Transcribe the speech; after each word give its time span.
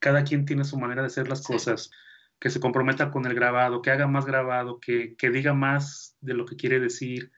cada 0.00 0.24
quien 0.24 0.44
tiene 0.44 0.64
su 0.64 0.78
manera 0.78 1.02
de 1.02 1.06
hacer 1.06 1.28
las 1.28 1.42
cosas, 1.42 1.90
que 2.40 2.50
se 2.50 2.58
comprometa 2.58 3.10
con 3.10 3.26
el 3.26 3.34
grabado, 3.34 3.82
que 3.82 3.90
haga 3.90 4.06
más 4.06 4.24
grabado, 4.24 4.80
que, 4.80 5.14
que 5.16 5.30
diga 5.30 5.52
más 5.52 6.16
de 6.20 6.34
lo 6.34 6.46
que 6.46 6.56
quiere 6.56 6.80
decir 6.80 7.30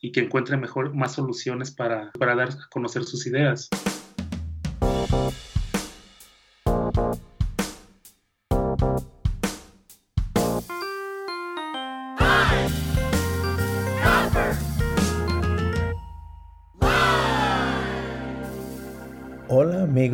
y 0.00 0.12
que 0.12 0.20
encuentre 0.20 0.56
mejor, 0.56 0.94
más 0.94 1.12
soluciones 1.12 1.70
para, 1.70 2.10
para 2.12 2.34
dar 2.34 2.48
a 2.48 2.68
conocer 2.70 3.04
sus 3.04 3.26
ideas. 3.26 3.68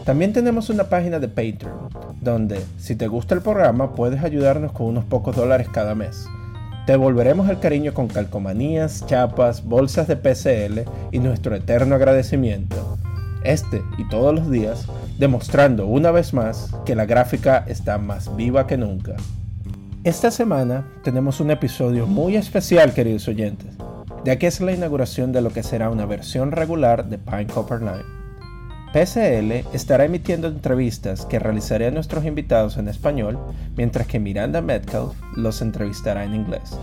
También 0.06 0.34
tenemos 0.34 0.70
una 0.70 0.84
página 0.86 1.20
de 1.20 1.30
Patreon 1.30 1.90
donde, 2.22 2.62
si 2.78 2.96
te 2.96 3.08
gusta 3.08 3.36
el 3.36 3.42
programa, 3.42 3.94
puedes 3.94 4.24
ayudarnos 4.24 4.72
con 4.74 4.88
unos 4.88 5.06
pocos 5.06 5.36
dólares 5.36 5.70
cada 5.70 5.96
mes. 5.96 6.28
Te 6.86 6.92
devolveremos 6.92 7.50
el 7.50 7.60
cariño 7.60 7.94
con 7.94 8.10
calcomanías, 8.10 9.06
chapas, 9.06 9.64
bolsas 9.64 10.06
de 10.10 10.18
PCL 10.18 10.82
y 11.12 11.20
nuestro 11.20 11.56
eterno 11.56 11.96
agradecimiento. 11.96 12.98
Este 13.46 13.82
y 13.98 14.08
todos 14.10 14.36
los 14.36 14.52
días, 14.52 14.88
demostrando 15.18 15.88
una 15.88 16.12
vez 16.12 16.34
más 16.34 16.76
que 16.86 16.96
la 16.96 17.06
gráfica 17.06 17.64
está 17.68 17.98
más 18.00 18.36
viva 18.36 18.68
que 18.68 18.78
nunca. 18.78 19.16
Esta 20.04 20.30
semana 20.30 20.86
tenemos 21.06 21.40
un 21.40 21.52
episodio 21.52 22.06
muy 22.06 22.36
especial, 22.36 22.94
queridos 22.94 23.30
oyentes, 23.30 23.78
ya 24.26 24.38
que 24.38 24.48
es 24.48 24.60
la 24.60 24.74
inauguración 24.74 25.32
de 25.32 25.42
lo 25.42 25.52
que 25.52 25.64
será 25.64 25.90
una 25.90 26.06
versión 26.06 26.52
regular 26.52 27.08
de 27.08 27.18
Pine 27.18 27.48
Copper 27.48 27.80
Line. 27.80 28.23
PCL 28.94 29.74
estará 29.74 30.06
emitiendo 30.06 30.48
entrevistas 30.48 31.26
que 31.26 31.40
realizaré 31.40 31.88
a 31.88 31.92
nuestros 31.92 32.26
invitados 32.26 32.78
en 32.78 32.88
español, 32.88 33.40
mientras 33.76 34.06
que 34.06 34.20
Miranda 34.20 34.62
Metcalf 34.62 35.16
los 35.36 35.64
entrevistará 35.64 36.24
en 36.24 36.36
inglés. 36.36 36.78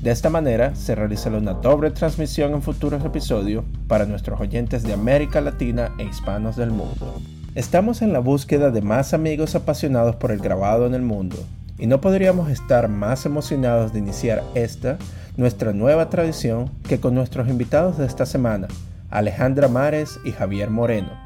De 0.00 0.10
esta 0.10 0.30
manera, 0.30 0.74
se 0.74 0.94
realizará 0.94 1.36
una 1.36 1.52
doble 1.52 1.90
transmisión 1.90 2.54
en 2.54 2.62
futuros 2.62 3.04
episodios 3.04 3.66
para 3.86 4.06
nuestros 4.06 4.40
oyentes 4.40 4.82
de 4.82 4.94
América 4.94 5.42
Latina 5.42 5.92
e 5.98 6.04
hispanos 6.04 6.56
del 6.56 6.70
mundo. 6.70 7.20
Estamos 7.54 8.00
en 8.00 8.14
la 8.14 8.20
búsqueda 8.20 8.70
de 8.70 8.80
más 8.80 9.12
amigos 9.12 9.54
apasionados 9.54 10.16
por 10.16 10.32
el 10.32 10.38
grabado 10.38 10.86
en 10.86 10.94
el 10.94 11.02
mundo, 11.02 11.36
y 11.76 11.86
no 11.86 12.00
podríamos 12.00 12.48
estar 12.48 12.88
más 12.88 13.26
emocionados 13.26 13.92
de 13.92 13.98
iniciar 13.98 14.42
esta, 14.54 14.96
nuestra 15.36 15.74
nueva 15.74 16.08
tradición, 16.08 16.70
que 16.88 16.98
con 16.98 17.14
nuestros 17.14 17.46
invitados 17.50 17.98
de 17.98 18.06
esta 18.06 18.24
semana, 18.24 18.68
Alejandra 19.10 19.68
Mares 19.68 20.18
y 20.24 20.32
Javier 20.32 20.70
Moreno 20.70 21.21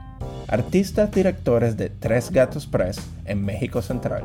artistas 0.48 1.10
directores 1.10 1.76
de 1.76 1.90
Tres 1.90 2.30
Gatos 2.30 2.66
Press 2.66 2.98
en 3.24 3.44
México 3.44 3.82
Central. 3.82 4.24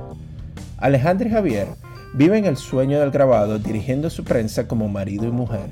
Alejandro 0.77 1.27
y 1.27 1.31
Javier 1.31 1.67
viven 2.13 2.45
el 2.45 2.57
sueño 2.57 2.99
del 2.99 3.11
grabado 3.11 3.57
dirigiendo 3.59 4.09
su 4.09 4.23
prensa 4.23 4.67
como 4.67 4.87
marido 4.87 5.25
y 5.25 5.31
mujer. 5.31 5.69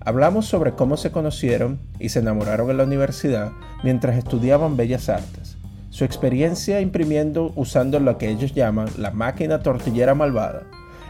Hablamos 0.00 0.46
sobre 0.46 0.72
cómo 0.72 0.96
se 0.96 1.10
conocieron 1.10 1.78
y 1.98 2.10
se 2.10 2.20
enamoraron 2.20 2.70
en 2.70 2.76
la 2.76 2.84
universidad 2.84 3.52
mientras 3.82 4.16
estudiaban 4.16 4.76
bellas 4.76 5.08
artes, 5.08 5.56
su 5.90 6.04
experiencia 6.04 6.80
imprimiendo 6.80 7.52
usando 7.56 7.98
lo 8.00 8.18
que 8.18 8.28
ellos 8.28 8.54
llaman 8.54 8.88
la 8.98 9.10
máquina 9.10 9.60
tortillera 9.60 10.14
malvada, 10.14 10.64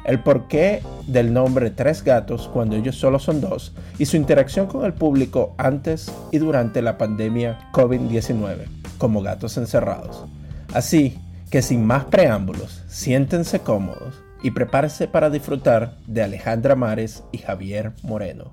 el 0.05 0.21
porqué 0.21 0.83
del 1.07 1.33
nombre 1.33 1.71
Tres 1.71 2.03
Gatos 2.05 2.49
cuando 2.53 2.77
ellos 2.77 2.97
solo 2.97 3.19
son 3.19 3.41
dos 3.41 3.73
y 3.99 4.07
su 4.07 4.17
interacción 4.17 4.67
con 4.67 4.85
el 4.85 4.93
público 4.93 5.55
antes 5.59 6.13
y 6.31 6.39
durante 6.39 6.83
la 6.83 6.99
pandemia 6.99 7.71
COVID-19 7.73 8.67
como 8.99 9.23
gatos 9.23 9.57
encerrados. 9.57 10.25
Así 10.73 11.19
que 11.51 11.63
sin 11.63 11.87
más 11.87 12.05
preámbulos, 12.05 12.83
siéntense 12.89 13.61
cómodos 13.61 14.23
y 14.43 14.51
prepárense 14.51 15.09
para 15.09 15.31
disfrutar 15.31 15.97
de 16.07 16.23
Alejandra 16.23 16.77
Mares 16.77 17.25
y 17.33 17.39
Javier 17.39 17.93
Moreno. 18.03 18.53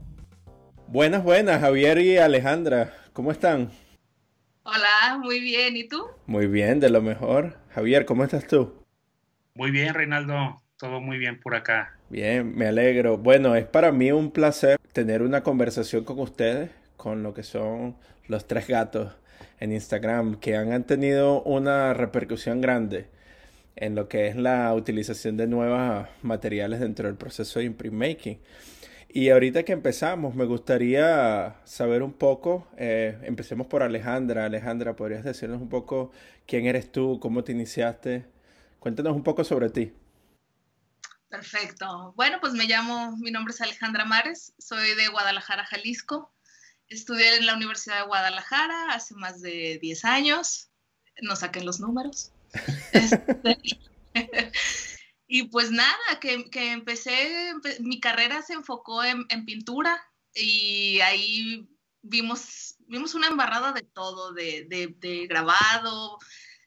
Buenas, 0.88 1.24
buenas, 1.24 1.62
Javier 1.62 2.00
y 2.00 2.18
Alejandra, 2.18 2.94
¿cómo 3.14 3.32
están? 3.32 3.72
Hola, 4.64 5.18
muy 5.20 5.40
bien, 5.40 5.76
¿y 5.76 5.88
tú? 5.88 6.06
Muy 6.28 6.48
bien, 6.48 6.80
de 6.80 6.90
lo 6.90 7.02
mejor. 7.02 7.58
Javier, 7.70 8.06
¿cómo 8.06 8.24
estás 8.24 8.46
tú? 8.46 8.74
Muy 9.56 9.72
bien, 9.72 9.94
Reinaldo 9.94 10.61
todo 10.82 11.00
muy 11.00 11.20
bien 11.20 11.40
por 11.40 11.54
acá. 11.54 11.96
Bien, 12.10 12.56
me 12.58 12.66
alegro. 12.66 13.16
Bueno, 13.16 13.56
es 13.56 13.66
para 13.66 13.92
mí 13.92 14.12
un 14.12 14.32
placer 14.32 14.80
tener 14.94 15.22
una 15.22 15.44
conversación 15.44 16.04
con 16.04 16.18
ustedes, 16.18 16.72
con 16.98 17.22
lo 17.22 17.36
que 17.36 17.44
son 17.44 17.96
los 18.28 18.48
tres 18.48 18.68
gatos 18.68 19.14
en 19.60 19.74
Instagram, 19.74 20.40
que 20.40 20.56
han 20.56 20.84
tenido 20.86 21.44
una 21.44 21.94
repercusión 21.94 22.62
grande 22.62 23.06
en 23.76 23.94
lo 23.94 24.10
que 24.10 24.28
es 24.28 24.36
la 24.36 24.74
utilización 24.74 25.38
de 25.38 25.46
nuevos 25.46 26.08
materiales 26.24 26.80
dentro 26.80 27.08
del 27.08 27.16
proceso 27.16 27.60
de 27.60 27.66
imprint 27.66 27.94
making. 27.94 28.40
Y 29.08 29.30
ahorita 29.30 29.62
que 29.62 29.74
empezamos, 29.74 30.34
me 30.34 30.46
gustaría 30.46 31.58
saber 31.64 32.02
un 32.02 32.14
poco, 32.14 32.68
eh, 32.78 33.20
empecemos 33.22 33.68
por 33.68 33.84
Alejandra. 33.84 34.46
Alejandra, 34.46 34.96
¿podrías 34.96 35.24
decirnos 35.24 35.62
un 35.62 35.70
poco 35.70 36.12
quién 36.48 36.66
eres 36.66 36.92
tú, 36.92 37.20
cómo 37.22 37.44
te 37.44 37.52
iniciaste? 37.52 38.26
Cuéntanos 38.80 39.16
un 39.16 39.22
poco 39.22 39.44
sobre 39.44 39.70
ti. 39.70 39.94
Perfecto. 41.32 42.14
Bueno, 42.18 42.40
pues 42.42 42.52
me 42.52 42.66
llamo, 42.66 43.16
mi 43.16 43.32
nombre 43.32 43.54
es 43.54 43.62
Alejandra 43.62 44.04
Mares, 44.04 44.54
soy 44.60 44.96
de 44.96 45.08
Guadalajara, 45.08 45.66
Jalisco. 45.66 46.36
Estudié 46.90 47.38
en 47.38 47.46
la 47.46 47.56
Universidad 47.56 48.02
de 48.02 48.08
Guadalajara 48.08 48.92
hace 48.92 49.16
más 49.16 49.40
de 49.40 49.80
10 49.82 50.04
años. 50.04 50.70
No 51.22 51.38
saquen 51.38 51.66
los 51.66 51.80
números. 51.80 52.32
Este, 52.92 53.58
y 55.28 55.44
pues 55.44 55.72
nada, 55.72 56.20
que, 56.20 56.50
empecé, 56.74 57.54
mi 57.80 58.02
carrera 58.02 58.42
se 58.42 58.52
enfocó 58.52 59.02
en, 59.06 59.26
pintura 59.46 60.06
y 60.34 61.00
ahí 61.00 61.70
vimos, 62.02 62.76
vimos 62.88 63.16
una 63.16 63.28
embarrada 63.28 63.72
de 63.72 63.84
todo, 63.84 64.34
de, 64.34 64.68
de 64.68 65.28
grabado, 65.28 66.18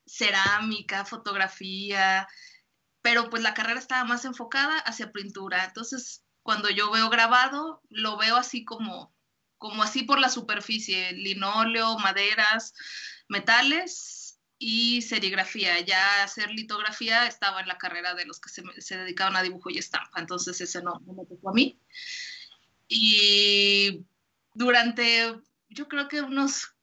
cerámica, 0.06 1.04
fotografía, 1.04 2.26
pero 3.04 3.28
pues 3.28 3.42
la 3.42 3.52
carrera 3.52 3.78
estaba 3.78 4.04
más 4.04 4.24
enfocada 4.24 4.78
hacia 4.78 5.12
pintura. 5.12 5.66
Entonces, 5.66 6.24
cuando 6.42 6.70
yo 6.70 6.90
veo 6.90 7.10
grabado, 7.10 7.82
lo 7.90 8.16
veo 8.16 8.34
así 8.34 8.64
como, 8.64 9.14
como 9.58 9.82
así 9.82 10.04
por 10.04 10.18
la 10.18 10.30
superficie, 10.30 11.12
linóleo, 11.12 11.98
maderas, 11.98 12.72
metales 13.28 14.40
y 14.58 15.02
serigrafía. 15.02 15.80
Ya 15.80 16.22
hacer 16.22 16.50
litografía 16.50 17.26
estaba 17.26 17.60
en 17.60 17.68
la 17.68 17.76
carrera 17.76 18.14
de 18.14 18.24
los 18.24 18.40
que 18.40 18.48
se, 18.48 18.96
dedicaban 18.96 19.36
a 19.36 19.42
dibujo 19.42 19.68
y 19.68 19.76
estampa, 19.76 20.18
entonces 20.18 20.58
ese 20.62 20.82
no, 20.82 20.98
no 21.04 21.12
me 21.12 21.26
tocó 21.26 21.50
a 21.50 21.52
mí. 21.52 21.78
Y 22.88 24.02
durante, 24.54 25.42
yo 25.68 25.88
creo 25.88 26.08
que 26.08 26.22
unos 26.22 26.73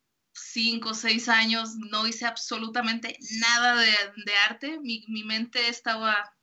cinco 0.52 0.90
o 0.90 0.94
seis 0.94 1.30
años 1.30 1.76
no 1.76 2.08
hice 2.08 2.26
absolutamente 2.26 3.18
nada 3.40 3.76
de, 3.76 4.34
arte. 4.48 4.80
Mi, 4.80 5.24
mente 5.24 5.68
estaba 5.68 6.34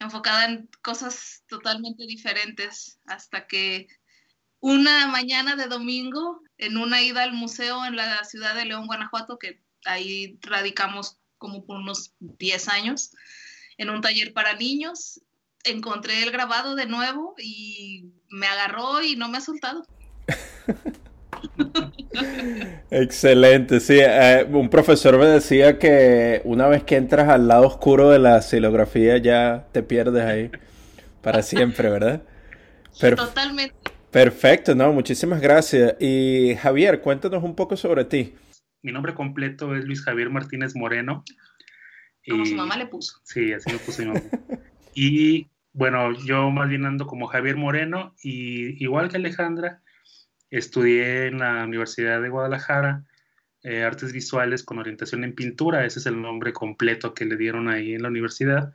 enfocada 0.00 0.46
en 0.46 0.68
cosas 0.82 1.44
totalmente 1.48 2.06
diferentes 2.06 2.98
hasta 3.06 3.46
que 3.46 3.88
una 4.60 5.06
mañana 5.06 5.56
de 5.56 5.66
domingo, 5.66 6.40
en 6.58 6.76
una 6.76 7.02
ida 7.02 7.22
al 7.22 7.32
museo 7.32 7.84
en 7.84 7.96
la 7.96 8.24
ciudad 8.24 8.54
de 8.54 8.64
León, 8.64 8.86
Guanajuato, 8.86 9.38
que 9.38 9.62
ahí 9.84 10.38
radicamos 10.40 11.18
como 11.38 11.66
por 11.66 11.76
unos 11.76 12.14
10 12.20 12.68
años, 12.68 13.10
en 13.76 13.90
un 13.90 14.00
taller 14.00 14.32
para 14.32 14.54
niños, 14.54 15.20
encontré 15.64 16.22
el 16.22 16.30
grabado 16.30 16.74
de 16.74 16.86
nuevo 16.86 17.34
y 17.38 18.12
me 18.30 18.46
agarró 18.46 19.02
y 19.02 19.16
no 19.16 19.28
me 19.28 19.38
ha 19.38 19.42
soltado. 19.42 19.86
Excelente, 22.90 23.80
sí. 23.80 23.98
Eh, 24.00 24.46
un 24.50 24.68
profesor 24.68 25.18
me 25.18 25.26
decía 25.26 25.78
que 25.78 26.42
una 26.44 26.68
vez 26.68 26.84
que 26.84 26.96
entras 26.96 27.28
al 27.28 27.48
lado 27.48 27.66
oscuro 27.66 28.10
de 28.10 28.18
la 28.18 28.42
silografía 28.42 29.18
ya 29.18 29.66
te 29.72 29.82
pierdes 29.82 30.24
ahí 30.24 30.50
para 31.22 31.42
siempre, 31.42 31.90
¿verdad? 31.90 32.22
Totalmente. 32.98 33.74
Perfecto, 34.10 34.74
no, 34.74 34.92
muchísimas 34.92 35.40
gracias. 35.40 35.96
Y 35.98 36.54
Javier, 36.56 37.00
cuéntanos 37.00 37.42
un 37.42 37.56
poco 37.56 37.76
sobre 37.76 38.04
ti. 38.04 38.34
Mi 38.82 38.92
nombre 38.92 39.14
completo 39.14 39.74
es 39.74 39.84
Luis 39.84 40.02
Javier 40.02 40.30
Martínez 40.30 40.76
Moreno. 40.76 41.24
Como 42.28 42.46
su 42.46 42.54
mamá 42.54 42.76
le 42.76 42.86
puso. 42.86 43.18
Sí, 43.24 43.52
así 43.52 43.72
lo 43.72 43.78
puso 43.78 44.02
mi 44.02 44.08
mamá. 44.08 44.20
y 44.94 45.48
bueno, 45.72 46.12
yo 46.24 46.50
más 46.50 46.68
bien 46.68 46.84
ando 46.84 47.06
como 47.06 47.26
Javier 47.26 47.56
Moreno 47.56 48.14
y 48.22 48.82
igual 48.82 49.08
que 49.08 49.16
Alejandra, 49.16 49.82
estudié 50.58 51.26
en 51.26 51.38
la 51.38 51.64
Universidad 51.64 52.20
de 52.22 52.28
Guadalajara 52.28 53.04
eh, 53.62 53.82
artes 53.82 54.12
visuales 54.12 54.62
con 54.62 54.78
orientación 54.78 55.24
en 55.24 55.34
pintura, 55.34 55.86
ese 55.86 55.98
es 55.98 56.06
el 56.06 56.20
nombre 56.20 56.52
completo 56.52 57.14
que 57.14 57.24
le 57.24 57.36
dieron 57.36 57.68
ahí 57.68 57.94
en 57.94 58.02
la 58.02 58.08
universidad. 58.08 58.72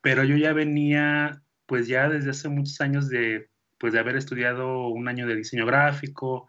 Pero 0.00 0.22
yo 0.24 0.36
ya 0.36 0.52
venía, 0.52 1.42
pues 1.66 1.88
ya 1.88 2.08
desde 2.08 2.30
hace 2.30 2.48
muchos 2.48 2.80
años 2.80 3.08
de, 3.08 3.48
pues 3.78 3.92
de 3.92 3.98
haber 3.98 4.16
estudiado 4.16 4.88
un 4.88 5.08
año 5.08 5.26
de 5.26 5.36
diseño 5.36 5.66
gráfico, 5.66 6.46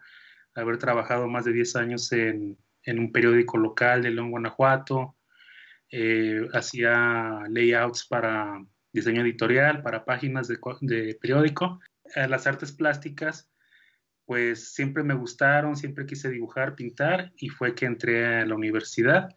haber 0.54 0.78
trabajado 0.78 1.26
más 1.28 1.44
de 1.44 1.52
10 1.52 1.76
años 1.76 2.12
en, 2.12 2.56
en 2.84 2.98
un 2.98 3.12
periódico 3.12 3.58
local 3.58 4.02
de 4.02 4.10
León, 4.10 4.30
Guanajuato, 4.30 5.16
eh, 5.90 6.46
hacía 6.52 7.42
layouts 7.48 8.06
para 8.06 8.64
diseño 8.92 9.22
editorial, 9.22 9.82
para 9.82 10.04
páginas 10.04 10.48
de, 10.48 11.18
periódico. 11.20 11.80
Eh, 12.14 12.28
las 12.28 12.46
artes 12.46 12.72
plásticas, 12.72 13.49
pues 14.30 14.74
siempre 14.74 15.02
me 15.02 15.14
gustaron, 15.14 15.74
siempre 15.74 16.06
quise 16.06 16.30
dibujar, 16.30 16.76
pintar 16.76 17.32
y 17.36 17.48
fue 17.48 17.74
que 17.74 17.84
entré 17.84 18.24
a 18.24 18.46
la 18.46 18.54
universidad. 18.54 19.34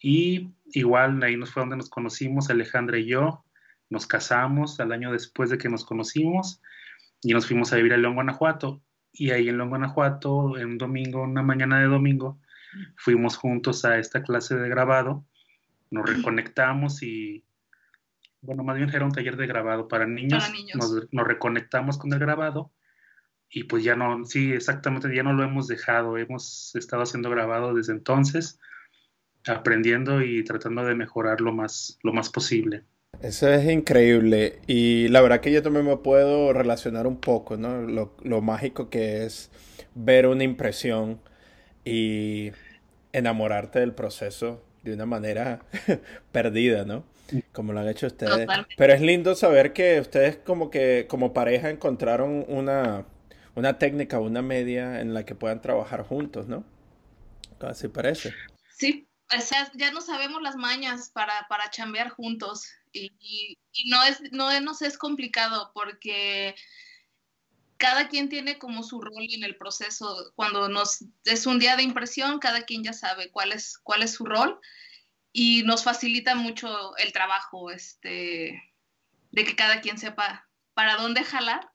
Y 0.00 0.52
igual 0.66 1.20
ahí 1.24 1.36
nos 1.36 1.50
fue 1.50 1.62
donde 1.62 1.76
nos 1.76 1.90
conocimos, 1.90 2.48
Alejandra 2.48 3.00
y 3.00 3.06
yo. 3.06 3.44
Nos 3.90 4.06
casamos 4.06 4.78
al 4.78 4.92
año 4.92 5.10
después 5.10 5.50
de 5.50 5.58
que 5.58 5.68
nos 5.68 5.84
conocimos 5.84 6.62
y 7.20 7.32
nos 7.32 7.48
fuimos 7.48 7.72
a 7.72 7.76
vivir 7.78 7.94
a 7.94 7.96
León, 7.96 8.14
Guanajuato. 8.14 8.80
Y 9.12 9.32
ahí 9.32 9.48
en 9.48 9.56
León, 9.56 9.70
Guanajuato, 9.70 10.56
en 10.56 10.68
un 10.68 10.78
domingo, 10.78 11.24
una 11.24 11.42
mañana 11.42 11.80
de 11.80 11.86
domingo, 11.86 12.38
fuimos 12.94 13.36
juntos 13.36 13.84
a 13.84 13.98
esta 13.98 14.22
clase 14.22 14.54
de 14.54 14.68
grabado, 14.68 15.26
nos 15.90 16.08
reconectamos 16.08 17.02
y 17.02 17.42
bueno, 18.40 18.62
más 18.62 18.76
bien 18.76 18.88
era 18.90 19.04
un 19.04 19.10
taller 19.10 19.36
de 19.36 19.48
grabado 19.48 19.88
para 19.88 20.06
niños. 20.06 20.48
Nos, 20.76 21.26
reconectamos 21.26 21.98
con 21.98 22.12
el 22.12 22.20
grabado 22.20 22.70
y 23.52 23.64
pues 23.64 23.84
ya 23.84 23.94
no, 23.94 24.24
sí, 24.24 24.52
exactamente, 24.52 25.14
ya 25.14 25.22
no 25.22 25.34
lo 25.34 25.44
hemos 25.44 25.68
dejado. 25.68 26.16
Hemos 26.16 26.74
estado 26.74 27.02
haciendo 27.02 27.28
grabado 27.28 27.74
desde 27.74 27.92
entonces, 27.92 28.58
aprendiendo 29.46 30.22
y 30.22 30.42
tratando 30.42 30.84
de 30.84 30.94
mejorar 30.94 31.42
lo 31.42 31.52
más, 31.52 31.98
lo 32.02 32.14
más 32.14 32.30
posible. 32.30 32.84
Eso 33.20 33.52
es 33.52 33.70
increíble 33.70 34.60
y 34.66 35.08
la 35.08 35.20
verdad 35.20 35.40
que 35.40 35.52
yo 35.52 35.62
también 35.62 35.84
me 35.84 35.98
puedo 35.98 36.54
relacionar 36.54 37.06
un 37.06 37.20
poco, 37.20 37.58
¿no? 37.58 37.82
Lo, 37.82 38.16
lo 38.22 38.40
mágico 38.40 38.88
que 38.88 39.26
es 39.26 39.50
ver 39.94 40.26
una 40.26 40.44
impresión 40.44 41.20
y 41.84 42.52
enamorarte 43.12 43.80
del 43.80 43.92
proceso 43.92 44.64
de 44.82 44.94
una 44.94 45.04
manera 45.04 45.60
perdida, 46.32 46.84
¿no? 46.84 47.04
como 47.52 47.72
lo 47.72 47.80
han 47.80 47.88
hecho 47.88 48.06
ustedes. 48.06 48.46
Pero 48.76 48.92
es 48.92 49.00
lindo 49.00 49.34
saber 49.34 49.72
que 49.72 50.00
ustedes 50.00 50.36
como 50.36 50.70
que 50.70 51.06
como 51.08 51.32
pareja 51.32 51.70
encontraron 51.70 52.44
una, 52.48 53.06
una 53.54 53.78
técnica, 53.78 54.18
una 54.18 54.42
media 54.42 55.00
en 55.00 55.14
la 55.14 55.24
que 55.24 55.34
puedan 55.34 55.60
trabajar 55.60 56.02
juntos, 56.02 56.48
¿no? 56.48 56.64
Así 57.60 57.88
parece. 57.88 58.34
Sí, 58.76 59.08
o 59.36 59.40
sea, 59.40 59.70
ya 59.74 59.90
no 59.92 60.00
sabemos 60.00 60.42
las 60.42 60.56
mañas 60.56 61.10
para, 61.10 61.46
para 61.48 61.70
chambear 61.70 62.10
juntos 62.10 62.68
y, 62.92 63.12
y, 63.72 63.90
no, 63.90 64.02
es, 64.04 64.20
no 64.32 64.60
nos 64.60 64.82
es 64.82 64.98
complicado 64.98 65.70
porque 65.74 66.54
cada 67.76 68.08
quien 68.08 68.28
tiene 68.28 68.58
como 68.58 68.82
su 68.82 69.00
rol 69.00 69.26
en 69.28 69.42
el 69.42 69.56
proceso. 69.56 70.32
Cuando 70.36 70.68
nos 70.68 71.04
es 71.24 71.46
un 71.46 71.58
día 71.58 71.76
de 71.76 71.82
impresión, 71.82 72.38
cada 72.38 72.62
quien 72.62 72.84
ya 72.84 72.92
sabe 72.92 73.30
cuál 73.30 73.52
es, 73.52 73.78
cuál 73.82 74.02
es 74.02 74.12
su 74.12 74.24
rol 74.24 74.60
y 75.32 75.62
nos 75.64 75.82
facilita 75.82 76.34
mucho 76.34 76.96
el 76.98 77.12
trabajo, 77.12 77.70
este, 77.70 78.62
de 79.32 79.44
que 79.44 79.56
cada 79.56 79.80
quien 79.80 79.98
sepa 79.98 80.48
para 80.74 80.96
dónde 80.96 81.24
jalar. 81.24 81.71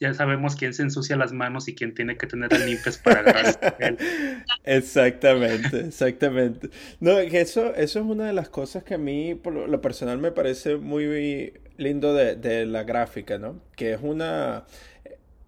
Ya 0.00 0.14
sabemos 0.14 0.56
quién 0.56 0.72
se 0.72 0.82
ensucia 0.82 1.14
las 1.14 1.34
manos 1.34 1.68
y 1.68 1.74
quién 1.74 1.94
tiene 1.94 2.16
que 2.16 2.26
tener 2.26 2.50
limpias 2.58 2.96
para 2.96 3.20
agarrar 3.20 3.76
el 3.80 3.98
Exactamente, 4.64 5.80
exactamente. 5.80 6.70
No, 7.00 7.18
eso, 7.18 7.74
eso 7.74 7.98
es 7.98 8.04
una 8.06 8.26
de 8.26 8.32
las 8.32 8.48
cosas 8.48 8.82
que 8.82 8.94
a 8.94 8.98
mí, 8.98 9.34
por 9.34 9.52
lo 9.52 9.80
personal, 9.82 10.16
me 10.16 10.32
parece 10.32 10.76
muy 10.76 11.52
lindo 11.76 12.14
de, 12.14 12.34
de 12.34 12.64
la 12.64 12.84
gráfica, 12.84 13.36
¿no? 13.38 13.60
Que 13.76 13.92
es 13.92 14.00
una... 14.02 14.64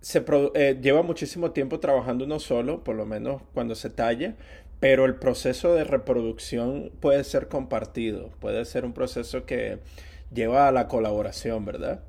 Se 0.02 0.22
eh, 0.54 0.78
lleva 0.82 1.02
muchísimo 1.02 1.52
tiempo 1.52 1.80
trabajando 1.80 2.26
uno 2.26 2.38
solo, 2.38 2.84
por 2.84 2.94
lo 2.96 3.06
menos 3.06 3.40
cuando 3.54 3.74
se 3.74 3.88
talla, 3.88 4.34
pero 4.80 5.06
el 5.06 5.14
proceso 5.14 5.74
de 5.74 5.84
reproducción 5.84 6.90
puede 7.00 7.24
ser 7.24 7.48
compartido, 7.48 8.30
puede 8.40 8.64
ser 8.66 8.84
un 8.84 8.92
proceso 8.92 9.46
que 9.46 9.78
lleva 10.30 10.68
a 10.68 10.72
la 10.72 10.88
colaboración, 10.88 11.64
¿verdad? 11.64 12.02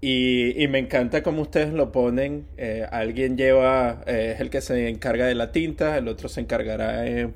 Y, 0.00 0.66
me 0.68 0.78
encanta 0.78 1.22
cómo 1.22 1.42
ustedes 1.42 1.72
lo 1.72 1.90
ponen. 1.90 2.46
Eh, 2.56 2.86
alguien 2.90 3.36
lleva, 3.36 4.02
eh, 4.06 4.32
es 4.34 4.40
el 4.40 4.50
que 4.50 4.60
se 4.60 4.88
encarga 4.88 5.26
de 5.26 5.34
la 5.34 5.52
tinta, 5.52 5.96
el 5.96 6.08
otro 6.08 6.28
se 6.28 6.40
encargará 6.40 7.00
de 7.00 7.32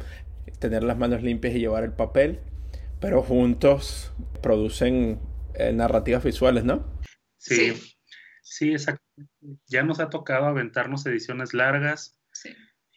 tener 0.59 0.83
las 0.83 0.99
manos 0.99 1.23
limpias 1.23 1.55
y 1.55 1.61
llevar 1.61 1.85
el 1.85 1.93
papel, 1.93 2.41
pero 3.01 3.23
juntos 3.23 4.13
producen 4.43 5.19
eh, 5.55 5.73
narrativas 5.73 6.23
visuales, 6.23 6.65
¿no? 6.65 6.85
Sí, 7.39 7.73
sí, 8.43 8.73
exacto. 8.73 9.03
Ya 9.67 9.83
nos 9.83 10.01
ha 10.01 10.11
tocado 10.11 10.47
aventarnos 10.47 11.07
ediciones 11.07 11.55
largas. 11.55 12.19
Sí 12.33 12.51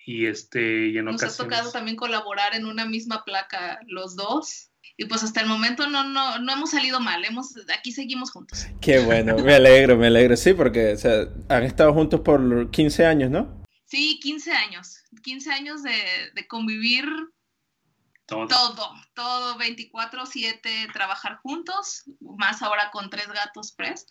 y 0.05 0.25
este 0.25 0.87
y 0.87 0.97
en 0.97 1.05
nos 1.05 1.23
ha 1.23 1.35
tocado 1.35 1.71
también 1.71 1.95
colaborar 1.95 2.55
en 2.55 2.65
una 2.65 2.85
misma 2.85 3.23
placa 3.23 3.79
los 3.87 4.15
dos 4.15 4.71
y 4.97 5.05
pues 5.05 5.23
hasta 5.23 5.41
el 5.41 5.47
momento 5.47 5.87
no 5.87 6.03
no 6.03 6.39
no 6.39 6.53
hemos 6.53 6.71
salido 6.71 6.99
mal 6.99 7.23
hemos 7.25 7.55
aquí 7.77 7.91
seguimos 7.91 8.31
juntos. 8.31 8.67
Qué 8.81 8.99
bueno 8.99 9.37
me 9.37 9.55
alegro 9.55 9.97
me 9.97 10.07
alegro. 10.07 10.37
Sí 10.37 10.53
porque 10.53 10.93
o 10.93 10.97
sea, 10.97 11.27
han 11.49 11.63
estado 11.63 11.93
juntos 11.93 12.21
por 12.21 12.69
15 12.71 13.05
años 13.05 13.31
no 13.31 13.63
sí 13.85 14.19
15 14.21 14.51
años 14.51 15.03
15 15.23 15.51
años 15.51 15.83
de, 15.83 15.95
de 16.35 16.47
convivir 16.47 17.05
todo 18.25 18.47
todo, 18.47 18.93
todo 19.13 19.57
24/7 19.57 20.93
trabajar 20.93 21.37
juntos 21.37 22.03
más 22.19 22.61
ahora 22.61 22.89
con 22.91 23.09
tres 23.09 23.27
gatos 23.27 23.71
pres 23.71 24.07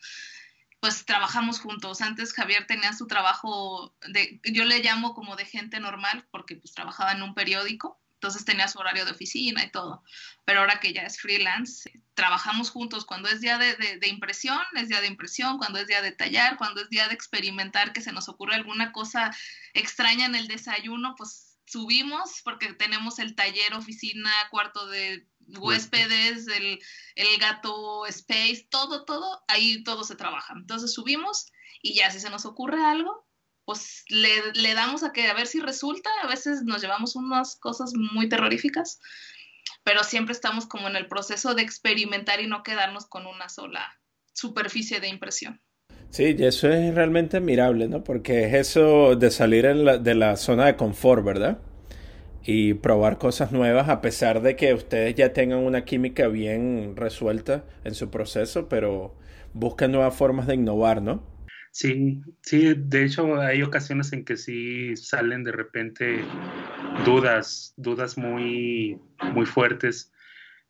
pues 0.82 1.04
trabajamos 1.06 1.60
juntos. 1.60 2.00
Antes 2.00 2.32
Javier 2.32 2.66
tenía 2.66 2.92
su 2.92 3.06
trabajo 3.06 3.94
de, 4.08 4.40
yo 4.42 4.64
le 4.64 4.80
llamo 4.80 5.14
como 5.14 5.36
de 5.36 5.44
gente 5.44 5.78
normal, 5.78 6.26
porque 6.32 6.56
pues 6.56 6.74
trabajaba 6.74 7.12
en 7.12 7.22
un 7.22 7.34
periódico, 7.34 8.01
entonces 8.22 8.44
tenía 8.44 8.68
su 8.68 8.78
horario 8.78 9.04
de 9.04 9.10
oficina 9.10 9.64
y 9.64 9.70
todo. 9.72 10.04
Pero 10.44 10.60
ahora 10.60 10.78
que 10.78 10.92
ya 10.92 11.02
es 11.02 11.20
freelance, 11.20 11.90
trabajamos 12.14 12.70
juntos. 12.70 13.04
Cuando 13.04 13.28
es 13.28 13.40
día 13.40 13.58
de, 13.58 13.74
de, 13.74 14.08
impresión, 14.08 14.60
es 14.76 14.88
día 14.88 15.00
de 15.00 15.08
impresión, 15.08 15.58
cuando 15.58 15.80
es 15.80 15.88
día 15.88 16.00
de 16.02 16.12
tallar, 16.12 16.56
cuando 16.56 16.80
es 16.80 16.88
día 16.88 17.08
de 17.08 17.14
experimentar, 17.14 17.92
que 17.92 18.00
se 18.00 18.12
nos 18.12 18.28
ocurre 18.28 18.54
alguna 18.54 18.92
cosa 18.92 19.36
extraña 19.74 20.26
en 20.26 20.36
el 20.36 20.46
desayuno, 20.46 21.16
pues 21.18 21.58
subimos 21.64 22.42
porque 22.44 22.72
tenemos 22.74 23.18
el 23.18 23.34
taller, 23.34 23.74
oficina, 23.74 24.30
cuarto 24.52 24.86
de 24.86 25.26
huéspedes, 25.58 26.46
el, 26.46 26.78
el, 27.16 27.38
gato 27.38 28.06
space, 28.06 28.68
todo, 28.70 29.04
todo, 29.04 29.42
ahí 29.48 29.82
todo 29.82 30.04
se 30.04 30.14
trabaja. 30.14 30.54
Entonces 30.56 30.94
subimos 30.94 31.50
y 31.82 31.94
ya 31.94 32.08
si 32.12 32.20
se 32.20 32.30
nos 32.30 32.46
ocurre 32.46 32.84
algo, 32.84 33.26
pues 33.64 34.04
le, 34.08 34.52
le, 34.54 34.74
damos 34.74 35.02
a 35.04 35.12
que 35.12 35.26
a 35.26 35.34
ver 35.34 35.46
si 35.46 35.60
resulta, 35.60 36.10
a 36.22 36.26
veces 36.26 36.62
nos 36.64 36.82
llevamos 36.82 37.16
unas 37.16 37.56
cosas 37.56 37.92
muy 37.94 38.28
terroríficas, 38.28 39.00
pero 39.84 40.04
siempre 40.04 40.32
estamos 40.32 40.66
como 40.66 40.88
en 40.88 40.96
el 40.96 41.06
proceso 41.06 41.54
de 41.54 41.62
experimentar 41.62 42.40
y 42.40 42.46
no 42.46 42.62
quedarnos 42.62 43.06
con 43.06 43.26
una 43.26 43.48
sola 43.48 44.00
superficie 44.32 45.00
de 45.00 45.08
impresión. 45.08 45.60
Sí, 46.10 46.34
y 46.38 46.44
eso 46.44 46.68
es 46.68 46.94
realmente 46.94 47.38
admirable, 47.38 47.88
¿no? 47.88 48.04
Porque 48.04 48.44
es 48.46 48.54
eso 48.54 49.16
de 49.16 49.30
salir 49.30 49.66
de 49.66 50.14
la 50.14 50.36
zona 50.36 50.66
de 50.66 50.76
confort, 50.76 51.24
¿verdad? 51.24 51.58
y 52.44 52.74
probar 52.74 53.18
cosas 53.18 53.52
nuevas 53.52 53.88
a 53.88 54.00
pesar 54.00 54.42
de 54.42 54.56
que 54.56 54.74
ustedes 54.74 55.14
ya 55.14 55.32
tengan 55.32 55.60
una 55.60 55.84
química 55.84 56.26
bien 56.28 56.94
resuelta 56.96 57.64
en 57.84 57.94
su 57.94 58.10
proceso, 58.10 58.68
pero 58.68 59.14
buscan 59.54 59.92
nuevas 59.92 60.14
formas 60.14 60.46
de 60.46 60.54
innovar, 60.54 61.02
¿no? 61.02 61.22
Sí, 61.72 62.20
sí, 62.42 62.74
de 62.76 63.04
hecho 63.04 63.40
hay 63.40 63.62
ocasiones 63.62 64.12
en 64.12 64.24
que 64.24 64.36
sí 64.36 64.94
salen 64.96 65.42
de 65.42 65.52
repente 65.52 66.22
dudas, 67.06 67.72
dudas 67.76 68.18
muy, 68.18 69.00
muy 69.32 69.46
fuertes 69.46 70.12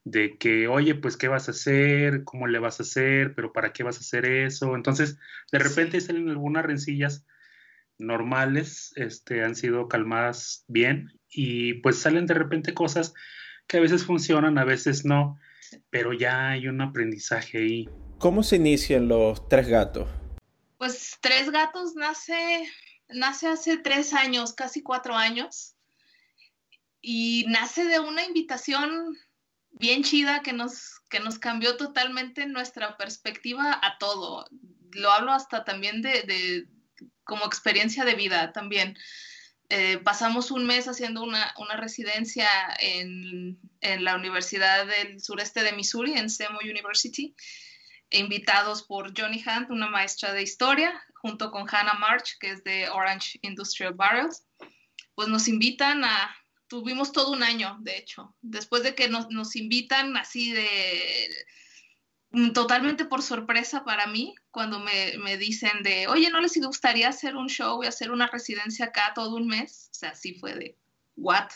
de 0.05 0.39
que, 0.39 0.69
oye, 0.69 0.95
pues, 0.95 1.17
¿qué 1.17 1.27
vas 1.29 1.49
a 1.49 1.51
hacer? 1.51 2.23
¿Cómo 2.23 2.47
le 2.47 2.61
vas 2.61 2.79
a 2.79 2.85
hacer? 2.85 3.35
¿Pero 3.35 3.53
para 3.53 3.73
qué 3.73 3.83
vas 3.83 3.97
a 3.97 4.01
hacer 4.01 4.27
eso? 4.27 4.77
Entonces, 4.77 5.19
de 5.51 5.59
repente 5.59 6.01
salen 6.01 6.29
algunas 6.29 6.65
rencillas 6.65 7.27
normales 7.99 8.93
este, 8.97 9.43
han 9.45 9.55
sido 9.55 9.89
calmadas 9.89 10.65
bien 10.69 11.13
y 11.29 11.75
pues 11.75 11.99
salen 11.99 12.27
de 12.27 12.35
repente 12.35 12.75
cosas 12.75 13.15
que 13.67 13.79
a 13.79 13.81
veces 13.81 14.05
funcionan, 14.05 14.59
a 14.59 14.65
veces 14.65 15.05
no, 15.05 15.39
pero 15.91 16.13
ya 16.13 16.51
hay 16.51 16.69
un 16.69 16.81
aprendizaje 16.81 17.59
ahí. 17.59 17.89
¿Cómo 18.19 18.43
se 18.43 18.57
inician 18.57 19.09
los 19.09 19.49
tres 19.49 19.69
gatos? 19.69 20.09
Pues 20.83 21.17
Tres 21.21 21.49
Gatos 21.53 21.95
nace, 21.95 22.69
nace 23.09 23.47
hace 23.47 23.77
tres 23.77 24.13
años, 24.15 24.53
casi 24.53 24.83
cuatro 24.83 25.15
años, 25.15 25.77
y 27.01 27.45
nace 27.47 27.85
de 27.85 28.01
una 28.01 28.25
invitación 28.25 29.17
bien 29.71 30.03
chida 30.03 30.43
que 30.43 30.53
nos, 30.53 30.99
que 31.09 31.21
nos 31.21 31.39
cambió 31.39 31.77
totalmente 31.77 32.47
nuestra 32.47 32.97
perspectiva 32.97 33.79
a 33.81 33.97
todo. 33.99 34.45
Lo 34.91 35.13
hablo 35.13 35.31
hasta 35.31 35.63
también 35.63 36.03
de, 36.03 36.67
como 37.23 37.45
experiencia 37.47 38.05
de 38.05 38.17
vida 38.17 38.53
también. 38.53 38.99
Eh, 39.69 39.99
pasamos 39.99 40.51
un 40.51 40.67
mes 40.67 40.89
haciendo 40.89 41.23
una, 41.23 41.55
residencia 41.77 42.49
en, 42.81 43.57
en, 43.83 44.03
la 44.03 44.17
Universidad 44.17 44.85
del 44.89 45.21
Sureste 45.21 45.63
de 45.63 45.75
Missouri, 45.75 46.15
en 46.15 46.29
SEMO 46.29 46.59
University, 46.59 47.37
invitados 48.13 48.83
por 48.83 49.13
Johnny 49.19 49.43
Hunt, 49.47 49.71
una 49.71 49.89
maestra 49.89 50.33
de 50.33 50.43
historia, 50.43 51.03
junto 51.15 51.51
con 51.51 51.67
Hannah 51.69 51.95
March, 51.95 52.37
que 52.41 52.51
es 52.51 52.65
de 52.65 52.89
Orange 52.89 53.39
Industrial 53.43 53.95
Barrels. 53.95 54.45
Pues 55.15 55.29
nos 55.29 55.49
invitan 55.49 56.05
a, 56.05 56.35
tuvimos 56.69 57.13
todo 57.13 57.33
un 57.33 57.43
año, 57.43 57.77
de 57.81 57.99
hecho, 57.99 58.35
después 58.41 58.83
de 58.83 58.95
que 58.95 59.09
nos, 59.09 59.29
nos 59.29 59.57
invitan 59.57 60.17
así 60.17 60.53
de 60.53 61.29
totalmente 62.55 63.05
por 63.05 63.21
sorpresa 63.21 63.85
para 63.85 64.07
mí, 64.07 64.35
cuando 64.51 64.81
me, 64.81 65.19
me, 65.19 65.37
dicen 65.37 65.83
de, 65.83 66.07
oye, 66.09 66.31
¿no 66.31 66.41
les 66.41 66.59
gustaría 66.59 67.09
hacer 67.09 67.37
un 67.37 67.49
show 67.49 67.83
y 67.85 67.87
hacer 67.87 68.11
una 68.11 68.27
residencia 68.27 68.87
acá 68.87 69.13
todo 69.15 69.37
un 69.37 69.49
mes? 69.49 69.91
O 69.91 69.95
sea, 69.95 70.11
así 70.11 70.35
fue 70.35 70.55
de, 70.55 70.79
¿what? 71.17 71.51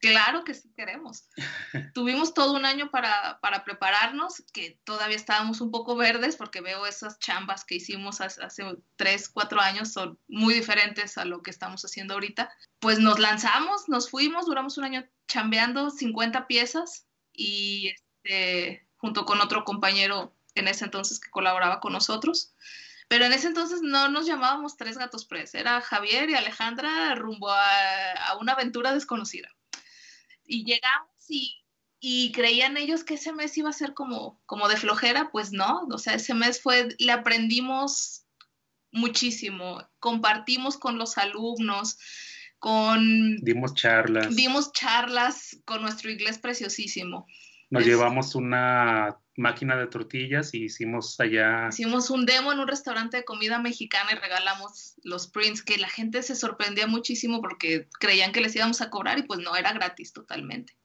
Claro 0.00 0.44
que 0.44 0.54
sí 0.54 0.72
queremos. 0.74 1.28
Tuvimos 1.94 2.32
todo 2.32 2.54
un 2.54 2.64
año 2.64 2.90
para, 2.90 3.38
para, 3.42 3.64
prepararnos, 3.64 4.42
que 4.52 4.80
todavía 4.84 5.16
estábamos 5.16 5.60
un 5.60 5.70
poco 5.70 5.94
verdes 5.94 6.36
porque 6.36 6.62
veo 6.62 6.86
esas 6.86 7.18
chambas 7.18 7.66
que 7.66 7.74
hicimos 7.74 8.22
hace, 8.22 8.42
hace, 8.42 8.64
tres, 8.96 9.28
cuatro 9.28 9.60
años 9.60 9.92
son 9.92 10.18
muy 10.26 10.54
diferentes 10.54 11.18
a 11.18 11.26
lo 11.26 11.42
que 11.42 11.50
estamos 11.50 11.84
haciendo 11.84 12.14
ahorita. 12.14 12.50
Pues 12.78 12.98
nos 12.98 13.18
lanzamos, 13.18 13.90
nos 13.90 14.08
fuimos, 14.08 14.46
duramos 14.46 14.78
un 14.78 14.84
año 14.84 15.06
chambeando 15.28 15.90
50 15.90 16.46
piezas 16.46 17.06
y 17.34 17.92
este, 18.24 18.86
junto 18.96 19.26
con 19.26 19.42
otro 19.42 19.64
compañero 19.64 20.34
en 20.54 20.66
ese 20.68 20.86
entonces 20.86 21.20
que 21.20 21.30
colaboraba 21.30 21.80
con 21.80 21.92
nosotros. 21.92 22.54
Pero 23.06 23.26
en 23.26 23.34
ese 23.34 23.48
entonces 23.48 23.82
no 23.82 24.08
nos 24.08 24.24
llamábamos 24.24 24.78
Tres 24.78 24.96
Gatos 24.96 25.26
Press, 25.26 25.54
era 25.54 25.82
Javier 25.82 26.30
y 26.30 26.36
Alejandra 26.36 27.14
rumbo 27.16 27.50
a, 27.50 28.12
a 28.28 28.38
una 28.38 28.52
aventura 28.52 28.94
desconocida 28.94 29.50
y 30.50 30.64
llegamos 30.64 31.08
y, 32.00 32.32
creían 32.32 32.76
ellos 32.76 33.04
que 33.04 33.14
ese 33.14 33.32
mes 33.32 33.56
iba 33.56 33.70
a 33.70 33.74
ser 33.74 33.94
como, 33.94 34.40
como 34.46 34.68
de 34.68 34.76
flojera, 34.76 35.30
pues 35.30 35.52
no, 35.52 35.86
o 35.92 35.98
sea, 35.98 36.14
ese 36.14 36.34
mes 36.34 36.60
fue, 36.60 36.88
le 36.98 37.12
aprendimos 37.12 38.24
muchísimo, 38.90 39.86
compartimos 40.00 40.76
con 40.76 40.98
los 40.98 41.18
alumnos, 41.18 41.98
con... 42.58 43.36
Dimos 43.42 43.74
charlas. 43.74 44.34
Dimos 44.34 44.72
charlas 44.72 45.60
con 45.64 45.82
nuestro 45.82 46.10
inglés 46.10 46.38
preciosísimo. 46.38 47.26
Nos 47.70 47.86
llevamos 47.86 48.34
una 48.34 49.16
máquina 49.36 49.76
de 49.76 49.86
tortillas 49.86 50.54
y 50.54 50.64
hicimos 50.64 51.18
allá. 51.20 51.68
Hicimos 51.68 52.10
un 52.10 52.26
demo 52.26 52.52
en 52.52 52.58
un 52.58 52.68
restaurante 52.68 53.18
de 53.18 53.24
comida 53.24 53.58
mexicana 53.58 54.10
y 54.12 54.16
regalamos 54.16 54.94
los 55.02 55.28
prints 55.28 55.62
que 55.62 55.78
la 55.78 55.88
gente 55.88 56.22
se 56.22 56.34
sorprendía 56.34 56.88
muchísimo 56.88 57.40
porque 57.40 57.88
creían 57.98 58.32
que 58.32 58.40
les 58.40 58.54
íbamos 58.56 58.80
a 58.80 58.90
cobrar 58.90 59.18
y 59.18 59.22
pues 59.22 59.40
no, 59.40 59.54
era 59.56 59.72
gratis 59.72 60.12
totalmente. 60.12 60.76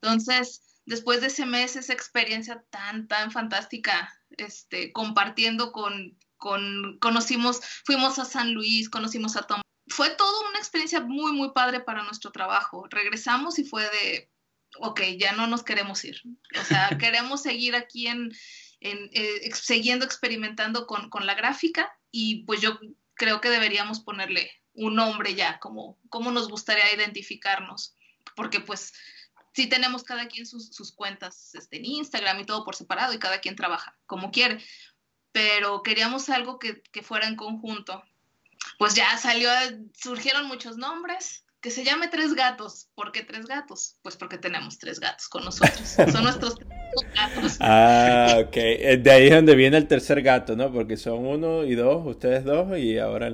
Entonces, 0.00 0.80
después 0.86 1.20
de 1.20 1.26
ese 1.26 1.44
mes, 1.44 1.76
esa 1.76 1.92
experiencia 1.92 2.64
tan, 2.70 3.08
tan 3.08 3.30
fantástica, 3.30 4.12
este, 4.30 4.92
compartiendo 4.92 5.72
con, 5.72 6.18
con, 6.36 6.98
conocimos, 7.00 7.60
fuimos 7.84 8.18
a 8.18 8.24
San 8.24 8.54
Luis, 8.54 8.88
conocimos 8.88 9.36
a 9.36 9.42
Tom. 9.42 9.60
Fue 9.88 10.10
toda 10.10 10.48
una 10.48 10.58
experiencia 10.58 11.00
muy, 11.00 11.32
muy 11.32 11.52
padre 11.52 11.80
para 11.80 12.04
nuestro 12.04 12.30
trabajo. 12.32 12.86
Regresamos 12.88 13.58
y 13.58 13.64
fue 13.64 13.82
de, 13.82 14.31
ok, 14.78 15.00
ya 15.18 15.32
no 15.32 15.46
nos 15.46 15.62
queremos 15.62 16.04
ir. 16.04 16.20
O 16.60 16.64
sea, 16.64 16.88
queremos 16.98 17.42
seguir 17.42 17.74
aquí 17.74 18.06
en, 18.06 18.32
en 18.80 19.10
eh, 19.12 19.50
siguiendo 19.54 20.04
experimentando 20.04 20.86
con, 20.86 21.10
con, 21.10 21.26
la 21.26 21.34
gráfica 21.34 21.92
y 22.10 22.44
pues 22.44 22.60
yo 22.60 22.78
creo 23.14 23.40
que 23.40 23.50
deberíamos 23.50 24.00
ponerle 24.00 24.50
un 24.74 24.96
nombre 24.96 25.34
ya, 25.34 25.58
como, 25.58 25.98
como 26.08 26.30
nos 26.30 26.48
gustaría 26.48 26.92
identificarnos, 26.94 27.94
porque 28.34 28.60
pues 28.60 28.92
sí 29.54 29.66
tenemos 29.66 30.02
cada 30.02 30.28
quien 30.28 30.46
sus, 30.46 30.74
sus 30.74 30.92
cuentas 30.92 31.54
este, 31.54 31.76
en 31.76 31.84
Instagram 31.84 32.40
y 32.40 32.46
todo 32.46 32.64
por 32.64 32.74
separado 32.74 33.12
y 33.12 33.18
cada 33.18 33.40
quien 33.40 33.56
trabaja 33.56 33.96
como 34.06 34.30
quiere, 34.30 34.64
pero 35.30 35.82
queríamos 35.82 36.28
algo 36.28 36.58
que, 36.58 36.82
que 36.82 37.02
fuera 37.02 37.26
en 37.26 37.36
conjunto. 37.36 38.02
Pues 38.78 38.94
ya 38.94 39.16
salió, 39.18 39.50
surgieron 39.94 40.46
muchos 40.46 40.76
nombres, 40.76 41.41
que 41.62 41.70
se 41.70 41.84
llame 41.84 42.08
Tres 42.08 42.34
Gatos. 42.34 42.88
¿Por 42.94 43.12
qué 43.12 43.22
Tres 43.22 43.46
Gatos? 43.46 43.96
Pues 44.02 44.16
porque 44.16 44.36
tenemos 44.36 44.78
tres 44.78 44.98
gatos 44.98 45.28
con 45.28 45.44
nosotros. 45.44 45.96
Son 46.12 46.24
nuestros 46.24 46.56
tres 46.56 47.14
gatos. 47.14 47.56
Ah, 47.60 48.38
ok. 48.44 48.56
Eh, 48.56 48.96
de 49.00 49.10
ahí 49.10 49.28
es 49.28 49.34
donde 49.34 49.54
viene 49.54 49.76
el 49.76 49.86
tercer 49.86 50.20
gato, 50.22 50.56
¿no? 50.56 50.72
Porque 50.72 50.96
son 50.96 51.24
uno 51.24 51.64
y 51.64 51.76
dos, 51.76 52.04
ustedes 52.04 52.44
dos, 52.44 52.76
y 52.76 52.98
ahora... 52.98 53.32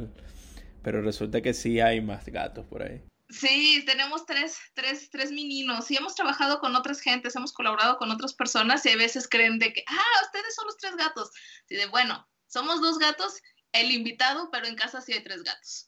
Pero 0.82 1.02
resulta 1.02 1.40
que 1.40 1.54
sí 1.54 1.80
hay 1.80 2.00
más 2.00 2.26
gatos 2.26 2.66
por 2.66 2.82
ahí. 2.82 3.02
Sí, 3.30 3.82
tenemos 3.87 4.25
tres, 4.26 4.58
tres, 4.75 5.11
tres 5.11 5.30
meninos 5.32 5.90
y 5.90 5.97
hemos 5.97 6.14
trabajado 6.14 6.61
con 6.61 6.76
otras 6.76 7.00
gentes, 7.00 7.35
hemos 7.35 7.52
colaborado 7.52 7.97
con 7.99 8.11
otras 8.11 8.32
personas 8.35 8.85
y 8.87 8.90
a 8.90 8.97
veces 8.97 9.28
creen 9.28 9.58
de 9.58 9.73
que, 9.73 9.85
ah, 9.87 10.23
ustedes 10.25 10.54
son 10.54 10.66
los 10.66 10.76
tres 10.76 10.97
gatos. 10.97 11.30
Y 11.68 11.76
de, 11.76 11.87
bueno, 11.87 12.26
somos 12.47 12.80
dos 12.80 12.99
gatos, 12.99 13.40
el 13.73 13.90
invitado, 13.90 14.50
pero 14.50 14.66
en 14.66 14.76
casa 14.76 15.00
sí 15.00 15.12
hay 15.12 15.23
tres 15.25 15.42
gatos. 15.42 15.88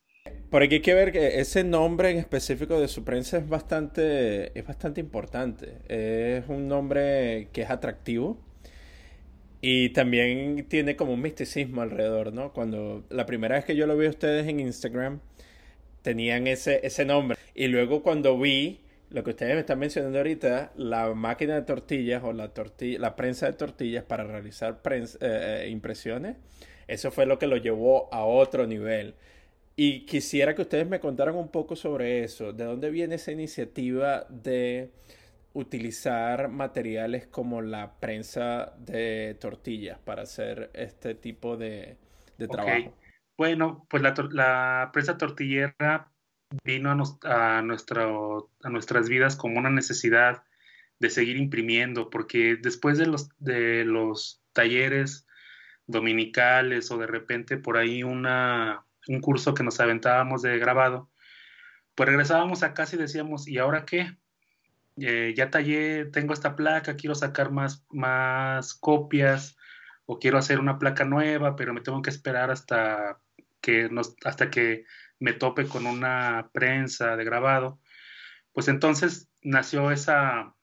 Por 0.50 0.64
aquí 0.64 0.76
hay 0.76 0.80
que 0.80 0.94
ver 0.94 1.12
que 1.12 1.38
ese 1.40 1.62
nombre 1.62 2.10
en 2.10 2.16
específico 2.18 2.80
de 2.80 2.88
su 2.88 3.04
prensa 3.04 3.38
es 3.38 3.48
bastante, 3.48 4.58
es 4.58 4.66
bastante 4.66 5.00
importante. 5.00 5.74
Es 5.88 6.48
un 6.48 6.66
nombre 6.66 7.48
que 7.52 7.62
es 7.62 7.70
atractivo 7.70 8.36
y 9.60 9.90
también 9.90 10.66
tiene 10.68 10.96
como 10.96 11.12
un 11.12 11.22
misticismo 11.22 11.82
alrededor, 11.82 12.32
¿no? 12.32 12.52
Cuando 12.52 13.04
la 13.10 13.26
primera 13.26 13.54
vez 13.54 13.64
que 13.64 13.76
yo 13.76 13.86
lo 13.86 13.96
vi 13.96 14.06
a 14.06 14.10
ustedes 14.10 14.48
en 14.48 14.58
Instagram, 14.58 15.20
tenían 16.02 16.48
ese, 16.48 16.84
ese 16.84 17.04
nombre. 17.04 17.38
Y 17.54 17.68
luego 17.68 18.02
cuando 18.02 18.36
vi 18.36 18.80
lo 19.10 19.22
que 19.22 19.30
ustedes 19.30 19.54
me 19.54 19.60
están 19.60 19.78
mencionando 19.78 20.18
ahorita, 20.18 20.72
la 20.76 21.14
máquina 21.14 21.54
de 21.54 21.62
tortillas 21.62 22.24
o 22.24 22.32
la, 22.32 22.48
tortilla, 22.48 22.98
la 22.98 23.14
prensa 23.14 23.46
de 23.46 23.52
tortillas 23.52 24.02
para 24.02 24.24
realizar 24.24 24.80
eh, 24.90 25.04
eh, 25.20 25.68
impresiones, 25.70 26.36
eso 26.88 27.12
fue 27.12 27.26
lo 27.26 27.38
que 27.38 27.46
lo 27.46 27.56
llevó 27.56 28.12
a 28.12 28.24
otro 28.24 28.66
nivel. 28.66 29.14
Y 29.76 30.04
quisiera 30.04 30.54
que 30.54 30.62
ustedes 30.62 30.88
me 30.88 31.00
contaran 31.00 31.36
un 31.36 31.48
poco 31.48 31.76
sobre 31.76 32.22
eso. 32.24 32.52
¿De 32.52 32.64
dónde 32.64 32.90
viene 32.90 33.14
esa 33.14 33.32
iniciativa 33.32 34.26
de 34.28 34.90
utilizar 35.52 36.48
materiales 36.48 37.26
como 37.26 37.62
la 37.62 37.98
prensa 37.98 38.74
de 38.78 39.36
tortillas 39.40 39.98
para 39.98 40.22
hacer 40.22 40.70
este 40.74 41.14
tipo 41.14 41.56
de, 41.56 41.96
trabajo? 42.50 42.94
Bueno, 43.38 43.86
pues 43.88 44.02
la, 44.02 44.90
prensa 44.92 45.16
tortillera 45.16 46.12
vino 46.64 46.90
a, 46.90 47.58
a, 47.58 47.62
nuestro, 47.62 48.50
a 48.62 48.68
nuestras 48.68 49.08
vidas 49.08 49.36
como 49.36 49.58
una 49.58 49.70
necesidad 49.70 50.42
de 50.98 51.10
seguir 51.10 51.38
imprimiendo, 51.38 52.10
porque 52.10 52.56
después 52.60 52.98
de 52.98 53.06
los, 53.06 53.30
de 53.38 53.84
los 53.84 54.42
talleres 54.52 55.26
dominicales 55.86 56.90
o 56.90 56.98
de 56.98 57.06
repente 57.06 57.56
por 57.56 57.78
ahí 57.78 58.02
una, 58.02 58.84
un 59.10 59.20
curso 59.20 59.54
que 59.54 59.64
nos 59.64 59.80
aventábamos 59.80 60.42
de 60.42 60.58
grabado, 60.58 61.10
pues 61.96 62.08
regresábamos 62.08 62.62
a 62.62 62.74
casa 62.74 62.96
y 62.96 62.98
decíamos, 62.98 63.48
¿y 63.48 63.58
ahora 63.58 63.84
qué? 63.84 64.16
Eh, 64.96 65.34
ya 65.36 65.50
tallé, 65.50 66.06
tengo 66.06 66.32
esta 66.32 66.54
placa, 66.56 66.96
quiero 66.96 67.14
sacar 67.14 67.50
más, 67.50 67.84
más 67.90 68.74
copias 68.74 69.56
o 70.06 70.18
quiero 70.18 70.38
hacer 70.38 70.60
una 70.60 70.78
placa 70.78 71.04
nueva, 71.04 71.56
pero 71.56 71.74
me 71.74 71.80
tengo 71.80 72.02
que 72.02 72.10
esperar 72.10 72.50
hasta 72.50 73.20
que, 73.60 73.88
nos, 73.88 74.14
hasta 74.24 74.50
que 74.50 74.84
me 75.18 75.32
tope 75.32 75.66
con 75.66 75.86
una 75.86 76.50
prensa 76.52 77.16
de 77.16 77.24
grabado. 77.24 77.80
Pues 78.52 78.68
entonces 78.68 79.28
nació 79.42 79.90
esa, 79.90 80.54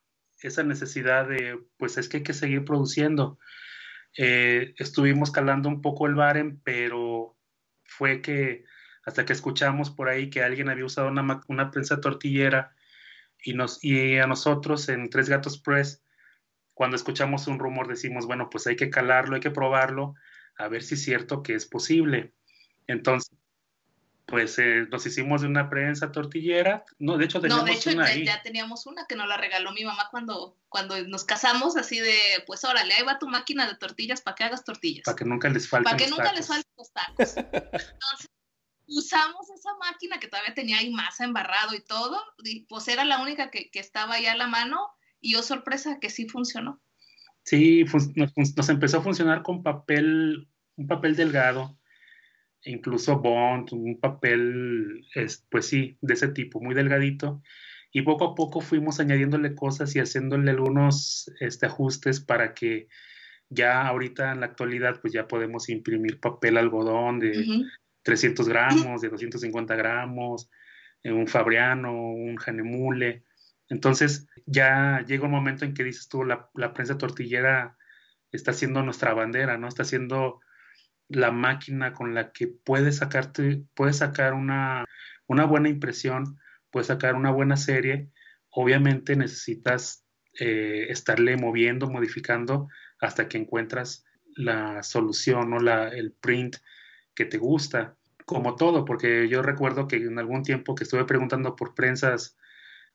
esa 0.42 0.64
necesidad 0.64 1.28
de, 1.28 1.60
pues 1.78 1.98
es 1.98 2.08
que 2.08 2.18
hay 2.18 2.24
que 2.24 2.34
seguir 2.34 2.64
produciendo. 2.64 3.40
Eh, 4.18 4.74
estuvimos 4.78 5.32
calando 5.32 5.68
un 5.68 5.82
poco 5.82 6.08
el 6.08 6.16
Baren, 6.16 6.62
pero 6.64 7.37
fue 7.98 8.22
que 8.22 8.64
hasta 9.06 9.26
que 9.26 9.34
escuchamos 9.34 9.90
por 9.90 10.10
ahí 10.10 10.30
que 10.30 10.44
alguien 10.44 10.70
había 10.70 10.86
usado 10.86 11.08
una, 11.08 11.42
una 11.48 11.72
prensa 11.72 12.02
tortillera 12.02 12.76
y, 13.42 13.54
nos, 13.54 13.84
y 13.84 14.18
a 14.18 14.28
nosotros 14.28 14.90
en 14.90 15.10
Tres 15.10 15.30
Gatos 15.30 15.60
Press, 15.60 16.04
cuando 16.74 16.96
escuchamos 16.96 17.48
un 17.48 17.60
rumor 17.60 17.88
decimos, 17.88 18.26
bueno, 18.28 18.50
pues 18.50 18.68
hay 18.68 18.76
que 18.76 18.90
calarlo, 18.90 19.36
hay 19.36 19.42
que 19.42 19.52
probarlo, 19.52 20.16
a 20.58 20.68
ver 20.68 20.84
si 20.84 20.96
es 20.96 21.04
cierto 21.04 21.42
que 21.42 21.56
es 21.56 21.66
posible. 21.66 22.34
Entonces, 22.86 23.37
pues 24.28 24.60
eh, 24.60 24.86
nos 24.92 25.06
hicimos 25.06 25.42
de 25.42 25.48
una 25.48 25.70
prensa 25.70 26.12
tortillera. 26.12 26.86
No, 27.00 27.18
de 27.18 27.26
hecho 27.26 27.42
teníamos 27.42 27.66
no, 27.66 27.72
de 27.72 27.78
hecho, 27.78 27.92
una 27.92 28.16
ya, 28.16 28.42
teníamos 28.44 28.86
una 28.86 29.06
que 29.08 29.16
nos 29.16 29.28
la 29.28 29.38
regaló 29.38 29.72
mi 29.72 29.84
mamá 29.84 30.10
cuando, 30.12 30.58
cuando 30.70 31.02
nos 31.08 31.24
casamos, 31.24 31.78
así 31.78 32.00
de, 32.00 32.14
pues 32.46 32.64
órale, 32.64 32.94
ahí 32.94 33.04
va 33.04 33.20
tu 33.20 33.28
máquina 33.28 33.68
de 33.68 33.76
tortillas 33.76 34.22
para 34.22 34.36
que 34.36 34.44
hagas 34.44 34.64
tortillas. 34.64 35.06
Para 35.06 35.16
que 35.16 35.26
nunca 35.26 35.50
les 35.50 35.68
falten 35.68 35.86
Para 35.86 35.98
que 35.98 36.10
nunca 36.10 36.32
les 36.34 36.48
falten 36.48 36.72
los 36.78 36.92
tacos. 36.92 37.38
Entonces, 37.38 38.30
usamos 38.88 39.50
esa 39.50 39.76
máquina 39.80 40.20
que 40.20 40.28
todavía 40.28 40.54
tenía 40.54 40.80
ahí 40.80 40.92
masa 40.92 41.24
embarrado 41.24 41.74
y 41.74 41.82
todo, 41.82 42.22
y 42.44 42.66
pues 42.66 42.88
era 42.90 43.06
la 43.06 43.20
única 43.20 43.50
que, 43.50 43.72
que 43.72 43.80
estaba 43.80 44.16
ahí 44.16 44.26
a 44.26 44.36
la 44.36 44.48
mano, 44.48 44.90
y 45.22 45.34
yo 45.34 45.40
oh, 45.40 45.44
sorpresa 45.44 46.00
que 46.00 46.10
sí 46.10 46.28
funcionó. 46.28 46.82
Sí, 47.48 47.86
nos, 48.16 48.70
empezó 48.70 48.98
a 48.98 49.02
funcionar 49.02 49.42
con 49.42 49.64
papel, 49.64 50.50
un 50.76 50.88
papel 50.88 51.16
delgado, 51.16 51.78
incluso 52.68 53.20
bond, 53.20 53.74
un 53.74 54.00
papel, 54.00 55.06
pues 55.50 55.66
sí, 55.66 55.98
de 56.02 56.14
ese 56.14 56.30
tipo, 56.30 56.62
muy 56.62 56.76
delgadito. 56.76 57.42
Y 57.92 58.02
poco 58.02 58.26
a 58.26 58.36
poco 58.36 58.62
fuimos 58.62 59.00
añadiéndole 59.00 59.56
cosas 59.56 59.96
y 59.96 60.00
haciéndole 60.00 60.52
algunos 60.52 61.32
este, 61.40 61.66
ajustes 61.66 62.20
para 62.20 62.54
que 62.54 62.88
ya 63.50 63.88
ahorita 63.88 64.34
en 64.34 64.42
la 64.42 64.48
actualidad 64.48 65.00
pues 65.02 65.14
ya 65.14 65.28
podemos 65.28 65.70
imprimir 65.70 66.20
papel 66.20 66.58
algodón 66.58 67.20
de 67.20 67.66
300 68.04 68.48
gramos, 68.50 69.02
de 69.02 69.10
250 69.10 69.76
gramos, 69.76 70.50
un 71.04 71.28
Fabriano, 71.28 71.94
un 71.94 72.36
Janemule. 72.36 73.24
Entonces 73.70 74.28
ya 74.46 75.04
llega 75.08 75.26
un 75.26 75.32
momento 75.32 75.66
en 75.66 75.74
que 75.74 75.84
dices 75.84 76.08
tú, 76.10 76.24
la, 76.24 76.50
prensa 76.74 76.98
tortillera 76.98 77.78
está 78.32 78.54
siendo 78.54 78.84
nuestra 78.84 79.14
bandera, 79.14 79.58
¿no? 79.58 79.68
Está 79.68 79.84
siendo 79.84 80.42
la 81.10 81.32
máquina 81.32 81.94
con 81.94 82.14
la 82.14 82.32
que 82.32 82.48
puedes 82.48 82.98
sacarte, 82.98 83.64
puedes 83.74 83.98
sacar 83.98 84.34
una, 84.34 84.86
buena 85.28 85.70
impresión, 85.70 86.40
puedes 86.72 86.88
sacar 86.88 87.16
una 87.16 87.32
buena 87.32 87.58
serie. 87.58 88.10
Obviamente 88.50 89.16
necesitas 89.16 90.06
eh, 90.40 90.88
estarle 90.90 91.38
moviendo, 91.38 91.90
modificando 91.90 92.68
hasta 93.00 93.28
que 93.28 93.38
encuentras 93.38 94.06
la 94.36 94.84
solución 94.84 95.54
o 95.54 95.60
la, 95.60 95.88
el 95.90 96.14
print 96.14 96.58
que 97.16 97.26
te 97.26 97.38
gusta, 97.38 97.98
como 98.26 98.56
todo, 98.56 98.86
porque 98.86 99.30
yo 99.30 99.42
recuerdo 99.42 99.88
que 99.88 99.96
en 99.96 100.20
algún 100.20 100.44
tiempo 100.44 100.76
que 100.76 100.84
estuve 100.84 101.06
preguntando 101.06 101.56
por 101.56 101.74
prensas 101.74 102.38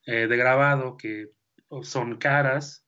eh, 0.04 0.26
de 0.26 0.36
grabado 0.36 0.96
que 0.96 1.30
son 1.82 2.16
caras. 2.18 2.81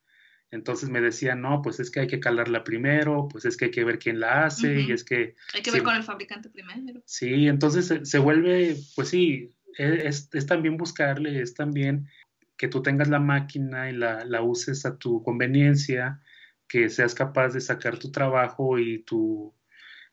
Entonces 0.55 0.89
me 0.89 1.01
decían, 1.01 1.41
no, 1.41 1.63
pues 1.63 1.81
es 1.81 1.91
que 1.91 1.99
hay 1.99 2.07
que 2.07 2.21
calarla 2.21 2.63
primero, 2.63 3.27
pues 3.29 3.45
es 3.45 3.57
que 3.57 3.67
hay 3.67 3.71
que 3.73 3.83
ver 3.83 3.99
quién 3.99 4.21
la 4.21 4.45
hace 4.45 4.83
y 4.83 4.93
es 4.93 5.03
que... 5.03 5.35
Hay 5.53 5.63
que 5.63 5.73
ver 5.73 5.83
con 5.83 5.97
el 5.97 6.05
fabricante 6.05 6.49
primero. 6.49 7.03
Sí, 7.07 7.49
entonces 7.49 8.09
se, 8.09 8.19
vuelve, 8.21 8.77
pues 8.95 9.09
sí, 9.09 9.53
e, 9.77 10.07
es, 10.07 10.31
también 10.47 10.77
buscarle, 10.77 11.43
es 11.43 11.55
también 11.55 12.07
que 12.57 12.69
tú 12.69 12.83
tengas 12.83 13.09
la 13.09 13.19
máquina 13.19 13.91
y 13.91 13.97
la, 13.97 14.25
la, 14.25 14.43
uses 14.43 14.87
a 14.87 14.97
tu 14.97 15.25
conveniencia, 15.25 16.21
que 16.69 16.89
seas 16.89 17.17
capaz 17.17 17.49
de 17.49 17.61
sacar 17.61 17.99
tu 17.99 18.13
trabajo 18.13 18.79
y, 18.79 19.03
tu, 19.03 19.53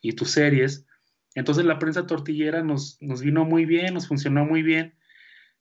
y 0.02 0.14
tus 0.14 0.32
series. 0.32 0.88
Entonces 1.36 1.66
la 1.66 1.78
prensa 1.78 2.08
tortillera 2.08 2.64
nos, 2.64 3.00
nos 3.00 3.22
vino 3.22 3.46
muy 3.46 3.66
bien, 3.66 3.94
nos 3.94 4.08
funcionó 4.08 4.44
muy 4.44 4.64
bien 4.64 4.96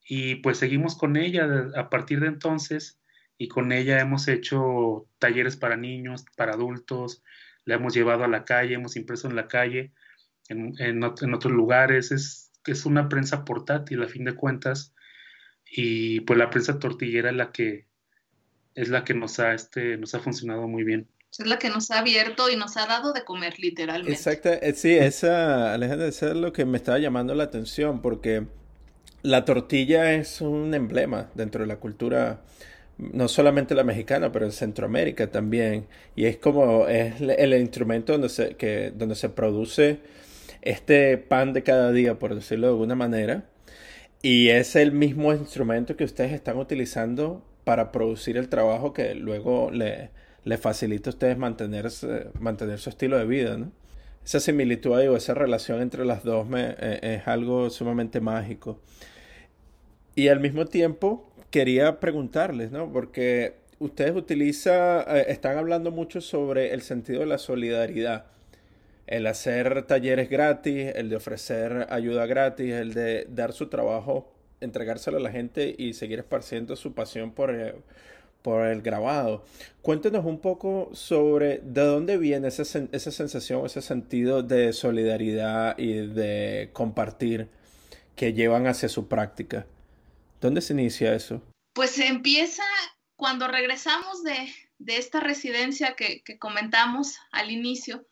y 0.09 0.37
pues 0.37 0.57
seguimos 0.57 0.97
con 0.97 1.19
ella 1.19 1.71
a 1.77 1.91
partir 1.91 2.21
de 2.21 2.29
entonces 2.29 3.00
y 3.41 3.49
con 3.49 3.73
ella 3.73 3.99
hemos 3.99 4.29
hecho 4.29 5.09
talleres 5.19 5.57
para 5.57 5.79
niños, 5.79 6.27
para 6.37 6.53
adultos, 6.53 7.23
la 7.65 7.77
hemos 7.77 7.95
llevado 7.95 8.23
a 8.23 8.29
la 8.29 8.45
calle, 8.45 8.75
hemos 8.75 8.97
impreso 8.97 9.29
en 9.29 9.35
la 9.35 9.49
calle, 9.49 9.95
en, 10.51 10.75
en, 10.79 11.03
otros 11.03 11.51
lugares, 11.51 12.13
es, 12.13 12.53
es 12.67 12.85
una 12.85 13.09
prensa 13.09 13.47
portátil 13.47 14.03
a 14.03 14.09
fin 14.09 14.25
de 14.25 14.35
cuentas 14.35 14.93
y 15.65 16.21
pues 16.21 16.39
la 16.39 16.51
prensa 16.51 16.79
tortillera 16.79 17.31
es 17.31 17.37
la 17.37 17.51
que 17.51 17.87
es 18.75 18.91
la 18.91 19.05
que 19.05 19.15
nos 19.15 19.41
ha 19.41 19.55
este 19.55 19.97
nos 19.97 20.15
ha 20.15 20.21
funcionado 20.21 20.69
muy 20.69 20.85
bien. 20.85 21.09
Es 21.33 21.47
la 21.47 21.59
que 21.59 21.71
nos 21.71 21.91
ha 21.91 22.01
abierto 22.01 22.51
y 22.51 22.57
nos 22.57 22.77
ha 22.77 22.87
dado 22.87 23.15
de 23.15 23.25
comer 23.25 23.59
literalmente. 23.59 24.13
Exacto, 24.13 24.51
eh, 24.51 24.75
sí, 24.75 24.93
esa 24.93 25.73
Alejandra, 25.73 26.09
eso 26.09 26.29
es 26.29 26.37
lo 26.37 26.53
que 26.53 26.67
me 26.67 26.77
estaba 26.77 26.99
llamando 26.99 27.35
la 27.35 27.45
atención 27.45 28.03
porque 28.03 28.45
la 29.23 29.47
tortilla 29.47 30.13
es 30.13 30.43
un 30.43 30.75
emblema 30.75 31.31
dentro 31.35 31.63
de 31.63 31.69
la 31.69 31.77
cultura, 31.77 32.43
no 33.13 33.29
solamente 33.29 33.75
la 33.75 33.85
mexicana, 33.85 34.33
pero 34.33 34.45
en 34.45 34.53
Centroamérica 34.53 35.31
también. 35.31 35.87
Y 36.17 36.27
es 36.27 36.37
como 36.37 36.87
es 36.89 37.21
el 37.21 37.55
instrumento 37.55 38.13
donde 38.13 38.29
se, 38.29 38.57
que, 38.57 38.93
donde 38.95 39.15
se 39.15 39.29
produce 39.31 40.01
este 40.63 41.17
pan 41.19 41.53
de 41.53 41.63
cada 41.63 41.93
día, 41.93 42.19
por 42.19 42.35
decirlo 42.35 42.69
de 42.69 42.73
alguna 42.75 42.95
manera. 42.95 43.45
Y 44.23 44.49
es 44.49 44.77
el 44.77 44.93
mismo 44.93 45.33
instrumento 45.33 45.97
que 45.97 46.05
ustedes 46.05 46.33
están 46.33 46.59
utilizando 46.59 47.43
para 47.65 47.93
producir 47.93 48.37
el 48.37 48.49
trabajo 48.49 48.93
que 48.93 49.15
luego 49.15 49.71
le, 49.71 50.11
le 50.45 50.59
facilita 50.59 51.11
a 51.11 51.13
ustedes 51.13 51.39
mantenerse, 51.39 52.29
mantener 52.39 52.79
su 52.79 52.91
estilo 52.91 53.19
de 53.19 53.27
vida, 53.27 53.57
¿no? 53.57 53.73
Esa 54.25 54.41
similitud 54.41 54.93
o 54.93 55.17
esa 55.17 55.35
relación 55.35 55.81
entre 55.81 56.05
las 56.05 56.25
dos 56.25 56.47
eh, 56.55 56.99
es 57.03 57.29
algo 57.29 57.71
sumamente 57.71 58.21
mágico. 58.21 58.79
Y 60.15 60.29
al 60.29 60.41
mismo 60.41 60.67
tiempo 60.67 61.30
quería 61.51 62.01
preguntarles, 62.01 62.71
¿no? 62.71 62.93
Porque 62.93 63.57
ustedes 63.79 64.15
utilizan, 64.15 65.05
eh, 65.09 65.27
están 65.29 65.59
hablando 65.59 65.91
mucho 65.91 66.21
sobre 66.21 66.73
el 66.73 66.83
sentido 66.83 67.21
de 67.21 67.27
la 67.27 67.39
solidaridad. 67.39 68.27
El 69.07 69.27
hacer 69.27 69.83
talleres 69.87 70.31
gratis, 70.31 70.93
el 70.95 71.11
de 71.11 71.17
ofrecer 71.17 71.89
ayuda 71.91 72.27
gratis, 72.27 72.73
el 72.73 72.95
de 72.95 73.27
dar 73.29 73.53
su 73.53 73.69
trabajo, 73.69 74.33
entregárselo 74.61 75.17
a 75.17 75.21
la 75.21 75.33
gente 75.33 75.75
y 75.77 75.95
seguir 75.95 76.21
esparciendo 76.21 76.77
su 76.77 76.95
pasión 76.95 77.33
por, 77.33 77.53
eh, 77.53 77.75
el 78.45 78.83
grabado. 78.83 79.45
Cuéntenos 79.83 80.25
un 80.25 80.39
poco 80.39 80.91
sobre 80.93 81.59
de 81.59 81.83
dónde 81.83 82.17
viene 82.19 82.49
esa, 82.49 82.63
esa 82.93 83.11
sensación, 83.11 83.67
ese 83.67 83.83
sentido 83.83 84.43
de 84.43 84.73
solidaridad 84.73 85.77
y 85.79 86.07
de 86.07 86.71
compartir 86.73 87.49
que 88.15 88.33
llevan 88.33 88.67
hacia 88.67 88.89
su 88.89 89.09
práctica. 89.09 89.67
¿Dónde 90.41 90.61
se 90.61 90.73
inicia 90.73 91.15
eso? 91.15 91.43
Pues 91.75 91.99
empieza 91.99 92.65
cuando 93.17 93.47
regresamos 93.47 94.23
de, 94.25 94.53
esta 94.87 95.21
residencia 95.21 95.95
que, 95.95 96.23
comentamos 96.39 97.17
al 97.31 97.51
inicio. 97.51 98.07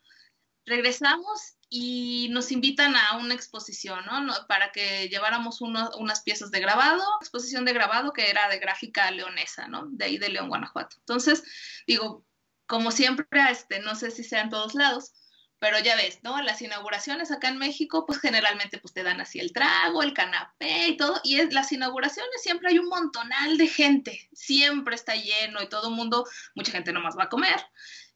Regresamos 0.66 1.56
y 1.70 2.28
nos 2.30 2.52
invitan 2.52 2.94
a 2.94 3.16
una 3.16 3.34
exposición, 3.34 4.04
¿no? 4.04 4.34
Para 4.46 4.70
que 4.70 5.08
lleváramos 5.08 5.60
unas 5.62 6.22
piezas 6.22 6.50
de 6.50 6.60
grabado, 6.60 7.02
exposición 7.20 7.64
de 7.64 7.72
grabado 7.72 8.12
que 8.12 8.28
era 8.28 8.48
de 8.48 8.58
gráfica 8.58 9.10
leonesa, 9.10 9.66
¿no? 9.66 9.86
De 9.86 10.04
ahí 10.04 10.18
de 10.18 10.28
León, 10.28 10.48
Guanajuato. 10.48 10.96
Entonces, 10.98 11.42
digo, 11.86 12.24
como 12.66 12.90
siempre, 12.90 13.26
este, 13.50 13.80
no 13.80 13.94
sé 13.94 14.10
si 14.10 14.22
sea 14.22 14.42
en 14.42 14.50
todos 14.50 14.74
lados, 14.74 15.12
pero 15.58 15.78
ya 15.80 15.96
ves, 15.96 16.20
¿no? 16.22 16.40
Las 16.42 16.62
inauguraciones 16.62 17.32
acá 17.32 17.48
en 17.48 17.58
México, 17.58 18.06
pues 18.06 18.20
generalmente 18.20 18.78
pues 18.78 18.94
te 18.94 19.02
dan 19.02 19.20
así 19.20 19.40
el 19.40 19.52
trago, 19.52 20.02
el 20.02 20.14
canapé 20.14 20.88
y 20.88 20.96
todo, 20.96 21.20
y 21.24 21.40
es, 21.40 21.52
las 21.52 21.72
inauguraciones 21.72 22.42
siempre 22.42 22.68
hay 22.70 22.78
un 22.78 22.88
montonal 22.88 23.58
de 23.58 23.66
gente, 23.66 24.28
siempre 24.32 24.94
está 24.94 25.16
lleno 25.16 25.60
y 25.62 25.68
todo 25.68 25.88
el 25.88 25.94
mundo, 25.94 26.26
mucha 26.54 26.72
gente 26.72 26.92
nomás 26.92 27.16
va 27.18 27.24
a 27.24 27.28
comer, 27.28 27.60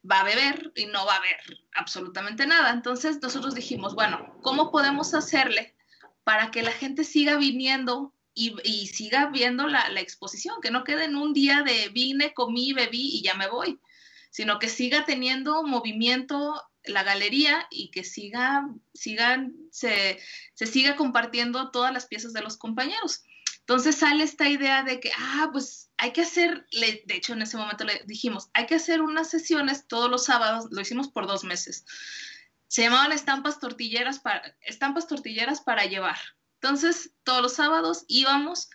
va 0.09 0.20
a 0.20 0.24
beber 0.24 0.72
y 0.76 0.87
no 0.87 1.05
va 1.05 1.14
a 1.14 1.18
haber 1.18 1.40
absolutamente 1.74 2.46
nada. 2.46 2.70
Entonces 2.70 3.20
nosotros 3.20 3.55
dijimos, 3.55 3.94
bueno, 3.94 4.38
¿cómo 4.42 4.70
podemos 4.70 5.12
hacerle 5.14 5.74
para 6.24 6.52
que 6.52 6.62
la 6.62 6.72
gente 6.72 7.02
siga 7.02 7.37
viniendo 7.37 8.14
y, 8.35 8.87
siga 8.87 9.26
viendo 9.26 9.66
la, 9.66 9.88
la 9.90 10.00
exposición, 10.00 10.61
que 10.62 10.70
no 10.70 10.85
quede 10.85 11.05
en 11.05 11.16
un 11.16 11.35
día 11.35 11.62
de 11.62 11.88
vine, 11.90 12.33
comí, 12.33 12.72
bebí 12.72 13.16
y 13.16 13.22
ya 13.22 13.35
me 13.35 13.48
voy? 13.48 13.81
sino 14.31 14.59
que 14.59 14.70
siga 14.70 15.05
teniendo 15.05 15.62
movimiento 15.62 16.55
la 16.85 17.03
galería 17.03 17.66
y 17.71 17.90
que 17.90 18.05
siga, 18.05 18.68
sigan, 18.95 19.55
se, 19.71 20.18
se 20.55 20.66
siga 20.66 20.97
compartiendo 20.97 21.71
todas 21.71 21.92
las 21.92 22.07
piezas 22.07 22.33
de 22.33 22.42
los 22.42 22.57
compañeros. 22.57 23.23
Entonces 23.61 23.97
sale 23.97 24.25
esta 24.25 24.49
idea 24.49 24.83
de 24.83 24.99
que, 24.99 25.12
ah, 25.16 25.49
pues 25.53 25.90
hay 25.97 26.12
que 26.12 26.23
hacer, 26.23 26.66
de 26.73 27.03
hecho 27.09 27.33
en 27.33 27.42
ese 27.42 27.57
momento 27.57 27.85
le 27.85 28.03
dijimos, 28.07 28.51
hay 28.55 28.66
que 28.66 28.75
hacer 28.75 29.03
unas 29.03 29.31
sesiones 29.31 29.87
todos 29.87 30.11
los 30.11 30.25
sábados, 30.25 30.66
lo 30.71 30.81
hicimos 30.81 31.09
por 31.09 31.29
dos 31.29 31.45
meses. 31.45 31.85
Se 32.66 32.83
llamaban 32.83 33.12
estampas 33.12 33.61
tortilleras 33.61 34.18
para, 34.18 34.57
estampas 34.62 35.07
tortilleras 35.07 35.61
para 35.61 35.85
llevar. 35.85 36.18
Entonces 36.61 37.12
todos 37.23 37.40
los 37.40 37.55
sábados 37.55 38.05
íbamos 38.09 38.68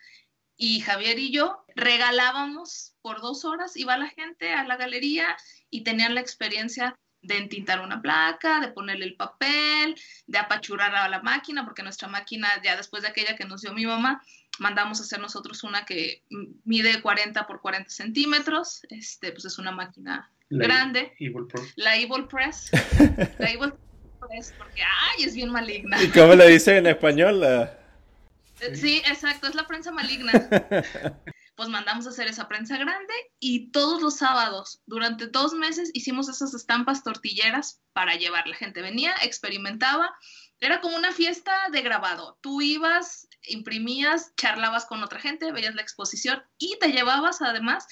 y 0.55 0.79
Javier 0.79 1.19
y 1.19 1.31
yo 1.31 1.65
regalábamos 1.75 2.95
por 3.01 3.21
dos 3.21 3.43
horas, 3.43 3.75
iba 3.75 3.97
la 3.97 4.07
gente 4.07 4.53
a 4.53 4.63
la 4.63 4.77
galería 4.77 5.35
y 5.69 5.83
tenían 5.83 6.15
la 6.15 6.21
experiencia 6.21 6.95
de 7.27 7.37
entintar 7.37 7.81
una 7.81 8.01
placa, 8.01 8.59
de 8.59 8.69
ponerle 8.69 9.05
el 9.05 9.15
papel, 9.15 9.95
de 10.25 10.37
apachurar 10.37 10.95
a 10.95 11.09
la 11.09 11.21
máquina, 11.21 11.65
porque 11.65 11.83
nuestra 11.83 12.07
máquina, 12.07 12.47
ya 12.63 12.75
después 12.75 13.03
de 13.03 13.09
aquella 13.09 13.35
que 13.35 13.45
nos 13.45 13.61
dio 13.61 13.73
mi 13.73 13.85
mamá, 13.85 14.23
mandamos 14.59 14.99
a 14.99 15.03
hacer 15.03 15.19
nosotros 15.19 15.63
una 15.63 15.85
que 15.85 16.23
mide 16.63 17.01
40 17.01 17.45
por 17.45 17.61
40 17.61 17.89
centímetros, 17.89 18.81
este, 18.89 19.31
pues 19.31 19.45
es 19.45 19.59
una 19.59 19.71
máquina 19.71 20.31
grande. 20.49 21.13
la 21.75 21.95
Evil 21.95 22.27
Press. 22.27 22.71
la 23.39 23.51
Evil 23.51 23.73
nombres 24.19 24.53
porque, 24.57 24.81
ay, 24.81 25.25
es 25.25 25.35
bien 25.35 25.51
maligna. 25.51 26.01
¿Y 26.01 26.07
cómo 26.09 26.33
le 26.33 26.47
dicen 26.47 26.77
en 26.77 26.87
español? 26.87 27.43
Sí, 28.73 29.01
exacto, 29.05 29.47
es 29.47 29.55
la 29.55 29.67
prensa 29.67 29.91
maligna. 29.91 30.31
pues 31.57 31.69
mandamos 31.69 32.05
a 32.05 32.11
hacer 32.11 32.27
esa 32.27 32.47
prensa 32.47 32.77
grande 32.77 33.13
y 33.39 33.71
todos 33.71 33.99
los 33.99 34.17
sábados, 34.17 34.83
durante 34.85 35.25
dos 35.25 35.53
meses, 35.53 35.89
hicimos 35.95 36.29
esas 36.29 36.53
estampas 36.53 37.03
tortilleras 37.03 37.81
para 37.93 38.13
llevar. 38.13 38.47
La 38.47 38.55
gente 38.55 38.83
venía, 38.83 39.15
experimentaba. 39.23 40.15
Era 40.59 40.81
como 40.81 40.95
una 40.95 41.11
fiesta 41.11 41.69
de 41.71 41.81
grabado. 41.81 42.37
Tú 42.41 42.61
ibas, 42.61 43.27
imprimías, 43.47 44.35
charlabas 44.35 44.85
con 44.85 45.01
otra 45.01 45.19
gente, 45.19 45.51
veías 45.51 45.73
la 45.73 45.81
exposición 45.81 46.43
y 46.59 46.77
te 46.79 46.91
llevabas 46.91 47.41
además 47.41 47.87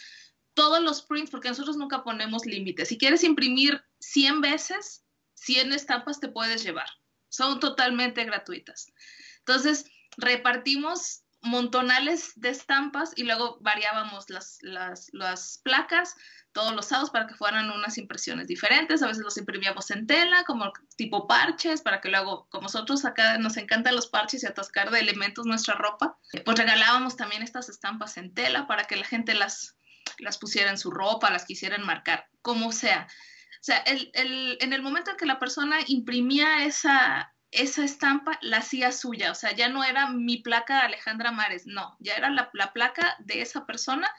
todos 0.54 0.80
los 0.80 1.02
prints, 1.02 1.32
porque 1.32 1.50
nosotros 1.50 1.76
nunca 1.76 2.04
ponemos 2.04 2.46
límites. 2.46 2.90
Si 2.90 3.00
quieres 3.00 3.24
imprimir 3.24 3.84
100 4.00 4.42
veces, 4.42 5.04
100 5.34 5.74
estampas 5.74 6.20
te 6.20 6.28
puedes 6.28 6.64
llevar. 6.64 6.88
Son 7.30 7.60
totalmente 7.60 8.24
gratuitas. 8.26 8.94
Entonces, 9.40 9.90
repartimos 10.18 11.25
montonales 11.46 12.34
de 12.36 12.50
estampas 12.50 13.14
y 13.16 13.24
luego 13.24 13.58
variábamos 13.62 14.30
las, 14.30 14.58
las, 14.62 15.10
las, 15.14 15.60
placas 15.64 16.16
todos 16.52 16.74
los 16.74 16.88
sábados 16.88 17.12
para 17.12 17.28
que 17.28 17.36
fueran 17.36 17.70
unas 17.70 17.98
impresiones 17.98 18.48
diferentes. 18.48 19.04
A 19.04 19.08
veces 19.08 19.24
los 19.24 19.38
imprimíamos 19.38 19.92
en 19.92 20.08
tela, 20.08 20.44
como 20.46 20.72
tipo 20.96 21.28
parches, 21.28 21.82
para 21.82 22.02
que 22.02 22.10
luego, 22.10 22.48
como 22.50 22.64
nosotros 22.64 23.06
acá 23.06 23.38
nos 23.38 23.58
encantan 23.58 23.96
los 23.96 24.08
parches 24.08 24.44
y 24.44 24.48
atascar 24.48 24.90
de 24.90 25.00
elementos 25.00 25.46
nuestra 25.46 25.76
ropa, 25.76 26.18
pues 26.44 26.58
regalábamos 26.58 27.16
también 27.16 27.44
estas 27.44 27.70
estampas 27.70 28.18
en 28.18 28.34
tela 28.34 28.68
para 28.68 28.86
que 28.86 28.96
la 28.96 29.06
gente 29.06 29.34
las, 29.36 29.78
las 30.18 30.38
pusiera 30.38 30.72
en 30.72 30.78
su 30.78 30.92
ropa, 30.92 31.30
las 31.30 31.46
quisieran 31.46 31.86
marcar, 31.86 32.28
como 32.42 32.72
sea. 32.72 33.08
O 33.56 33.64
sea, 33.66 33.78
el, 33.80 34.10
el, 34.14 34.58
en 34.62 34.74
el 34.74 34.82
momento 34.82 35.12
en 35.12 35.18
que 35.18 35.26
la 35.26 35.40
persona 35.40 35.78
imprimía 35.88 36.64
esa, 36.66 37.35
esa 37.52 37.84
estampa 37.84 38.38
la 38.42 38.58
hacía 38.58 38.92
suya, 38.92 39.32
o 39.32 39.36
sea, 39.36 39.54
ya 39.54 39.70
no 39.70 39.84
era 39.84 40.10
mi 40.10 40.38
placa 40.38 40.82
Alejandra 40.82 41.32
Mares, 41.32 41.66
no, 41.66 41.96
ya 42.00 42.14
era 42.16 42.30
la, 42.30 42.52
placa 42.74 43.16
de 43.20 43.42
esa 43.42 43.66
persona 43.66 44.10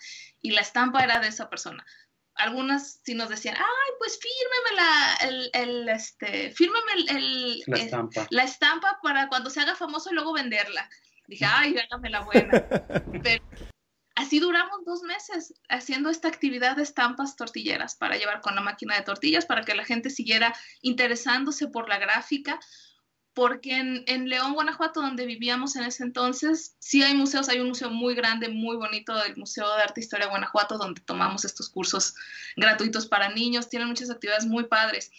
y 0.41 0.53
la 0.53 0.63
estampa 0.63 1.03
era 1.03 1.21
de 1.21 1.29
esa 1.29 1.51
persona. 1.51 1.85
Algunas 2.35 3.01
sí 3.03 3.15
nos 3.15 3.29
decían, 3.29 3.57
ay, 3.57 3.93
pues 3.99 4.19
fírmeme 4.21 4.77
la, 4.77 5.17
el, 5.29 5.51
el 5.53 5.89
este, 5.89 6.51
fírmeme 6.51 6.93
el, 7.09 7.63
la, 7.67 7.77
estampa. 7.79 8.27
la 8.31 8.45
estampa 8.45 8.99
para 9.03 9.29
cuando 9.29 9.51
se 9.51 9.61
haga 9.61 9.75
famoso 9.75 10.11
y 10.11 10.15
luego 10.15 10.35
venderla. 10.35 10.89
Dije, 11.27 11.47
ay, 11.47 11.77
hágame 11.79 12.11
la 12.11 12.21
buena. 12.21 12.51
Pero 13.23 13.45
así 14.17 14.39
duramos 14.39 14.85
dos 14.85 15.03
meses 15.03 15.55
haciendo 15.69 16.11
esta 16.11 16.29
actividad 16.29 16.77
de 16.77 16.83
estampas 16.83 17.37
tortilleras 17.37 17.97
para 17.97 18.17
llevar 18.17 18.41
con 18.41 18.55
la 18.55 18.61
máquina 18.61 18.97
de 18.97 19.03
tortillas, 19.03 19.47
para 19.47 19.63
que 19.63 19.75
la 19.75 19.85
gente 19.85 20.11
siguiera 20.11 20.55
interesándose 20.83 21.69
por 21.69 21.89
la 21.89 21.99
gráfica, 21.99 22.59
porque 23.37 23.77
en, 24.07 24.29
León, 24.31 24.55
Guanajuato, 24.55 25.03
donde 25.03 25.27
vivíamos 25.27 25.77
en 25.77 25.83
ese 25.83 26.05
entonces, 26.05 26.75
sí 26.79 27.03
hay 27.03 27.13
museos, 27.13 27.51
hay 27.51 27.61
un 27.61 27.69
museo 27.69 27.91
muy 27.91 28.15
grande, 28.15 28.49
muy 28.49 28.79
bonito, 28.79 29.23
el 29.23 29.37
Museo 29.37 29.69
de 29.77 29.83
Arte 29.83 30.01
e 30.01 30.05
Historia 30.05 30.25
de 30.25 30.31
Guanajuato, 30.31 30.79
donde 30.79 31.03
tomamos 31.03 31.45
estos 31.45 31.69
cursos 31.69 32.15
gratuitos 32.57 33.05
para 33.05 33.29
niños, 33.29 33.69
tienen 33.69 33.89
muchas 33.89 34.09
actividades 34.09 34.47
muy 34.47 34.65
padres. 34.65 35.13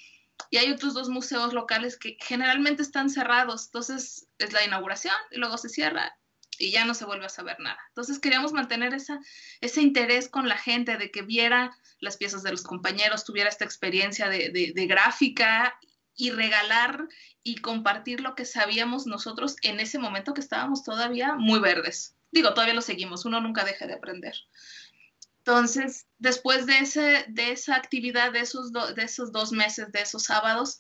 Y 0.49 0.57
hay 0.57 0.71
otros 0.71 0.95
dos 0.95 1.09
museos 1.09 1.53
locales 1.53 1.95
que 1.95 2.17
generalmente 2.19 2.81
están 2.81 3.11
cerrados, 3.11 3.67
entonces 3.67 4.25
es 4.39 4.51
la 4.51 4.65
inauguración 4.65 5.13
y 5.29 5.37
luego 5.37 5.59
se 5.59 5.69
cierra 5.69 6.17
y 6.57 6.71
ya 6.71 6.85
no 6.85 6.95
se 6.95 7.05
vuelve 7.05 7.27
a 7.27 7.29
saber 7.29 7.59
nada. 7.59 7.77
Entonces 7.89 8.17
queríamos 8.17 8.51
mantener 8.51 8.95
ese 8.95 9.81
interés 9.83 10.27
con 10.27 10.49
la 10.49 10.57
gente 10.57 10.97
de 10.97 11.11
que 11.11 11.21
viera 11.21 11.77
las 11.99 12.17
piezas 12.17 12.41
de 12.41 12.49
los 12.49 12.63
compañeros, 12.63 13.25
tuviera 13.25 13.47
esta 13.47 13.65
experiencia 13.65 14.27
de 14.27 14.87
gráfica 14.87 15.77
y 16.17 16.31
regalar 16.31 17.07
y 17.47 17.55
compartir 17.55 18.19
lo 18.19 18.35
que 18.35 18.43
sabíamos 18.43 19.07
nosotros 19.07 19.55
en 19.61 19.79
ese 19.79 19.99
momento 19.99 20.33
que 20.33 20.41
estábamos 20.41 20.83
todavía 20.83 21.35
muy 21.35 21.59
verdes. 21.59 22.13
Digo, 22.29 22.53
todavía 22.53 22.73
lo 22.73 22.81
seguimos, 22.81 23.23
uno 23.23 23.39
nunca 23.39 23.63
deja 23.63 23.87
de 23.87 23.93
aprender. 23.93 24.35
Entonces, 25.37 26.07
después 26.17 26.65
de, 26.65 26.79
ese, 26.79 27.23
de 27.29 27.53
esa 27.53 27.77
actividad, 27.77 28.33
de 28.33 28.41
esos, 28.41 28.73
de 28.73 29.01
esos 29.01 29.31
dos 29.31 29.53
meses, 29.53 29.93
de 29.93 30.01
esos 30.01 30.23
sábados, 30.23 30.79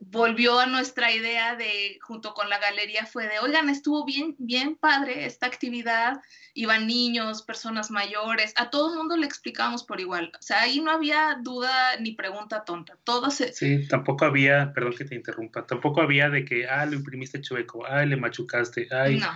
volvió 0.00 0.58
a 0.58 0.66
nuestra 0.66 1.12
idea 1.12 1.56
de, 1.56 1.98
junto 2.00 2.34
con 2.34 2.48
la 2.48 2.58
galería, 2.58 3.06
fue 3.06 3.24
de, 3.24 3.38
oigan, 3.40 3.68
estuvo 3.68 4.04
bien, 4.04 4.36
bien 4.38 4.76
padre 4.76 5.26
esta 5.26 5.46
actividad, 5.46 6.20
iban 6.54 6.86
niños, 6.86 7.42
personas 7.42 7.90
mayores, 7.90 8.52
a 8.56 8.70
todo 8.70 8.92
el 8.92 8.98
mundo 8.98 9.16
le 9.16 9.26
explicábamos 9.26 9.84
por 9.84 10.00
igual, 10.00 10.32
o 10.38 10.42
sea, 10.42 10.62
ahí 10.62 10.80
no 10.80 10.90
había 10.90 11.38
duda 11.42 11.98
ni 12.00 12.12
pregunta 12.12 12.64
tonta, 12.64 12.96
todo 13.04 13.30
se... 13.30 13.52
Sí, 13.52 13.88
tampoco 13.88 14.24
había, 14.24 14.72
perdón 14.72 14.94
que 14.94 15.04
te 15.04 15.14
interrumpa, 15.14 15.66
tampoco 15.66 16.00
había 16.00 16.30
de 16.30 16.44
que, 16.44 16.68
ah, 16.68 16.86
lo 16.86 16.94
imprimiste 16.94 17.40
chueco, 17.40 17.84
ah, 17.86 18.04
le 18.04 18.16
machucaste, 18.16 18.88
ay, 18.90 19.18
no, 19.18 19.28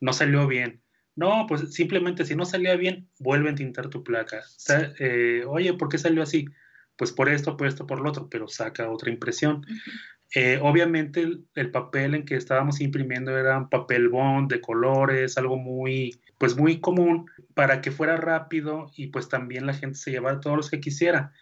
no 0.00 0.12
salió 0.12 0.46
bien. 0.46 0.82
No, 1.14 1.46
pues 1.48 1.74
simplemente 1.74 2.24
si 2.24 2.36
no 2.36 2.44
salía 2.44 2.76
bien, 2.76 3.08
vuelve 3.18 3.50
a 3.50 3.54
tintar 3.56 3.88
tu 3.88 4.04
placa. 4.04 4.38
O 4.38 4.42
sea, 4.56 4.92
eh, 5.00 5.42
oye, 5.48 5.74
¿por 5.74 5.88
qué 5.88 5.98
salió 5.98 6.22
así? 6.22 6.46
Pues 6.98 7.12
por 7.12 7.28
esto, 7.28 7.56
por 7.56 7.68
esto, 7.68 7.86
por 7.86 8.00
lo 8.00 8.10
otro, 8.10 8.28
pero 8.28 8.48
saca 8.48 8.90
otra 8.90 9.10
impresión. 9.10 9.64
Eh, 10.34 10.58
obviamente 10.60 11.26
el, 11.54 11.70
papel 11.70 12.14
en 12.14 12.24
que 12.26 12.34
estábamos 12.34 12.80
imprimiendo 12.82 13.38
era 13.38 13.56
un 13.56 13.70
papel 13.70 14.08
bond 14.08 14.52
de 14.52 14.60
colores, 14.60 15.38
algo 15.38 15.56
muy, 15.56 16.20
pues 16.36 16.56
muy 16.56 16.80
común 16.80 17.30
para 17.54 17.80
que 17.80 17.92
fuera 17.92 18.16
rápido 18.16 18.90
y 18.96 19.06
pues 19.06 19.28
también 19.28 19.64
la 19.64 19.72
gente 19.74 19.96
se 19.96 20.10
llevara 20.10 20.40
todos 20.40 20.56
los 20.56 20.70
que 20.70 20.80
quisiera, 20.80 21.32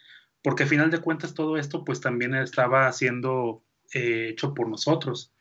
porque 0.42 0.64
al 0.64 0.68
final 0.68 0.90
de 0.90 1.00
cuentas 1.00 1.34
todo 1.34 1.56
esto 1.56 1.84
pues 1.84 2.00
también 2.00 2.34
estaba 2.34 2.92
siendo 2.92 3.64
eh, 3.94 4.28
hecho 4.30 4.52
por 4.54 4.68
nosotros. 4.68 5.32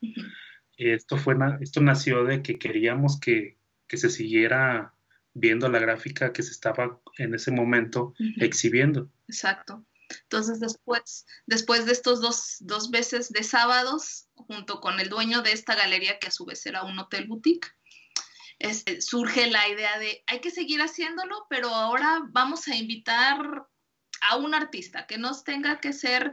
Esto, 0.77 1.17
fue, 1.17 1.35
esto 1.59 1.81
nació 1.81 2.23
de 2.23 2.41
que 2.41 2.57
queríamos 2.57 3.19
que, 3.19 3.57
que 3.87 3.97
se 3.97 4.09
siguiera 4.09 4.93
viendo 5.33 5.67
la 5.69 5.79
gráfica 5.79 6.31
que 6.31 6.41
se 6.41 6.51
estaba 6.51 6.99
en 7.17 7.35
ese 7.35 7.51
momento 7.51 8.13
exhibiendo. 8.37 9.11
Exacto. 9.27 9.85
Entonces 10.23 10.59
después, 10.59 11.25
después 11.45 11.85
de 11.85 11.91
estos 11.91 12.21
dos, 12.21 12.57
dos 12.59 12.91
veces 12.91 13.29
de 13.31 13.43
sábados, 13.43 14.27
junto 14.35 14.79
con 14.79 14.99
el 14.99 15.09
dueño 15.09 15.41
de 15.41 15.51
esta 15.51 15.75
galería, 15.75 16.19
que 16.19 16.27
a 16.27 16.31
su 16.31 16.45
vez 16.45 16.65
era 16.65 16.83
un 16.83 16.97
hotel 16.99 17.27
boutique, 17.27 17.67
este, 18.59 19.01
surge 19.01 19.49
la 19.49 19.67
idea 19.67 19.99
de 19.99 20.23
hay 20.27 20.39
que 20.39 20.51
seguir 20.51 20.81
haciéndolo, 20.81 21.45
pero 21.49 21.69
ahora 21.69 22.21
vamos 22.29 22.67
a 22.67 22.75
invitar 22.75 23.67
a 24.21 24.37
un 24.37 24.53
artista 24.53 25.05
que 25.07 25.17
nos 25.17 25.43
tenga 25.43 25.79
que 25.79 25.93
ser, 25.93 26.31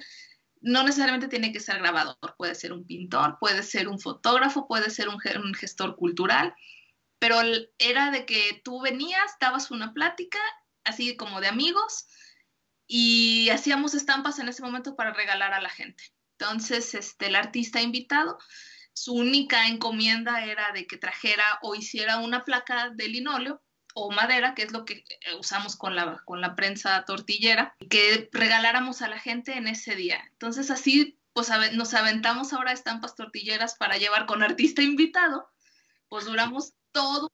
no 0.60 0.84
necesariamente 0.84 1.28
tiene 1.28 1.52
que 1.52 1.60
ser 1.60 1.78
grabador, 1.78 2.34
puede 2.36 2.54
ser 2.54 2.72
un 2.72 2.86
pintor, 2.86 3.38
puede 3.40 3.62
ser 3.62 3.88
un 3.88 3.98
fotógrafo, 3.98 4.68
puede 4.68 4.90
ser 4.90 5.08
un, 5.08 5.18
un 5.44 5.54
gestor 5.54 5.96
cultural, 5.96 6.54
pero 7.18 7.40
era 7.78 8.10
de 8.10 8.24
que 8.24 8.60
tú 8.64 8.80
venías, 8.80 9.36
dabas 9.40 9.70
una 9.70 9.92
plática, 9.92 10.38
así 10.84 11.16
como 11.16 11.40
de 11.40 11.48
amigos, 11.48 12.06
y 12.94 13.48
hacíamos 13.48 13.94
estampas 13.94 14.38
en 14.38 14.50
ese 14.50 14.60
momento 14.60 14.96
para 14.96 15.14
regalar 15.14 15.54
a 15.54 15.62
la 15.62 15.70
gente. 15.70 16.04
Entonces, 16.38 16.92
este, 16.92 17.28
el 17.28 17.36
artista 17.36 17.80
invitado, 17.80 18.36
su 18.92 19.14
única 19.14 19.66
encomienda 19.66 20.44
era 20.44 20.72
de 20.72 20.86
que 20.86 20.98
trajera 20.98 21.58
o 21.62 21.74
hiciera 21.74 22.18
una 22.18 22.44
placa 22.44 22.90
de 22.90 23.08
linóleo 23.08 23.62
o 23.94 24.10
madera, 24.10 24.54
que 24.54 24.64
es 24.64 24.72
lo 24.72 24.84
que 24.84 25.06
eh, 25.08 25.34
usamos 25.40 25.76
con 25.76 25.96
la, 25.96 26.20
con 26.26 26.42
la 26.42 26.54
prensa 26.54 27.02
tortillera, 27.06 27.74
que 27.88 28.28
regaláramos 28.30 29.00
a 29.00 29.08
la 29.08 29.18
gente 29.18 29.56
en 29.56 29.68
ese 29.68 29.96
día. 29.96 30.22
Entonces, 30.32 30.70
así 30.70 31.18
pues 31.32 31.48
nos 31.72 31.94
aventamos 31.94 32.52
ahora 32.52 32.72
estampas 32.72 33.14
tortilleras 33.14 33.74
para 33.76 33.96
llevar 33.96 34.26
con 34.26 34.42
artista 34.42 34.82
invitado, 34.82 35.48
pues 36.10 36.26
duramos 36.26 36.74
todo 36.90 37.32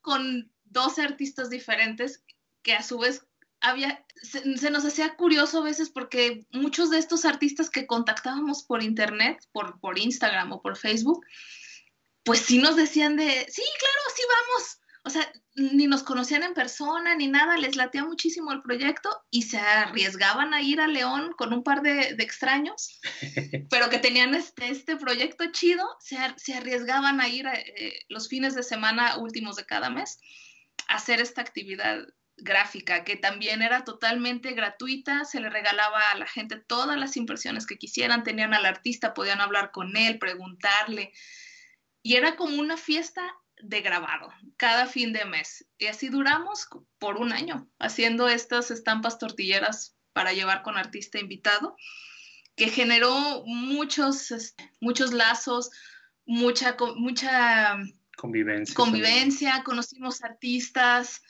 con 0.00 0.50
12 0.64 1.02
artistas 1.02 1.50
diferentes 1.50 2.24
que 2.62 2.72
a 2.72 2.82
su 2.82 2.98
vez 2.98 3.26
había, 3.64 4.04
se, 4.22 4.70
nos 4.70 4.84
hacía 4.84 5.16
curioso 5.16 5.58
a 5.58 5.64
veces 5.64 5.88
porque 5.88 6.46
muchos 6.52 6.90
de 6.90 6.98
estos 6.98 7.24
artistas 7.24 7.70
que 7.70 7.86
contactábamos 7.86 8.62
por 8.62 8.82
internet, 8.82 9.38
por, 9.52 9.80
por 9.80 9.98
Instagram 9.98 10.52
o 10.52 10.60
por 10.60 10.76
Facebook, 10.76 11.24
pues 12.24 12.40
sí 12.40 12.58
nos 12.58 12.76
decían 12.76 13.16
de, 13.16 13.24
sí, 13.24 13.62
claro, 13.78 14.00
sí 14.14 14.22
vamos. 14.28 14.80
O 15.06 15.10
sea, 15.10 15.32
ni 15.54 15.86
nos 15.86 16.02
conocían 16.02 16.42
en 16.42 16.54
persona 16.54 17.14
ni 17.14 17.26
nada, 17.26 17.56
les 17.56 17.76
latía 17.76 18.04
muchísimo 18.04 18.52
el 18.52 18.62
proyecto 18.62 19.10
y 19.30 19.42
se 19.42 19.58
arriesgaban 19.58 20.52
a 20.52 20.60
ir 20.60 20.80
a 20.80 20.86
León 20.86 21.32
con 21.36 21.52
un 21.52 21.62
par 21.62 21.80
de, 21.80 22.16
extraños, 22.18 23.00
pero 23.70 23.88
que 23.88 23.98
tenían 23.98 24.34
este, 24.34 24.68
este 24.68 24.96
proyecto 24.96 25.44
chido, 25.52 25.86
se, 26.00 26.16
se 26.36 26.54
arriesgaban 26.54 27.20
a 27.20 27.28
ir 27.28 27.46
eh, 27.46 28.00
los 28.08 28.28
fines 28.28 28.54
de 28.54 28.62
semana 28.62 29.16
últimos 29.18 29.56
de 29.56 29.64
cada 29.64 29.88
mes 29.88 30.18
a 30.88 30.96
hacer 30.96 31.20
esta 31.20 31.40
actividad 31.40 32.04
gráfica, 32.36 33.04
que 33.04 33.16
también 33.16 33.62
era 33.62 33.84
totalmente 33.84 34.52
gratuita, 34.52 35.24
se 35.24 35.40
le 35.40 35.50
regalaba 35.50 36.10
a 36.10 36.16
la 36.16 36.26
gente 36.26 36.56
todas 36.56 36.98
las 36.98 37.16
impresiones 37.16 37.66
que 37.66 37.78
quisieran, 37.78 38.24
tenían 38.24 38.54
al 38.54 38.66
artista, 38.66 39.14
podían 39.14 39.40
hablar 39.40 39.70
con 39.70 39.96
él, 39.96 40.18
preguntarle, 40.18 41.12
y 42.02 42.16
era 42.16 42.36
como 42.36 42.60
una 42.60 42.76
fiesta 42.76 43.22
de 43.62 43.80
grabado 43.80 44.32
cada 44.56 44.86
fin 44.86 45.12
de 45.12 45.24
mes. 45.24 45.66
Y 45.78 45.86
así 45.86 46.08
duramos 46.08 46.68
por 46.98 47.16
un 47.16 47.32
año 47.32 47.68
haciendo 47.78 48.28
estas 48.28 48.70
estampas 48.70 49.18
tortilleras 49.18 49.96
para 50.12 50.32
llevar 50.32 50.62
con 50.62 50.76
artista 50.76 51.18
invitado. 51.18 51.76
que 52.56 52.68
generó 52.68 53.42
muchos, 53.46 54.30
este, 54.30 54.70
muchos 54.80 55.12
lazos, 55.12 55.70
mucha, 56.24 56.76
mucha 56.94 57.76
convivencia. 58.16 58.74
Convivencia, 58.76 59.62
conocimos 59.64 60.22
artistas 60.22 61.20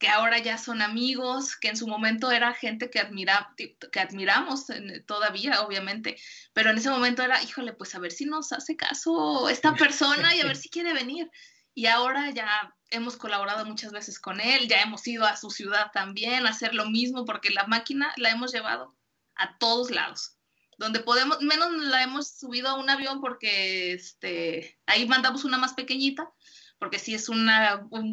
que 0.00 0.08
ahora 0.08 0.38
ya 0.38 0.56
son 0.56 0.80
amigos, 0.80 1.56
que 1.56 1.68
en 1.68 1.76
su 1.76 1.86
momento 1.86 2.32
era 2.32 2.54
gente 2.54 2.88
que, 2.88 3.00
admira, 3.00 3.54
que 3.56 4.00
admiramos 4.00 4.64
todavía, 5.06 5.60
obviamente, 5.60 6.16
pero 6.54 6.70
en 6.70 6.78
ese 6.78 6.88
momento 6.88 7.22
era, 7.22 7.40
híjole, 7.42 7.74
pues 7.74 7.94
a 7.94 7.98
ver 7.98 8.10
si 8.10 8.24
nos 8.24 8.50
hace 8.52 8.76
caso 8.76 9.50
esta 9.50 9.74
persona 9.74 10.34
y 10.34 10.40
a 10.40 10.46
ver 10.46 10.56
si 10.56 10.70
quiere 10.70 10.94
venir. 10.94 11.30
Y 11.74 11.84
ahora 11.84 12.30
ya 12.30 12.74
hemos 12.88 13.18
colaborado 13.18 13.66
muchas 13.66 13.92
veces 13.92 14.18
con 14.18 14.40
él, 14.40 14.68
ya 14.68 14.80
hemos 14.80 15.06
ido 15.06 15.26
a 15.26 15.36
su 15.36 15.50
ciudad 15.50 15.90
también 15.92 16.46
a 16.46 16.50
hacer 16.50 16.74
lo 16.74 16.86
mismo, 16.86 17.26
porque 17.26 17.50
la 17.50 17.66
máquina 17.66 18.10
la 18.16 18.30
hemos 18.30 18.52
llevado 18.52 18.96
a 19.34 19.58
todos 19.58 19.90
lados. 19.90 20.38
Donde 20.78 21.00
podemos, 21.00 21.42
menos 21.42 21.72
la 21.72 22.02
hemos 22.02 22.38
subido 22.38 22.70
a 22.70 22.78
un 22.78 22.88
avión 22.88 23.20
porque 23.20 23.92
este, 23.92 24.80
ahí 24.86 25.06
mandamos 25.06 25.44
una 25.44 25.58
más 25.58 25.74
pequeñita, 25.74 26.32
porque 26.80 26.98
sí 26.98 27.14
es 27.14 27.28
un 27.28 27.46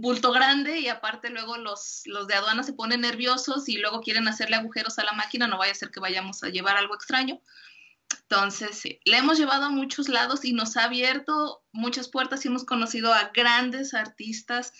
bulto 0.01 0.33
grande 0.33 0.81
y 0.81 0.89
aparte 0.89 1.29
luego 1.29 1.55
los, 1.55 2.01
los 2.05 2.27
de 2.27 2.35
aduana 2.35 2.63
se 2.63 2.73
ponen 2.73 2.99
nerviosos 2.99 3.69
y 3.69 3.77
luego 3.77 4.01
quieren 4.01 4.27
hacerle 4.27 4.57
agujeros 4.57 4.99
a 4.99 5.05
la 5.05 5.13
máquina, 5.13 5.47
no 5.47 5.57
vaya 5.57 5.71
a 5.71 5.75
ser 5.75 5.89
que 5.89 6.01
vayamos 6.01 6.43
a 6.43 6.49
llevar 6.49 6.75
algo 6.75 6.93
extraño. 6.93 7.41
Entonces, 8.23 8.77
sí, 8.77 8.99
le 9.05 9.17
hemos 9.17 9.39
llevado 9.39 9.63
a 9.63 9.69
muchos 9.69 10.09
lados 10.09 10.43
y 10.43 10.51
nos 10.51 10.75
ha 10.75 10.83
abierto 10.83 11.63
muchas 11.71 12.09
puertas 12.09 12.43
y 12.43 12.49
hemos 12.49 12.65
conocido 12.65 13.13
a 13.13 13.31
grandes 13.33 13.93
artistas 13.93 14.73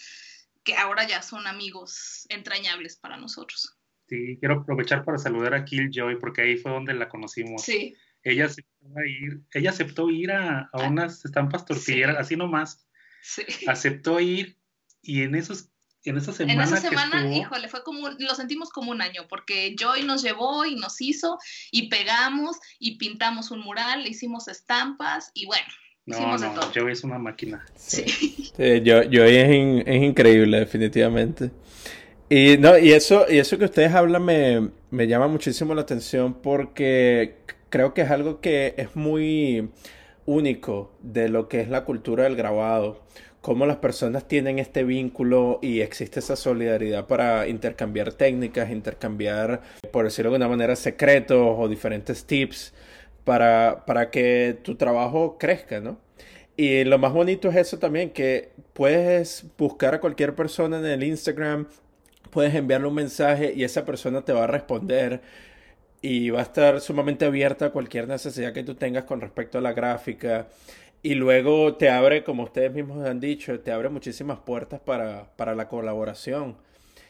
que 0.65 0.75
ahora 0.75 1.07
ya 1.07 1.21
son 1.21 1.47
amigos 1.47 2.25
entrañables 2.27 2.97
para 2.97 3.15
nosotros. 3.15 3.77
Sí, 4.09 4.37
quiero 4.41 4.55
aprovechar 4.55 5.05
para 5.05 5.17
saludar 5.17 5.53
a 5.53 5.63
Killjoy 5.63 6.19
porque 6.19 6.41
ahí 6.41 6.57
fue 6.57 6.73
donde 6.73 6.93
la 6.93 7.07
conocimos. 7.07 7.63
Sí. 7.63 7.95
Ella 8.21 8.47
aceptó 8.47 8.85
ir, 9.05 9.39
ella 9.53 9.69
aceptó 9.69 10.09
ir 10.09 10.33
a, 10.33 10.69
a 10.73 10.87
unas 10.89 11.23
estampas 11.23 11.63
tortilleras, 11.63 12.17
así 12.17 12.35
nomás. 12.35 12.86
Sí. 13.21 13.43
Aceptó 13.67 14.19
ir 14.19 14.57
y 15.01 15.23
en 15.23 15.35
esos 15.35 15.69
en 16.09 16.17
esa 16.17 16.31
semana. 16.31 16.53
En 16.53 16.61
esa 16.61 16.77
semana, 16.77 17.35
híjole, 17.35 17.67
fue 17.67 17.83
como, 17.83 18.09
lo 18.09 18.35
sentimos 18.35 18.69
como 18.69 18.91
un 18.91 19.01
año, 19.01 19.25
porque 19.27 19.75
Joy 19.77 20.03
nos 20.03 20.23
llevó 20.23 20.65
y 20.65 20.75
nos 20.75 21.01
hizo, 21.01 21.37
y 21.71 21.89
pegamos, 21.89 22.57
y 22.79 22.97
pintamos 22.97 23.51
un 23.51 23.59
mural, 23.59 24.03
le 24.03 24.09
hicimos 24.09 24.47
estampas, 24.47 25.31
y 25.33 25.45
bueno. 25.45 25.67
No, 26.05 26.37
no, 26.37 26.71
Joy 26.71 26.93
es 26.93 27.03
una 27.03 27.17
máquina. 27.17 27.65
Sí. 27.75 28.05
sí 28.07 28.81
Joy 28.85 29.35
es, 29.35 29.85
es 29.85 30.03
increíble, 30.03 30.59
definitivamente. 30.59 31.51
Y 32.29 32.57
no, 32.57 32.77
y 32.77 32.93
eso, 32.93 33.25
y 33.29 33.37
eso 33.37 33.57
que 33.57 33.65
ustedes 33.65 33.93
hablan 33.93 34.23
me, 34.23 34.69
me 34.89 35.07
llama 35.07 35.27
muchísimo 35.27 35.73
la 35.73 35.81
atención 35.81 36.33
porque 36.41 37.35
creo 37.69 37.93
que 37.93 38.01
es 38.01 38.11
algo 38.11 38.39
que 38.39 38.73
es 38.77 38.95
muy 38.95 39.69
único 40.27 40.91
de 41.01 41.29
lo 41.29 41.47
que 41.47 41.61
es 41.61 41.69
la 41.69 41.85
cultura 41.85 42.25
del 42.25 42.35
grabado. 42.35 43.01
Cómo 43.41 43.65
las 43.65 43.77
personas 43.77 44.27
tienen 44.27 44.59
este 44.59 44.83
vínculo 44.83 45.57
y 45.63 45.81
existe 45.81 46.19
esa 46.19 46.35
solidaridad 46.35 47.07
para 47.07 47.47
intercambiar 47.47 48.13
técnicas, 48.13 48.69
intercambiar, 48.69 49.61
por 49.91 50.05
decirlo 50.05 50.29
de 50.29 50.37
una 50.37 50.47
manera, 50.47 50.75
secretos 50.75 51.55
o 51.57 51.67
diferentes 51.67 52.25
tips 52.25 52.75
para, 53.23 53.85
para 53.87 54.11
que 54.11 54.59
tu 54.61 54.75
trabajo 54.75 55.37
crezca, 55.39 55.79
¿no? 55.79 55.97
Y 56.55 56.83
lo 56.83 56.99
más 56.99 57.13
bonito 57.13 57.49
es 57.49 57.55
eso 57.55 57.79
también, 57.79 58.11
que 58.11 58.51
puedes 58.73 59.45
buscar 59.57 59.95
a 59.95 59.99
cualquier 59.99 60.35
persona 60.35 60.77
en 60.77 60.85
el 60.85 61.03
Instagram 61.03 61.67
puedes 62.37 62.53
enviarle 62.53 62.87
un 62.87 62.93
mensaje 62.93 63.53
y 63.55 63.63
esa 63.63 63.85
persona 63.85 64.23
te 64.23 64.33
va 64.33 64.43
a 64.43 64.47
responder 64.47 65.21
y 66.01 66.29
va 66.29 66.39
a 66.39 66.43
estar 66.43 66.79
sumamente 66.81 67.25
abierta 67.25 67.67
a 67.67 67.69
cualquier 67.71 68.07
necesidad 68.07 68.53
que 68.53 68.63
tú 68.63 68.75
tengas 68.75 69.05
con 69.05 69.21
respecto 69.21 69.57
a 69.57 69.61
la 69.61 69.73
gráfica. 69.73 70.47
Y 71.03 71.15
luego 71.15 71.75
te 71.75 71.89
abre, 71.89 72.23
como 72.23 72.43
ustedes 72.43 72.73
mismos 72.73 73.05
han 73.07 73.19
dicho, 73.19 73.59
te 73.59 73.71
abre 73.71 73.89
muchísimas 73.89 74.39
puertas 74.39 74.79
para, 74.79 75.31
para 75.35 75.55
la 75.55 75.67
colaboración. 75.67 76.57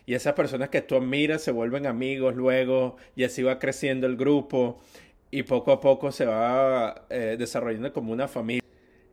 Y 0.05 0.13
esas 0.13 0.33
personas 0.33 0.69
que 0.69 0.81
tú 0.81 0.95
admiras 0.95 1.41
se 1.41 1.51
vuelven 1.51 1.85
amigos 1.85 2.35
luego 2.35 2.97
y 3.15 3.23
así 3.25 3.43
va 3.43 3.59
creciendo 3.59 4.07
el 4.07 4.15
grupo 4.15 4.79
y 5.31 5.43
poco 5.43 5.71
a 5.71 5.81
poco 5.81 6.11
se 6.11 6.25
va 6.25 7.05
eh, 7.09 7.35
desarrollando 7.37 7.91
como 7.91 8.13
una 8.13 8.27
familia. 8.27 8.66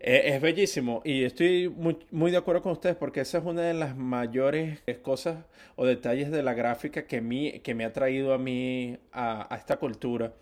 Es, 0.07 0.39
bellísimo 0.43 1.01
y 1.03 1.25
estoy 1.25 1.71
muy, 1.71 1.97
muy, 2.11 2.31
de 2.31 2.37
acuerdo 2.37 2.61
con 2.61 2.73
ustedes 2.73 2.95
porque 2.95 3.23
esa 3.23 3.39
es 3.39 3.45
una 3.45 3.63
de 3.63 3.73
las 3.73 3.97
mayores 3.97 4.81
cosas 5.01 5.47
o 5.77 5.87
detalles 5.87 6.31
de 6.31 6.43
la 6.43 6.53
gráfica 6.53 7.07
que, 7.07 7.23
mí, 7.23 7.61
que 7.61 7.75
me 7.75 7.87
ha 7.87 7.93
traído 7.95 8.35
a 8.35 8.39
mí 8.39 8.99
a, 9.13 9.49
esta 9.57 9.79
cultura. 9.79 10.35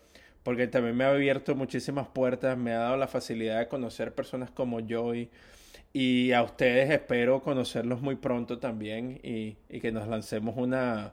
Porque 0.43 0.67
también 0.67 0.97
me 0.97 1.05
ha 1.05 1.11
abierto 1.11 1.55
muchísimas 1.55 2.09
puertas, 2.09 2.59
me 2.59 2.73
ha 2.73 2.79
dado 2.79 2.97
la 2.97 3.07
facilidad 3.07 3.61
de 3.61 3.69
conocer 3.69 4.13
personas 4.13 4.51
como 4.51 4.81
yo 4.81 5.13
y, 5.15 6.33
a 6.33 6.43
ustedes 6.43 6.91
espero 6.91 7.41
conocerlos 7.41 8.01
muy 8.01 8.17
pronto 8.17 8.59
también 8.59 9.21
y, 9.23 9.53
que 9.79 9.93
nos 9.93 10.09
lancemos 10.09 10.57
una, 10.57 11.13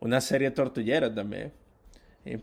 una 0.00 0.20
serie 0.20 0.50
tortullera 0.50 1.14
también. 1.14 1.54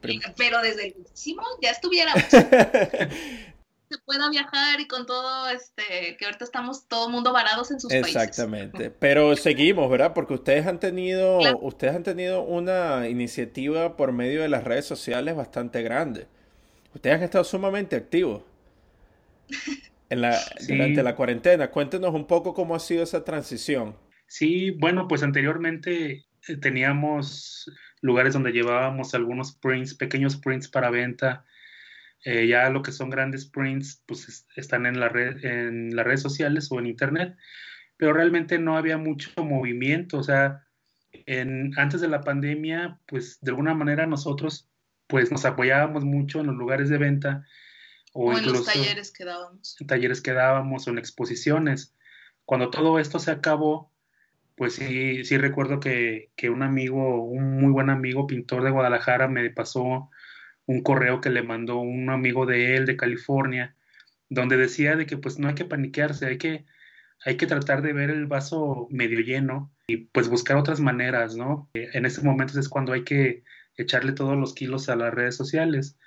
Pero 0.02 0.62
desde 0.64 0.88
el 0.88 0.96
último 0.98 1.44
ya 1.62 1.70
estuviéramos. 1.70 2.24
se 3.89 3.98
pueda 4.00 4.30
viajar 4.30 4.80
y 4.80 4.88
con 4.88 5.06
todo, 5.06 5.50
este, 5.50 6.17
que 6.17 6.26
ahorita 6.26 6.43
estamos 6.43 6.88
todo 6.88 7.10
mundo 7.10 7.32
varados 7.32 7.71
en 7.71 7.80
sus 7.80 7.91
países. 7.91 8.15
Exactamente, 8.15 8.89
pero 8.89 9.36
seguimos, 9.36 9.89
¿verdad? 9.89 10.13
Porque 10.13 10.34
ustedes 10.34 10.65
han 10.65 10.80
tenido, 10.80 11.39
ustedes 11.60 11.95
han 11.95 12.04
tenido 12.04 12.43
una 12.43 13.08
iniciativa 13.08 13.95
por 13.95 14.12
medio 14.12 14.41
de 14.41 14.50
las 14.50 14.63
redes 14.63 14.86
sociales 14.86 15.36
bastante 15.36 15.82
grande. 15.84 16.28
Ustedes 16.93 17.17
han 17.17 17.24
estado 17.24 17.43
sumamente 17.43 17.95
activos 17.95 18.43
en 20.10 20.21
la, 20.21 20.39
durante 20.67 21.04
la 21.04 21.15
cuarentena. 21.15 21.69
Cuéntenos 21.69 22.13
un 22.13 22.26
poco 22.26 22.54
cómo 22.54 22.76
ha 22.76 22.80
sido 22.80 23.04
esa 23.04 23.24
transición. 23.24 23.95
Sí, 24.28 24.71
bueno, 24.71 25.08
pues 25.08 25.21
anteriormente 25.21 26.26
eh, 26.48 26.58
teníamos 26.58 27.69
lugares 28.02 28.34
donde 28.34 28.52
llevábamos 28.52 29.13
algunos 29.13 29.56
prints, 29.56 29.93
pequeños 29.93 30.38
prints 30.38 30.67
para 30.67 30.89
venta 30.89 31.45
eh, 32.26 32.48
ya 32.48 32.72
lo 32.72 32.82
que 32.82 32.92
son 32.92 33.12
grandes 33.12 33.46
prints, 33.46 34.02
pues 34.08 34.48
están 34.56 34.88
en, 34.88 35.00
la 35.00 35.10
red, 35.10 35.46
en 35.46 35.96
las 35.96 36.06
redes 36.06 36.24
sociales 36.24 36.72
o 36.72 36.80
en 36.80 36.88
internet, 36.88 37.38
pero 37.98 38.14
realmente 38.14 38.58
no 38.58 38.78
había 38.78 38.98
mucho 38.98 39.30
movimiento. 39.46 40.18
O 40.18 40.24
sea, 40.24 40.66
en, 41.12 41.78
antes 41.78 42.02
de 42.02 42.08
la 42.08 42.22
pandemia, 42.22 43.00
pues 43.06 43.40
de 43.42 43.52
alguna 43.52 43.76
manera 43.76 44.08
nosotros 44.08 44.68
pues 45.06 45.32
nos 45.32 45.46
apoyábamos 45.46 46.04
mucho 46.04 46.40
en 46.40 46.48
los 46.48 46.56
lugares 46.56 46.90
de 46.90 46.98
venta 46.98 47.46
o, 48.12 48.36
en 48.36 48.52
los 48.52 48.66
talleres 48.66 49.12
que 49.12 49.24
dábamos. 49.24 49.78
En 49.80 49.86
talleres 49.86 50.20
que 50.20 50.34
dábamos 50.34 50.88
o 50.88 50.90
en 50.90 50.98
exposiciones. 50.98 51.94
Cuando 52.44 52.72
todo 52.72 52.98
esto 52.98 53.20
se 53.20 53.30
acabó, 53.30 53.92
pues 54.56 54.74
sí, 54.74 55.24
sí 55.26 55.38
recuerdo 55.38 55.80
que, 55.80 56.32
que 56.36 56.50
un 56.50 56.64
amigo, 56.64 57.24
un 57.24 57.58
muy 57.58 57.72
buen 57.72 57.92
amigo 57.92 58.26
pintor 58.26 58.64
de 58.64 58.72
Guadalajara 58.72 59.28
me 59.28 59.48
pasó 59.52 60.10
un 60.65 60.82
correo 60.82 61.21
que 61.21 61.30
le 61.30 61.43
mandó 61.43 61.80
un 61.80 62.10
amigo 62.10 62.45
de 62.45 62.75
él 62.75 62.86
de 62.86 62.97
California, 62.97 63.75
donde 64.30 64.58
decía 64.58 64.95
de 64.95 65.06
que 65.06 65.17
pues 65.17 65.39
no 65.39 65.47
hay 65.47 65.56
que 65.56 65.65
paniquearse, 65.65 66.25
hay 66.25 66.38
que, 66.38 66.65
hay 67.23 67.38
que 67.38 67.47
tratar 67.47 67.82
de 67.82 67.93
ver 67.93 68.10
el 68.10 68.25
vaso 68.25 68.88
medio 68.89 69.19
lleno 69.19 69.71
y 69.88 69.97
pues 69.97 70.30
buscar 70.30 70.58
otras 70.58 70.80
maneras, 70.80 71.36
¿no? 71.36 71.69
En 71.73 72.06
ese 72.06 72.21
momento 72.21 72.60
es 72.60 72.69
cuando 72.69 72.93
hay 72.93 73.04
que 73.04 73.43
echarle 73.78 74.13
todos 74.13 74.38
los 74.38 74.54
kilos 74.54 74.89
a 74.89 74.95
las 74.95 75.13
redes 75.13 75.36
sociales. 75.36 75.97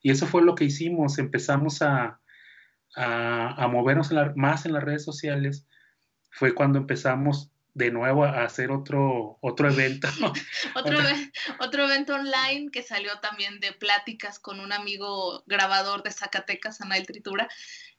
Y 0.00 0.10
eso 0.10 0.26
fue 0.26 0.42
lo 0.42 0.54
que 0.54 0.64
hicimos, 0.64 1.18
empezamos 1.18 1.82
a, 1.82 2.20
a, 2.94 3.68
movernos 3.68 4.12
más 4.36 4.66
en 4.66 4.74
las 4.74 4.84
redes 4.84 5.04
sociales. 5.04 5.66
Fue 6.30 6.54
cuando 6.54 6.78
empezamos 6.78 7.53
de 7.74 7.90
nuevo 7.90 8.24
a 8.24 8.44
hacer 8.44 8.70
otro, 8.70 9.38
otro 9.40 9.68
evento. 9.68 10.08
otro, 10.74 10.98
otro 11.58 11.84
evento 11.84 12.14
online 12.14 12.70
que 12.72 12.82
salió 12.82 13.18
también 13.20 13.60
de 13.60 13.72
pláticas 13.72 14.38
con 14.38 14.60
un 14.60 14.72
amigo 14.72 15.42
grabador 15.46 16.02
de 16.02 16.12
Zacatecas, 16.12 16.80
Anael 16.80 17.06
Tritura, 17.06 17.48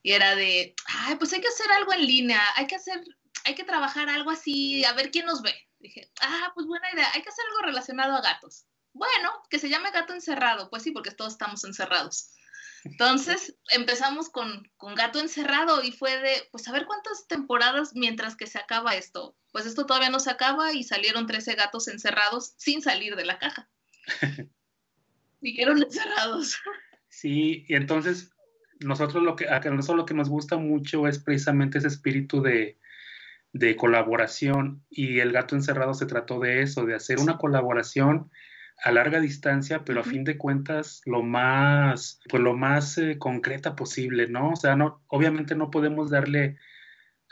y 0.02 0.14
era 0.14 0.36
de, 0.36 0.76
ay, 0.88 1.16
pues 1.16 1.34
hay 1.34 1.42
que 1.42 1.50
hacer 1.50 1.70
algo 1.72 1.94
en 1.94 2.06
línea, 2.06 2.42
hay 2.56 2.68
que 2.68 2.76
hacer, 2.76 3.04
hay 3.44 3.56
que 3.56 3.64
trabajar 3.64 4.10
algo 4.10 4.32
así, 4.32 4.86
a 4.86 4.94
ver 4.94 5.12
quién 5.12 5.26
nos 5.26 5.42
ve. 5.42 5.54
Dije, 5.80 6.10
ah, 6.22 6.52
pues 6.56 6.66
buena 6.66 6.92
idea, 6.94 7.08
hay 7.14 7.22
que 7.22 7.30
hacer 7.30 7.46
algo 7.50 7.68
relacionado 7.68 8.16
a 8.16 8.22
gatos. 8.22 8.66
Bueno, 8.94 9.34
que 9.50 9.60
se 9.60 9.70
llame 9.70 9.92
gato 9.92 10.14
encerrado, 10.14 10.70
pues 10.70 10.84
sí, 10.84 10.92
porque 10.92 11.12
todos 11.12 11.34
estamos 11.34 11.66
encerrados. 11.66 12.32
Entonces 12.86 13.58
empezamos 13.72 14.30
con, 14.30 14.70
con, 14.78 14.94
Gato 14.94 15.20
Encerrado 15.20 15.84
y 15.84 15.92
fue 15.92 16.20
de, 16.20 16.32
pues 16.52 16.68
a 16.68 16.72
ver 16.72 16.86
cuántas 16.86 17.28
temporadas 17.28 17.94
mientras 17.96 18.36
que 18.36 18.46
se 18.46 18.60
acaba 18.60 18.96
esto. 18.96 19.36
Pues 19.52 19.66
esto 19.66 19.86
todavía 19.88 20.12
no 20.12 20.20
se 20.20 20.30
acaba 20.30 20.72
y 20.72 20.84
salieron 20.84 21.26
13 21.26 21.56
gatos 21.56 21.88
encerrados 21.88 22.54
sin 22.58 22.84
salir 22.84 23.16
de 23.16 23.26
la 23.26 23.40
caja. 23.40 23.68
Dijeron 25.42 25.82
encerrados. 25.82 26.58
Sí, 27.10 27.66
y 27.68 27.76
entonces 27.76 28.30
nosotros 28.80 29.24
lo 29.24 29.36
que, 29.36 29.50
a 29.50 29.60
nosotros 29.62 29.98
lo 29.98 30.06
que 30.06 30.14
nos 30.14 30.30
gusta 30.30 30.58
mucho 30.58 31.08
es 31.08 31.18
precisamente 31.18 31.80
ese 31.80 31.88
espíritu 31.88 32.42
de, 32.42 32.78
de 33.52 33.76
colaboración 33.76 34.86
y 34.92 35.20
el 35.20 35.32
gato 35.32 35.56
encerrado 35.56 35.96
se 35.96 36.06
trató 36.06 36.40
de 36.40 36.62
eso, 36.62 36.86
de 36.86 36.94
hacer 36.94 37.20
una 37.20 37.38
colaboración 37.38 38.30
a 38.84 38.92
larga 38.92 39.20
distancia, 39.20 39.84
pero 39.86 40.02
a 40.02 40.04
fin 40.04 40.24
de 40.24 40.38
cuentas 40.38 41.02
lo 41.06 41.24
más, 41.24 42.20
pues 42.30 42.44
lo 42.44 42.56
más 42.56 42.98
eh, 42.98 43.18
concreta 43.18 43.76
posible, 43.76 44.28
¿no? 44.28 44.52
O 44.52 44.56
sea, 44.56 44.76
no, 44.76 45.04
obviamente 45.08 45.56
no 45.56 45.72
podemos 45.72 46.10
darle 46.10 46.58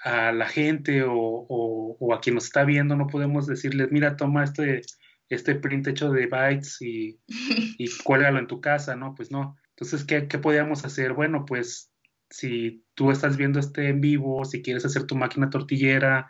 a 0.04 0.32
la 0.32 0.48
gente 0.48 1.04
o, 1.04 1.14
o, 1.16 2.14
a 2.14 2.20
quien 2.20 2.36
nos 2.36 2.46
está 2.46 2.64
viendo, 2.64 2.96
no 2.96 3.08
podemos 3.08 3.48
decirles, 3.48 3.92
mira, 3.92 4.18
toma 4.18 4.44
este, 4.44 4.82
este 5.30 5.56
print 5.56 5.88
hecho 5.88 6.12
de 6.12 6.28
bytes 6.28 6.82
y, 6.82 7.20
y 7.78 7.90
cuélgalo 8.04 8.40
en 8.40 8.48
tu 8.48 8.60
casa, 8.60 8.96
¿no? 8.96 9.16
Pues 9.16 9.32
no. 9.32 9.58
Entonces, 9.70 10.04
¿qué, 10.04 10.28
¿qué 10.28 10.40
podíamos 10.40 10.86
hacer? 10.86 11.14
Bueno, 11.14 11.46
pues 11.46 11.92
si 12.30 12.84
tú 12.96 13.12
estás 13.12 13.38
viendo 13.38 13.60
este 13.60 13.90
en 13.90 14.02
vivo, 14.02 14.44
si 14.46 14.62
quieres 14.62 14.86
hacer 14.86 15.06
tu 15.06 15.16
máquina 15.16 15.50
tortillera, 15.50 16.28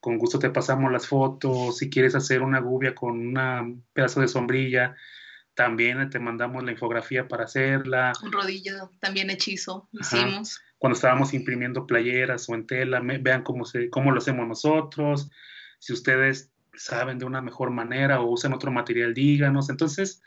con 0.00 0.18
gusto 0.18 0.38
te 0.38 0.50
pasamos 0.50 0.92
las 0.92 1.06
fotos, 1.06 1.78
si 1.78 1.90
quieres 1.90 2.14
hacer 2.14 2.42
una 2.42 2.60
gubia 2.60 2.94
con 2.94 3.36
un 3.36 3.84
pedazo 3.92 4.20
de 4.20 4.28
sombrilla, 4.28 4.96
también 5.54 6.08
te 6.08 6.20
mandamos 6.20 6.62
la 6.62 6.70
infografía 6.70 7.26
para 7.26 7.44
hacerla. 7.44 8.12
Un 8.22 8.30
rodillo, 8.30 8.92
también 9.00 9.28
hechizo, 9.28 9.88
hicimos. 9.92 10.60
Cuando 10.78 10.94
estábamos 10.94 11.34
imprimiendo 11.34 11.84
playeras 11.84 12.48
o 12.48 12.54
en 12.54 12.64
tela, 12.66 13.00
vean 13.00 13.42
cómo, 13.42 13.64
se, 13.64 13.90
cómo 13.90 14.12
lo 14.12 14.18
hacemos 14.18 14.46
nosotros. 14.46 15.28
Si 15.80 15.92
ustedes 15.92 16.52
saben 16.74 17.18
de 17.18 17.24
una 17.24 17.42
mejor 17.42 17.70
manera 17.70 18.20
o 18.20 18.30
usan 18.30 18.52
otro 18.52 18.70
material, 18.70 19.14
díganos. 19.14 19.68
Entonces, 19.68 20.22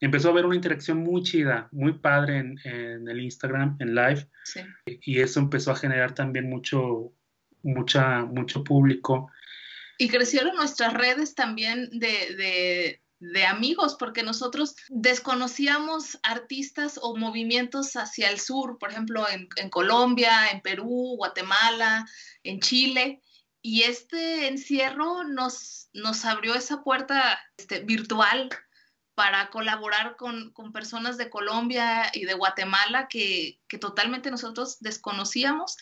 empezó 0.00 0.28
a 0.28 0.32
haber 0.32 0.46
una 0.46 0.56
interacción 0.56 0.98
muy 0.98 1.22
chida, 1.22 1.68
muy 1.70 1.98
padre 2.00 2.38
en, 2.38 2.58
en 2.64 3.08
el 3.08 3.20
Instagram, 3.20 3.76
en 3.78 3.94
live. 3.94 4.28
Sí. 4.42 4.60
Y 4.86 5.20
eso 5.20 5.38
empezó 5.38 5.70
a 5.70 5.76
generar 5.76 6.12
también 6.12 6.50
mucho, 6.50 7.12
mucha, 7.62 8.24
mucho 8.24 8.62
público. 8.64 9.30
Y 9.98 10.08
crecieron 10.08 10.56
nuestras 10.56 10.92
redes 10.92 11.34
también 11.34 11.88
de, 11.90 13.00
de, 13.18 13.46
amigos, 13.46 13.96
porque 13.98 14.22
nosotros 14.22 14.76
desconocíamos 14.88 16.18
artistas 16.22 16.98
o 17.02 17.16
movimientos 17.16 17.96
hacia 17.96 18.30
el 18.30 18.38
sur, 18.38 18.78
por 18.78 18.90
ejemplo, 18.90 19.26
en, 19.28 19.48
en 19.56 19.70
Colombia, 19.70 20.48
en 20.52 20.60
Perú, 20.60 21.14
Guatemala, 21.16 22.06
en 22.42 22.60
Chile. 22.60 23.22
Y 23.62 23.82
este 23.82 24.48
encierro 24.48 25.24
nos, 25.24 25.88
nos 25.92 26.24
abrió 26.24 26.54
esa 26.54 26.84
puerta 26.84 27.38
este, 27.56 27.80
virtual 27.80 28.50
para 29.14 29.48
colaborar 29.48 30.16
con, 30.16 30.52
con, 30.52 30.72
personas 30.72 31.16
de 31.16 31.30
Colombia 31.30 32.10
y 32.12 32.26
de 32.26 32.34
Guatemala 32.34 33.08
que, 33.08 33.58
que 33.66 33.78
totalmente 33.78 34.30
nosotros 34.30 34.76
desconocíamos 34.80 35.78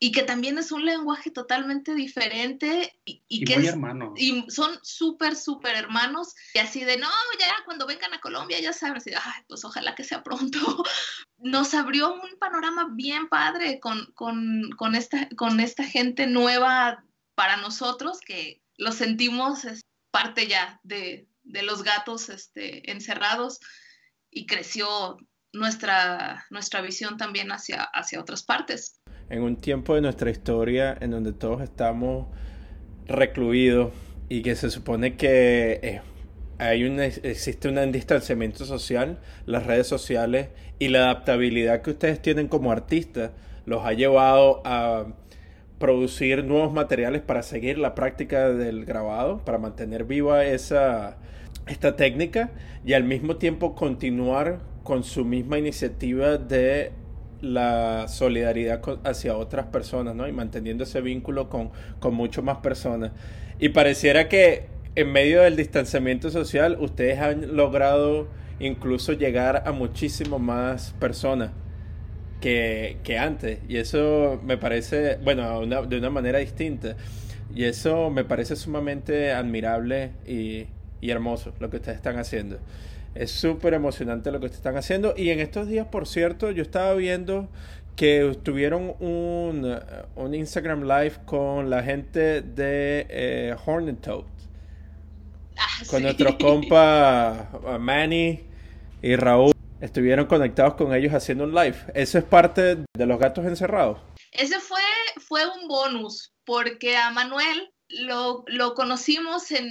y 0.00 0.12
que 0.12 0.22
también 0.22 0.58
es 0.58 0.70
un 0.70 0.84
lenguaje 0.84 1.30
totalmente 1.30 1.94
diferente 1.94 3.00
y, 3.04 3.44
que 3.44 3.74
y 4.16 4.44
son 4.48 4.78
súper, 4.82 5.34
súper 5.34 5.74
hermanos 5.74 6.34
y 6.54 6.60
así 6.60 6.84
de, 6.84 6.96
no, 6.98 7.08
ya 7.38 7.52
cuando 7.64 7.86
vengan 7.86 8.14
a 8.14 8.20
Colombia 8.20 8.60
ya 8.60 8.72
saben, 8.72 8.98
así, 8.98 9.10
Ay, 9.12 9.42
pues 9.48 9.64
ojalá 9.64 9.94
que 9.96 10.04
sea 10.04 10.22
pronto. 10.22 10.58
Nos 11.38 11.74
abrió 11.74 12.14
un 12.14 12.38
panorama 12.38 12.88
bien 12.92 13.28
padre 13.28 13.80
con, 13.80 14.06
con, 14.14 14.70
con, 14.76 14.94
esta, 14.94 15.28
con 15.36 15.58
esta 15.58 15.84
gente 15.84 16.26
nueva 16.26 17.04
para 17.34 17.56
nosotros 17.56 18.20
que 18.20 18.62
lo 18.76 18.92
sentimos 18.92 19.64
es 19.64 19.80
parte 20.12 20.46
ya 20.46 20.80
de, 20.84 21.28
de 21.42 21.62
los 21.62 21.82
gatos 21.82 22.28
este, 22.28 22.90
encerrados 22.90 23.58
y 24.30 24.46
creció 24.46 25.18
nuestra, 25.52 26.46
nuestra 26.50 26.80
visión 26.80 27.16
también 27.16 27.50
hacia, 27.50 27.82
hacia 27.82 28.20
otras 28.20 28.42
partes 28.42 28.97
en 29.30 29.42
un 29.42 29.56
tiempo 29.56 29.94
de 29.94 30.00
nuestra 30.00 30.30
historia 30.30 30.96
en 31.00 31.10
donde 31.10 31.32
todos 31.32 31.62
estamos 31.62 32.26
recluidos 33.06 33.92
y 34.28 34.42
que 34.42 34.54
se 34.56 34.70
supone 34.70 35.16
que 35.16 35.80
eh, 35.82 36.00
hay 36.58 36.84
un, 36.84 37.00
existe 37.00 37.68
un 37.68 37.92
distanciamiento 37.92 38.64
social, 38.64 39.18
las 39.46 39.66
redes 39.66 39.86
sociales 39.86 40.48
y 40.78 40.88
la 40.88 41.04
adaptabilidad 41.10 41.82
que 41.82 41.90
ustedes 41.90 42.20
tienen 42.20 42.48
como 42.48 42.72
artistas 42.72 43.30
los 43.64 43.84
ha 43.84 43.92
llevado 43.92 44.62
a 44.64 45.06
producir 45.78 46.44
nuevos 46.44 46.72
materiales 46.72 47.22
para 47.22 47.42
seguir 47.42 47.78
la 47.78 47.94
práctica 47.94 48.50
del 48.50 48.84
grabado, 48.84 49.44
para 49.44 49.58
mantener 49.58 50.04
viva 50.04 50.44
esa 50.44 51.18
esta 51.68 51.96
técnica 51.96 52.50
y 52.84 52.94
al 52.94 53.04
mismo 53.04 53.36
tiempo 53.36 53.74
continuar 53.74 54.60
con 54.82 55.04
su 55.04 55.24
misma 55.24 55.58
iniciativa 55.58 56.38
de 56.38 56.92
la 57.40 58.08
solidaridad 58.08 58.80
hacia 59.04 59.36
otras 59.36 59.66
personas, 59.66 60.14
¿no? 60.14 60.26
Y 60.28 60.32
manteniendo 60.32 60.84
ese 60.84 61.00
vínculo 61.00 61.48
con, 61.48 61.70
con 62.00 62.14
mucho 62.14 62.42
más 62.42 62.58
personas. 62.58 63.12
Y 63.58 63.70
pareciera 63.70 64.28
que 64.28 64.66
en 64.94 65.12
medio 65.12 65.42
del 65.42 65.56
distanciamiento 65.56 66.30
social 66.30 66.76
ustedes 66.80 67.20
han 67.20 67.56
logrado 67.56 68.28
incluso 68.60 69.12
llegar 69.12 69.62
a 69.66 69.72
muchísimo 69.72 70.38
más 70.38 70.94
personas 70.98 71.50
que, 72.40 72.98
que 73.04 73.18
antes. 73.18 73.60
Y 73.68 73.76
eso 73.76 74.40
me 74.44 74.56
parece, 74.56 75.18
bueno, 75.22 75.66
de 75.86 75.98
una 75.98 76.10
manera 76.10 76.38
distinta. 76.38 76.96
Y 77.54 77.64
eso 77.64 78.10
me 78.10 78.24
parece 78.24 78.56
sumamente 78.56 79.32
admirable 79.32 80.12
y, 80.26 80.66
y 81.00 81.10
hermoso 81.10 81.54
lo 81.60 81.70
que 81.70 81.76
ustedes 81.76 81.96
están 81.96 82.18
haciendo. 82.18 82.58
Es 83.14 83.30
súper 83.30 83.74
emocionante 83.74 84.30
lo 84.30 84.40
que 84.40 84.46
están 84.46 84.76
haciendo. 84.76 85.14
Y 85.16 85.30
en 85.30 85.40
estos 85.40 85.68
días, 85.68 85.86
por 85.86 86.06
cierto, 86.06 86.50
yo 86.50 86.62
estaba 86.62 86.94
viendo 86.94 87.48
que 87.96 88.38
tuvieron 88.44 88.94
un, 89.00 89.76
un 90.14 90.34
Instagram 90.34 90.82
Live 90.82 91.14
con 91.24 91.68
la 91.68 91.82
gente 91.82 92.42
de 92.42 93.06
eh, 93.08 93.56
Hornet 93.66 94.00
Toad. 94.00 94.24
Ah, 95.56 95.84
con 95.90 96.02
nuestros 96.02 96.36
compas 96.36 97.48
Manny 97.80 98.44
y 99.02 99.16
Raúl. 99.16 99.52
Estuvieron 99.80 100.26
conectados 100.26 100.74
con 100.74 100.94
ellos 100.94 101.12
haciendo 101.12 101.44
un 101.44 101.54
live. 101.54 101.76
¿Eso 101.94 102.18
es 102.18 102.24
parte 102.24 102.84
de 102.96 103.06
los 103.06 103.18
gatos 103.18 103.44
encerrados? 103.44 103.98
Ese 104.32 104.58
fue, 104.60 104.80
fue 105.16 105.40
un 105.46 105.68
bonus, 105.68 106.32
porque 106.44 106.96
a 106.96 107.10
Manuel 107.10 107.70
lo, 107.88 108.44
lo 108.46 108.74
conocimos 108.74 109.50
en, 109.52 109.68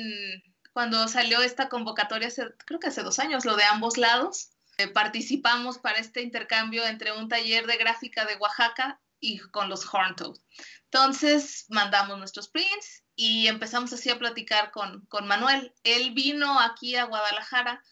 cuando 0.78 1.08
salió 1.08 1.42
esta 1.42 1.70
convocatoria, 1.70 2.30
creo 2.64 2.80
que 2.80 2.90
hace 2.90 3.02
dos 3.02 3.18
años, 3.18 3.46
lo 3.46 3.56
de 3.56 3.64
ambos 3.64 3.98
lados. 3.98 4.52
Eh, 4.78 4.88
participamos 4.88 5.80
para 5.80 5.98
este 5.98 6.22
intercambio 6.22 6.86
entre 6.86 7.14
un 7.14 7.28
taller 7.28 7.66
de 7.66 7.78
gráfica 7.78 8.26
de 8.26 8.36
Oaxaca 8.36 9.02
y 9.20 9.40
con 9.40 9.70
los 9.70 9.92
Horntoad. 9.92 10.36
Entonces 10.84 11.66
mandamos 11.70 12.20
nuestros 12.20 12.48
prints 12.50 13.04
y 13.16 13.48
empezamos 13.48 13.92
así 13.92 14.12
a 14.12 14.20
platicar 14.20 14.70
con, 14.70 15.04
con 15.08 15.26
Manuel. 15.26 15.74
Él 15.82 16.12
vino 16.12 16.60
aquí 16.60 16.96
a 16.96 17.06
Guadalajara 17.06 17.84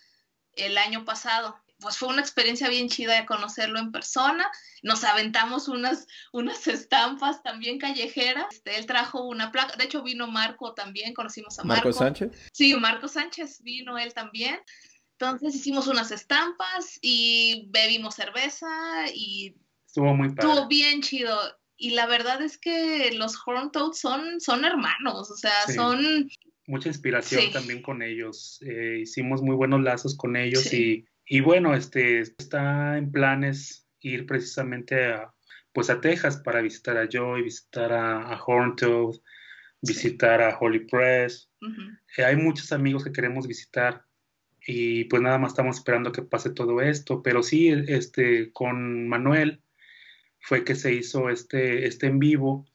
el 0.54 0.78
año 0.78 1.06
pasado 1.06 1.60
pues 1.86 2.00
fue 2.00 2.10
una 2.10 2.22
experiencia 2.22 2.68
bien 2.68 2.90
chida 2.90 3.14
de 3.14 3.28
conocerlo 3.28 3.78
en 3.78 3.92
persona. 3.92 4.50
Nos 4.82 5.04
aventamos 5.04 5.68
unas, 5.68 6.08
unas 6.34 6.68
estampas 6.68 7.44
también 7.44 7.78
callejeras. 7.78 8.48
Este, 8.50 8.80
él 8.80 8.88
trajo 8.88 9.28
una 9.28 9.52
placa, 9.52 9.76
de 9.76 9.84
hecho 9.84 10.02
vino 10.02 10.26
Marco 10.26 10.74
también, 10.74 11.14
conocimos 11.14 11.60
a 11.60 11.64
Marco. 11.64 11.90
¿Marco 11.90 12.00
Sánchez? 12.00 12.32
Sí, 12.52 12.76
Marco 12.76 13.08
Sánchez 13.08 13.62
vino 13.62 14.00
él 14.00 14.16
también. 14.16 14.60
Entonces 15.12 15.54
hicimos 15.54 15.86
unas 15.86 16.10
estampas 16.10 16.98
y 17.04 17.68
bebimos 17.70 18.16
cerveza 18.16 19.06
y 19.14 19.56
estuvo 19.86 20.16
muy 20.16 20.30
padre. 20.30 20.50
Estuvo 20.50 20.68
bien 20.68 21.04
chido. 21.04 21.38
Y 21.78 21.92
la 21.92 22.08
verdad 22.08 22.42
es 22.42 22.58
que 22.58 23.12
los 23.14 23.36
Horn 23.46 23.72
Toads 23.72 24.00
son, 24.00 24.42
son 24.42 24.66
hermanos, 24.66 25.30
o 25.30 25.38
sea, 25.38 25.68
son... 25.76 26.28
Mucha 26.66 26.88
inspiración 26.88 27.52
también 27.52 27.84
con 27.84 28.02
ellos. 28.02 28.60
Eh, 28.64 29.02
hicimos 29.04 29.44
muy 29.44 29.56
buenos 29.56 29.84
lazos 29.84 30.18
con 30.18 30.36
ellos 30.36 30.74
y 30.74 31.06
y 31.26 31.40
bueno, 31.42 31.74
este, 31.74 32.20
está 32.20 32.98
en 32.98 33.12
planes 33.12 33.88
ir 34.00 34.26
precisamente 34.26 35.06
a, 35.06 35.34
pues 35.74 35.90
a 35.90 36.00
Texas 36.00 36.38
para 36.38 36.62
visitar 36.62 36.98
a 36.98 37.08
Joy, 37.10 37.44
visitar 37.44 37.92
a, 37.92 38.22
a 38.34 38.44
Horntoad, 38.44 39.16
visitar 39.82 40.42
a 40.42 40.58
Holy 40.58 40.80
Press. 40.80 41.50
Eh, 42.18 42.24
hay 42.24 42.36
muchos 42.36 42.72
amigos 42.72 43.04
que 43.04 43.12
queremos 43.12 43.48
visitar 43.48 44.06
y 44.66 45.06
pues 45.06 45.22
nada 45.22 45.38
más 45.38 45.52
estamos 45.52 45.78
esperando 45.78 46.12
que 46.12 46.24
pase 46.24 46.50
todo 46.50 46.82
esto, 46.82 47.22
pero 47.22 47.44
sí, 47.44 47.70
este, 47.70 48.52
con 48.52 49.08
Manuel 49.08 49.62
fue 50.40 50.64
que 50.64 50.76
se 50.76 50.94
hizo 50.94 51.30
este, 51.30 51.88
este 51.88 52.08
en 52.08 52.20
vivo, 52.20 52.66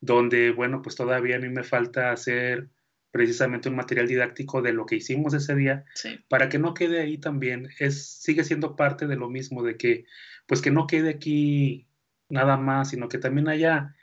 donde, 0.00 0.50
bueno, 0.50 0.82
pues 0.82 0.96
todavía 0.96 1.36
a 1.36 1.40
mí 1.40 1.48
me 1.48 1.62
falta 1.62 2.10
hacer 2.10 2.68
precisamente 3.10 3.68
un 3.68 3.76
material 3.76 4.06
didáctico 4.06 4.62
de 4.62 4.72
lo 4.72 4.86
que 4.86 4.96
hicimos 4.96 5.34
ese 5.34 5.54
día, 5.54 5.84
para 6.28 6.48
que 6.48 6.58
no 6.58 6.74
quede 6.74 7.00
ahí 7.00 7.18
también, 7.18 7.68
es, 7.78 8.20
sigue 8.20 8.44
siendo 8.44 8.76
parte 8.76 9.06
de 9.06 9.16
lo 9.16 9.28
mismo, 9.28 9.62
de 9.62 9.76
que, 9.76 10.04
pues 10.46 10.62
que 10.62 10.70
no 10.70 10.86
quede 10.86 11.10
aquí 11.10 11.88
nada 12.28 12.56
más, 12.56 12.90
sino 12.90 13.08
que 13.08 13.18
también 13.18 13.48
haya, 13.48 13.94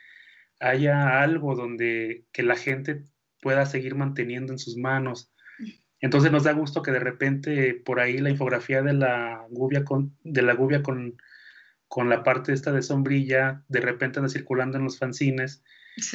haya 0.60 1.22
algo 1.22 1.54
donde 1.54 2.26
que 2.32 2.42
la 2.42 2.56
gente 2.56 3.04
pueda 3.40 3.64
seguir 3.66 3.94
manteniendo 3.94 4.52
en 4.52 4.58
sus 4.58 4.76
manos. 4.76 5.32
Entonces 6.00 6.30
nos 6.30 6.44
da 6.44 6.52
gusto 6.52 6.82
que 6.82 6.92
de 6.92 7.00
repente 7.00 7.74
por 7.74 8.00
ahí 8.00 8.18
la 8.18 8.30
infografía 8.30 8.82
de 8.82 8.92
la 8.92 9.46
gubia 9.50 9.84
con, 9.84 10.16
de 10.22 10.42
la 10.42 10.52
gubia 10.52 10.82
con, 10.82 11.16
con 11.88 12.08
la 12.08 12.22
parte 12.22 12.52
esta 12.52 12.72
de 12.72 12.82
sombrilla, 12.82 13.64
de 13.68 13.80
repente 13.80 14.18
anda 14.18 14.28
circulando 14.28 14.76
en 14.76 14.84
los 14.84 14.98
fanzines 14.98 15.64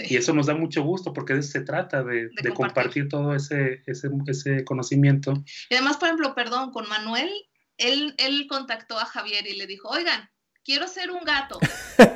Y 0.10 0.16
eso 0.16 0.34
nos 0.34 0.48
da 0.48 0.56
mucho 0.56 0.84
gusto 0.84 1.14
porque 1.14 1.34
de 1.34 1.40
eso 1.40 1.52
se 1.52 1.62
trata, 1.62 2.04
de, 2.04 2.30
compartir. 2.56 3.10
todo 3.10 3.36
ese, 3.36 3.84
ese, 3.86 4.64
conocimiento. 4.64 5.34
Y 5.70 5.76
además, 5.76 5.98
por 5.98 6.08
ejemplo, 6.08 6.36
perdón, 6.36 6.72
con 6.72 6.88
Manuel, 6.88 7.30
él, 7.78 8.16
él 8.18 8.48
contactó 8.48 9.00
a 9.00 9.06
Javier 9.06 9.48
y 9.48 9.56
le 9.56 9.68
dijo, 9.68 9.90
oigan, 9.90 10.30
quiero 10.64 10.88
ser 10.88 11.12
un 11.12 11.24
gato, 11.24 11.60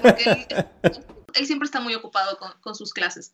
porque 0.01 0.47
él, 1.33 1.45
siempre 1.45 1.65
está 1.65 1.79
muy 1.79 1.93
ocupado 1.93 2.37
con, 2.37 2.51
con, 2.61 2.75
sus 2.75 2.93
clases. 2.93 3.33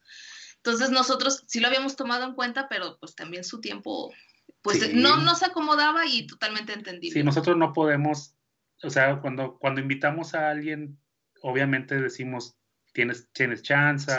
Entonces 0.58 0.90
nosotros 0.92 1.44
sí 1.48 1.60
lo 1.60 1.68
habíamos 1.68 1.96
tomado 1.96 2.26
en 2.26 2.34
cuenta, 2.34 2.68
pero 2.70 2.98
pues 3.00 3.16
también 3.16 3.44
su 3.44 3.60
tiempo, 3.60 4.14
pues 4.62 4.94
no, 4.94 5.18
no 5.18 5.36
se 5.36 5.46
acomodaba 5.46 6.06
y 6.06 6.26
totalmente 6.26 6.74
entendible. 6.74 7.20
Sí, 7.20 7.24
nosotros 7.24 7.58
no 7.58 7.74
podemos, 7.74 8.36
o 8.82 8.90
sea, 8.90 9.20
cuando, 9.20 9.58
cuando 9.60 9.82
invitamos 9.82 10.34
a 10.34 10.50
alguien, 10.50 10.98
obviamente 11.42 12.00
decimos, 12.00 12.56
tienes, 12.94 13.28
tienes 13.34 13.62
chance, 13.62 14.12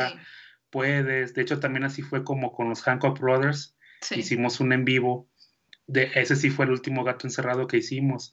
puedes. 0.71 1.35
De 1.35 1.43
hecho, 1.43 1.61
también 1.61 1.85
así 1.85 2.03
fue 2.03 2.25
como 2.25 2.53
con 2.53 2.69
los 2.69 2.83
Hancock 2.83 3.19
Brothers. 3.19 3.77
Hicimos 4.11 4.61
un 4.61 4.73
en 4.73 4.85
vivo. 4.85 5.29
De, 5.87 6.11
ese 6.15 6.37
sí 6.37 6.51
fue 6.51 6.67
el 6.67 6.73
último 6.73 7.05
gato 7.05 7.27
encerrado 7.27 7.67
que 7.67 7.79
hicimos. 7.79 8.33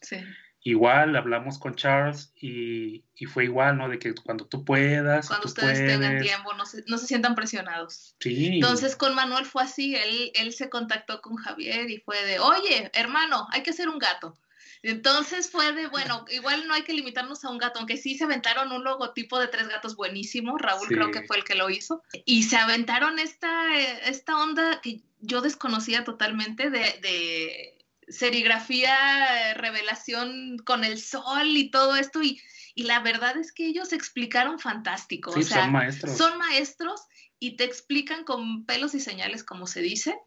Igual 0.64 1.16
hablamos 1.16 1.58
con 1.58 1.76
Charles 1.76 2.32
y, 2.36 3.04
fue 3.28 3.46
igual, 3.46 3.78
¿no? 3.78 3.90
De 3.90 3.98
que 3.98 4.14
cuando 4.14 4.46
tú 4.46 4.64
puedas. 4.64 5.28
Cuando 5.28 5.48
ustedes 5.48 5.80
tengan 5.80 6.20
tiempo, 6.20 6.54
no 6.54 6.66
se, 6.66 6.84
no 6.88 6.98
se 7.00 7.08
sientan 7.08 7.34
presionados. 7.34 8.16
Sí. 8.20 8.56
Entonces 8.56 8.96
con 8.96 9.16
Manuel 9.16 9.46
fue 9.46 9.64
así, 9.64 9.96
él, 9.96 10.32
él 10.36 10.54
se 10.54 10.70
contactó 10.70 11.22
con 11.22 11.36
Javier 11.36 11.90
y 11.90 11.98
fue 11.98 12.24
de, 12.26 12.40
oye, 12.40 12.92
hermano, 12.94 13.48
hay 13.52 13.64
que 13.64 13.72
hacer 13.72 13.90
un 13.90 13.98
gato. 13.98 14.38
Entonces 14.84 15.52
fue 15.52 15.74
de, 15.74 15.88
bueno, 15.88 16.26
igual 16.32 16.68
no 16.68 16.74
hay 16.74 16.84
que 16.84 16.94
limitarnos 16.94 17.46
a 17.46 17.50
un 17.50 17.60
gato, 17.60 17.80
aunque 17.80 17.98
sí 17.98 18.18
se 18.18 18.24
aventaron 18.24 18.72
un 18.72 18.84
logotipo 18.84 19.40
de 19.40 19.48
tres 19.48 19.68
gatos 19.68 19.96
buenísimo, 19.96 20.58
Raúl 20.58 20.88
creo 20.88 21.12
que 21.12 21.24
fue 21.24 21.38
el 21.38 21.44
que 21.44 21.56
lo 21.56 21.70
hizo, 21.70 22.02
y 22.26 22.44
se 22.44 22.58
aventaron 22.58 23.20
esta, 23.20 23.78
esta 23.78 24.38
onda 24.38 24.82
que 24.82 25.02
yo 25.20 25.42
desconocía 25.42 26.04
totalmente 26.04 26.72
de, 26.72 26.80
de 27.02 27.86
serigrafía, 28.08 29.54
revelación 29.54 30.58
con 30.66 30.84
el 30.84 31.00
sol 31.00 31.56
y 31.56 31.70
todo 31.70 31.96
esto, 31.96 32.24
y, 32.24 32.42
y 32.74 32.84
la 32.84 33.00
verdad 33.02 33.38
es 33.38 33.52
que 33.52 33.68
ellos 33.68 33.94
explicaron 33.94 34.58
fantástico. 34.58 35.32
Sí, 35.34 35.44
son 35.44 35.72
maestros. 35.72 36.18
Son 36.18 36.38
maestros 36.40 37.02
y 37.38 37.56
te 37.56 37.66
explican 37.66 38.24
con 38.24 38.66
pelos 38.66 38.96
y 38.96 39.00
señales, 39.00 39.44
como 39.44 39.68
se 39.68 39.82
dice, 39.82 40.18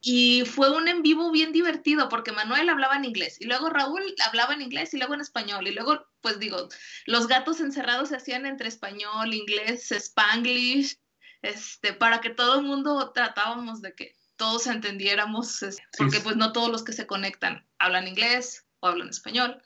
y 0.00 0.44
fue 0.46 0.70
un 0.74 0.88
en 0.88 1.02
vivo 1.02 1.30
bien 1.30 1.52
divertido 1.52 2.08
porque 2.08 2.32
Manuel 2.32 2.70
hablaba 2.70 2.96
en 2.96 3.04
inglés 3.04 3.36
y 3.38 3.44
luego 3.44 3.68
Raúl 3.68 4.02
hablaba 4.26 4.54
en 4.54 4.62
inglés 4.62 4.94
y 4.94 4.98
luego 4.98 5.14
en 5.14 5.20
español 5.20 5.66
y 5.68 5.72
luego, 5.72 6.06
pues 6.22 6.38
digo, 6.38 6.68
los 7.06 7.28
gatos 7.28 7.60
encerrados 7.60 8.08
se 8.08 8.16
hacían 8.16 8.46
entre 8.46 8.68
español, 8.68 9.34
inglés, 9.34 9.92
spanglish, 9.92 10.96
este, 11.42 11.92
para 11.92 12.20
que 12.20 12.30
todo 12.30 12.60
el 12.60 12.66
mundo 12.66 13.12
tratábamos 13.12 13.82
de 13.82 13.94
que 13.94 14.16
todos 14.36 14.66
entendiéramos, 14.66 15.60
porque 15.98 16.20
pues 16.20 16.36
no 16.36 16.52
todos 16.52 16.70
los 16.70 16.82
que 16.82 16.92
se 16.92 17.06
conectan 17.06 17.66
hablan 17.78 18.08
inglés 18.08 18.64
o 18.80 18.86
hablan 18.86 19.10
español. 19.10 19.62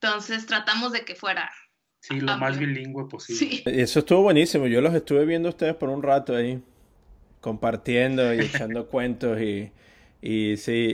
Entonces 0.00 0.46
tratamos 0.46 0.92
de 0.92 1.04
que 1.04 1.14
fuera 1.14 1.52
Sí, 2.00 2.20
lo 2.20 2.38
más 2.38 2.56
bilingüe 2.56 3.08
posible. 3.08 3.62
Eso 3.66 3.98
estuvo 3.98 4.22
buenísimo. 4.22 4.68
Yo 4.68 4.80
los 4.80 4.94
estuve 4.94 5.24
viendo 5.24 5.48
ustedes 5.48 5.74
por 5.74 5.88
un 5.88 6.02
rato 6.02 6.36
ahí 6.36 6.62
compartiendo 7.40 8.34
y 8.34 8.40
echando 8.46 8.86
cuentos 8.88 9.40
y, 9.40 9.70
y 10.22 10.56
sí, 10.56 10.92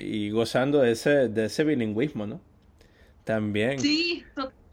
Y, 0.00 0.30
gozando 0.30 0.80
de 0.80 0.92
ese, 0.92 1.28
de 1.28 1.46
ese 1.46 1.64
bilingüismo, 1.64 2.26
¿no? 2.26 2.40
También. 3.24 3.78
Sí. 3.78 4.24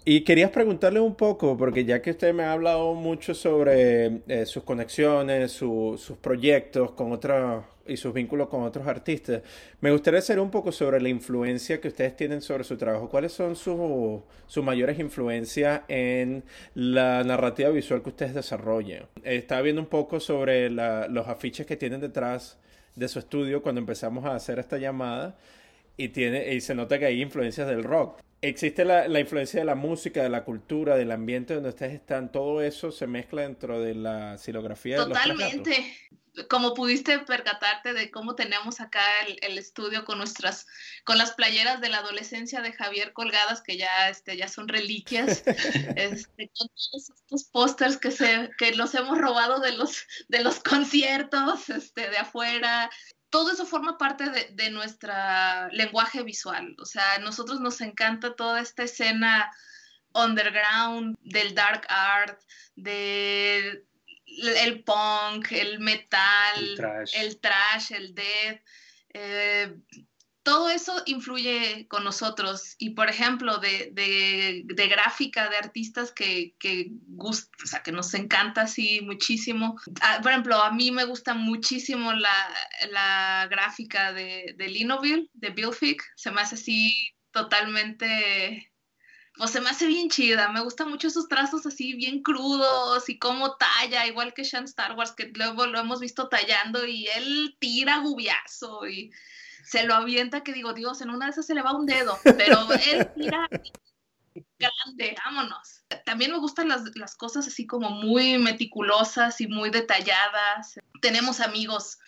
Y 0.06 0.22
querías 0.22 0.50
preguntarle 0.50 1.02
un 1.02 1.14
poco, 1.14 1.58
porque 1.58 1.84
ya 1.84 2.02
que 2.02 2.12
usted 2.12 2.34
me 2.34 2.44
ha 2.44 2.54
hablado 2.54 2.94
mucho 2.94 3.36
sobre 3.36 4.22
eh, 4.28 4.46
sus 4.46 4.64
conexiones, 4.64 5.52
sus 5.52 6.12
proyectos 6.22 6.92
con 6.92 7.12
otros 7.12 7.66
y 7.86 7.98
sus 7.98 8.14
vínculos 8.14 8.48
con 8.48 8.64
otros 8.64 8.88
artistas. 8.88 9.42
Me 9.82 9.92
gustaría 9.92 10.22
saber 10.22 10.40
un 10.40 10.52
poco 10.52 10.72
sobre 10.72 11.02
la 11.02 11.10
influencia 11.10 11.82
que 11.82 11.90
ustedes 11.90 12.16
tienen 12.16 12.42
sobre 12.42 12.64
su 12.64 12.78
trabajo. 12.78 13.10
¿Cuáles 13.10 13.34
son 13.34 13.56
sus 13.58 14.64
mayores 14.64 15.00
influencias 15.00 15.82
en 15.90 16.44
la 16.76 17.24
narrativa 17.24 17.70
visual 17.70 18.02
que 18.02 18.10
ustedes 18.10 18.34
desarrollan? 18.34 19.06
Estaba 19.24 19.62
viendo 19.62 19.82
un 19.82 19.88
poco 19.88 20.20
sobre 20.22 20.70
los 20.70 21.28
afiches 21.28 21.66
que 21.66 21.76
tienen 21.76 22.00
detrás 22.00 22.58
de 22.96 23.08
su 23.08 23.20
estudio 23.20 23.62
cuando 23.62 23.80
empezamos 23.80 24.26
a 24.26 24.36
hacer 24.36 24.60
esta 24.60 24.78
llamada 24.78 25.36
y, 26.00 26.10
tiene, 26.10 26.54
y 26.54 26.62
se 26.62 26.74
nota 26.74 26.98
que 26.98 27.06
hay 27.06 27.22
influencias 27.22 27.68
del 27.68 27.84
rock. 27.84 28.22
¿Existe 28.42 28.86
la, 28.86 29.08
la, 29.08 29.20
influencia 29.20 29.60
de 29.60 29.66
la 29.66 29.76
música, 29.76 30.24
de 30.24 30.30
la 30.30 30.46
cultura, 30.46 30.96
del 30.96 31.12
ambiente 31.12 31.54
donde 31.54 31.70
ustedes 31.70 31.94
están? 31.94 32.32
¿Todo 32.32 32.62
eso 32.62 32.92
se 32.92 33.06
mezcla 33.06 33.42
dentro 33.42 33.82
de 33.82 33.96
la 33.96 34.38
silografía? 34.38 34.96
Totalmente 34.98 35.94
como 36.48 36.74
pudiste 36.74 37.20
percatarte 37.20 37.94
de 37.94 38.12
cómo 38.12 38.36
tenemos 38.36 38.80
acá 38.80 39.02
el, 39.42 39.58
estudio 39.58 40.06
con 40.06 40.20
nuestras, 40.20 40.68
con 41.04 41.18
las 41.18 41.34
playeras 41.34 41.82
de 41.82 41.90
la 41.90 41.98
adolescencia 41.98 42.62
de 42.62 42.72
Javier 42.72 43.14
colgadas, 43.14 43.62
que 43.62 43.78
ya, 43.78 44.10
este, 44.10 44.38
ya 44.38 44.48
son 44.48 44.68
reliquias, 44.68 45.44
este, 45.96 46.52
con 46.58 46.68
todos 46.68 47.10
estos 47.10 47.44
pósters 47.46 47.98
que, 47.98 48.12
se, 48.12 48.50
que 48.58 48.74
los 48.74 48.94
hemos 48.96 49.18
robado 49.18 49.60
de 49.60 49.74
los, 49.74 50.06
de 50.28 50.44
los 50.44 50.60
conciertos 50.60 51.70
este, 51.70 52.10
de 52.10 52.18
afuera. 52.18 52.90
Todo 53.30 53.52
eso 53.52 53.66
forma 53.66 53.98
parte 53.98 54.30
de, 54.30 54.50
de 54.54 54.70
nuestro 54.72 55.14
lenguaje 55.72 56.24
visual. 56.24 56.76
O 56.80 56.86
sea, 56.86 57.16
a 57.16 57.20
nosotros 57.20 57.60
nos 57.60 57.80
encanta 57.82 58.36
toda 58.36 58.62
esta 58.62 58.84
escena 58.84 59.52
underground, 60.14 61.18
del 61.22 61.54
dark 61.54 61.86
art, 61.90 62.42
de 62.76 63.86
el 64.40 64.84
punk, 64.84 65.52
el 65.52 65.80
metal, 65.80 67.10
el 67.14 67.40
trash, 67.40 67.92
el, 67.92 68.14
death, 68.14 68.62
eh, 69.14 69.76
todo 70.50 70.68
eso 70.68 71.04
influye 71.06 71.86
con 71.88 72.04
nosotros. 72.04 72.74
Y 72.80 72.90
por 72.96 73.08
ejemplo, 73.08 73.60
de, 73.60 73.92
de, 73.94 74.88
gráfica, 74.88 75.48
de 75.48 75.58
artistas 75.58 76.12
que, 76.12 76.56
que, 76.58 76.92
o 77.20 77.32
sea, 77.66 77.84
que 77.84 77.92
nos 77.92 78.12
encanta 78.16 78.64
así 78.64 79.02
muchísimo. 79.02 79.80
Ah, 80.02 80.18
por 80.24 80.32
ejemplo, 80.32 80.56
a 80.56 80.72
mí 80.72 80.90
me 80.90 81.06
gusta 81.06 81.36
muchísimo 81.36 82.14
la, 82.14 82.34
la 82.90 83.48
gráfica 83.48 84.12
de, 84.12 84.56
de 84.58 84.68
Linoville, 84.70 85.30
de 85.34 85.52
Bill 85.52 85.72
Fick. 85.72 86.02
Se 86.16 86.32
me 86.32 86.42
hace 86.42 86.56
así 86.56 86.96
totalmente 87.30 88.72
pues 89.38 89.52
se 89.52 89.62
me 89.62 89.70
hace 89.70 89.86
bien 89.86 90.10
chida, 90.10 90.50
me 90.50 90.62
gustan 90.62 90.90
mucho 90.90 91.08
esos 91.08 91.30
trazos 91.30 91.66
así 91.66 91.94
bien 91.94 92.24
crudos 92.24 93.08
y 93.08 93.18
cómo 93.20 93.56
talla, 93.56 94.06
igual 94.06 94.34
que 94.34 94.44
Sean 94.44 94.66
Star 94.66 94.98
Wars, 94.98 95.14
que 95.14 95.32
luego 95.34 95.66
lo 95.66 95.80
hemos 95.80 96.02
visto 96.02 96.28
tallando 96.28 96.86
y 96.86 97.08
él 97.08 97.56
tira 97.58 98.00
gubiazo 98.00 98.86
y 98.86 99.12
se 99.70 99.84
lo 99.84 99.94
avienta 99.94 100.42
que 100.42 100.52
digo, 100.52 100.74
Dios, 100.74 101.00
en 101.02 101.12
una 101.12 101.26
de 101.26 101.32
esas 101.32 101.46
se 101.46 101.54
le 101.54 101.62
va 101.62 101.76
un 101.76 101.86
dedo, 101.86 102.18
pero 102.24 102.68
él 102.88 103.08
tira 103.14 103.48
grande, 104.58 105.16
vámonos. 105.24 105.84
También 106.06 106.32
me 106.32 106.40
gustan 106.40 106.70
las, 106.70 106.84
las 106.96 107.16
cosas 107.16 107.46
así 107.46 107.68
como 107.68 107.92
muy 107.92 108.40
meticulosas 108.40 109.40
y 109.42 109.48
muy 109.48 109.70
detalladas. 109.70 110.80
Tenemos 111.02 111.40
amigos 111.40 112.00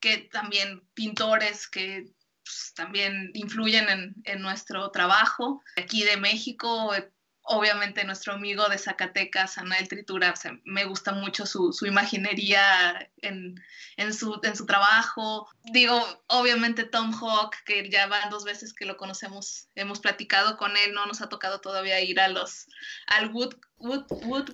que 0.00 0.16
también 0.32 0.82
pintores 0.94 1.68
que 1.68 2.06
pues, 2.42 2.72
también 2.74 3.30
influyen 3.34 3.88
en, 3.90 4.14
en, 4.24 4.40
nuestro 4.40 4.90
trabajo. 4.90 5.62
Aquí 5.76 6.04
de 6.04 6.16
México, 6.16 6.94
eh, 6.94 7.10
obviamente 7.44 8.04
nuestro 8.04 8.32
amigo 8.32 8.68
de 8.68 8.78
Zacatecas, 8.78 9.58
Anael 9.58 9.88
Tritura, 9.88 10.34
me 10.64 10.84
gusta 10.86 11.12
mucho 11.12 11.46
su, 11.46 11.72
su 11.72 11.86
imaginería 11.86 13.10
en, 13.18 13.62
en, 13.96 14.14
su, 14.14 14.40
en 14.42 14.56
su 14.56 14.66
trabajo. 14.66 15.46
Digo, 15.64 16.02
obviamente 16.26 16.84
Tom 16.84 17.12
Hawk, 17.12 17.54
que 17.64 17.88
ya 17.90 18.06
van 18.06 18.30
dos 18.30 18.44
veces 18.44 18.72
que 18.72 18.86
lo 18.86 18.96
conocemos, 18.96 19.68
hemos 19.74 20.00
platicado 20.00 20.56
con 20.56 20.72
él, 20.72 20.94
no 20.94 21.06
nos 21.06 21.20
ha 21.20 21.28
tocado 21.28 21.60
todavía 21.60 22.00
ir 22.00 22.18
a 22.18 22.28
los, 22.28 22.66
al 23.06 23.30
Wood, 23.32 23.54
Wood, 23.78 24.06
Wood, 24.24 24.50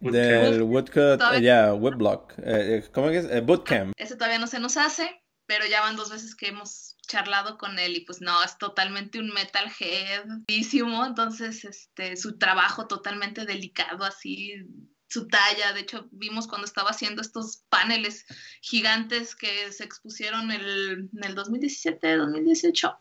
del 0.00 0.62
Woodcut, 0.62 1.20
ya, 1.40 1.74
Woodblock, 1.74 2.32
eh, 2.38 2.78
eh, 2.78 2.90
¿cómo 2.92 3.10
es? 3.10 3.44
Bootcamp. 3.44 3.92
Ese 3.96 4.16
todavía 4.16 4.38
no 4.38 4.46
se 4.46 4.58
nos 4.58 4.78
hace, 4.78 5.22
pero 5.44 5.66
ya 5.66 5.82
van 5.82 5.96
dos 5.96 6.10
veces 6.10 6.34
que 6.34 6.48
hemos 6.48 6.96
charlado 7.10 7.58
con 7.58 7.78
él 7.78 7.96
y 7.96 8.00
pues 8.00 8.20
no, 8.20 8.42
es 8.44 8.56
totalmente 8.56 9.18
un 9.18 9.30
metalheadísimo, 9.30 11.04
entonces 11.04 11.64
este, 11.64 12.16
su 12.16 12.38
trabajo 12.38 12.86
totalmente 12.86 13.44
delicado, 13.44 14.04
así, 14.04 14.54
su 15.08 15.26
talla, 15.26 15.72
de 15.72 15.80
hecho 15.80 16.08
vimos 16.12 16.46
cuando 16.46 16.66
estaba 16.66 16.90
haciendo 16.90 17.20
estos 17.20 17.64
paneles 17.68 18.24
gigantes 18.62 19.34
que 19.34 19.72
se 19.72 19.84
expusieron 19.84 20.52
el, 20.52 21.10
en 21.12 21.24
el 21.24 21.34
2017, 21.34 22.16
2018 22.16 22.96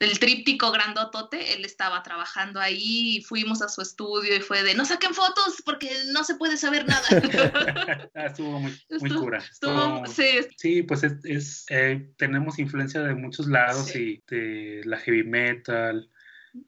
del 0.00 0.18
tríptico 0.20 0.70
grandotote, 0.70 1.54
él 1.54 1.64
estaba 1.64 2.02
trabajando 2.02 2.60
ahí 2.60 3.16
y 3.16 3.22
fuimos 3.22 3.62
a 3.62 3.68
su 3.68 3.82
estudio 3.82 4.36
y 4.36 4.40
fue 4.40 4.62
de 4.62 4.74
no 4.74 4.84
saquen 4.84 5.12
fotos 5.12 5.60
porque 5.64 5.90
no 6.12 6.22
se 6.22 6.36
puede 6.36 6.56
saber 6.56 6.86
nada. 6.86 7.08
estuvo 8.14 8.60
muy, 8.60 8.78
muy 9.00 9.10
cura. 9.10 9.42
sí. 10.56 10.82
pues 10.82 11.02
es, 11.02 11.66
eh, 11.70 12.10
tenemos 12.16 12.58
influencia 12.58 13.02
de 13.02 13.14
muchos 13.14 13.48
lados 13.48 13.94
y 13.96 14.22
de 14.28 14.82
la 14.84 14.98
heavy 14.98 15.24
metal, 15.24 16.08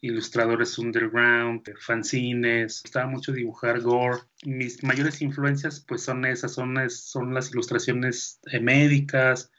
ilustradores 0.01 0.77
underground, 0.79 1.63
fanzines, 1.79 2.83
gustaba 2.83 3.07
mucho 3.07 3.33
dibujar 3.33 3.81
gore. 3.81 4.23
Mis 4.45 4.83
mayores 4.83 5.23
influencias 5.23 5.85
pues 5.87 6.03
son 6.03 6.25
esas, 6.25 6.53
son, 6.53 6.77
son 6.91 7.33
las 7.33 7.51
ilustraciones 7.51 8.41
eh, 8.51 8.59
médicas, 8.59 9.53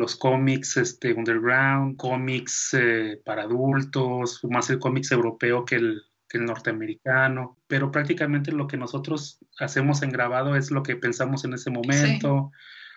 los 0.00 0.16
cómics 0.16 0.78
este, 0.78 1.12
underground, 1.12 1.96
cómics 1.96 2.74
eh, 2.74 3.20
para 3.24 3.42
adultos, 3.42 4.40
más 4.44 4.70
el 4.70 4.78
cómics 4.78 5.12
europeo 5.12 5.64
que 5.64 5.76
el, 5.76 6.02
que 6.26 6.38
el 6.38 6.46
norteamericano, 6.46 7.58
pero 7.66 7.92
prácticamente 7.92 8.50
lo 8.50 8.66
que 8.66 8.78
nosotros 8.78 9.38
hacemos 9.58 10.02
en 10.02 10.10
grabado 10.10 10.56
es 10.56 10.70
lo 10.70 10.82
que 10.82 10.96
pensamos 10.96 11.44
en 11.44 11.52
ese 11.52 11.70
momento 11.70 12.50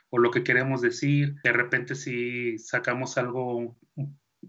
o 0.09 0.17
lo 0.17 0.31
que 0.31 0.43
queremos 0.43 0.81
decir. 0.81 1.35
De 1.43 1.51
repente 1.51 1.95
si 1.95 2.57
sacamos 2.57 3.17
algo 3.17 3.77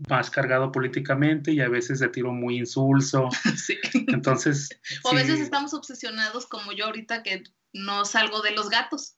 más 0.09 0.31
cargado 0.31 0.71
políticamente 0.71 1.53
y 1.53 1.61
a 1.61 1.69
veces 1.69 1.99
de 1.99 2.09
tiro 2.09 2.33
muy 2.33 2.59
insulso. 2.59 3.29
Sí. 3.57 3.79
Entonces. 4.09 4.69
o 5.03 5.11
a 5.11 5.15
veces 5.15 5.41
estamos 5.41 5.75
obsesionados 5.75 6.47
como 6.47 6.73
yo 6.73 6.87
ahorita 6.87 7.23
que 7.23 7.43
no 7.73 8.05
salgo 8.05 8.43
de 8.43 8.53
los 8.53 8.69
gatos. 8.71 9.17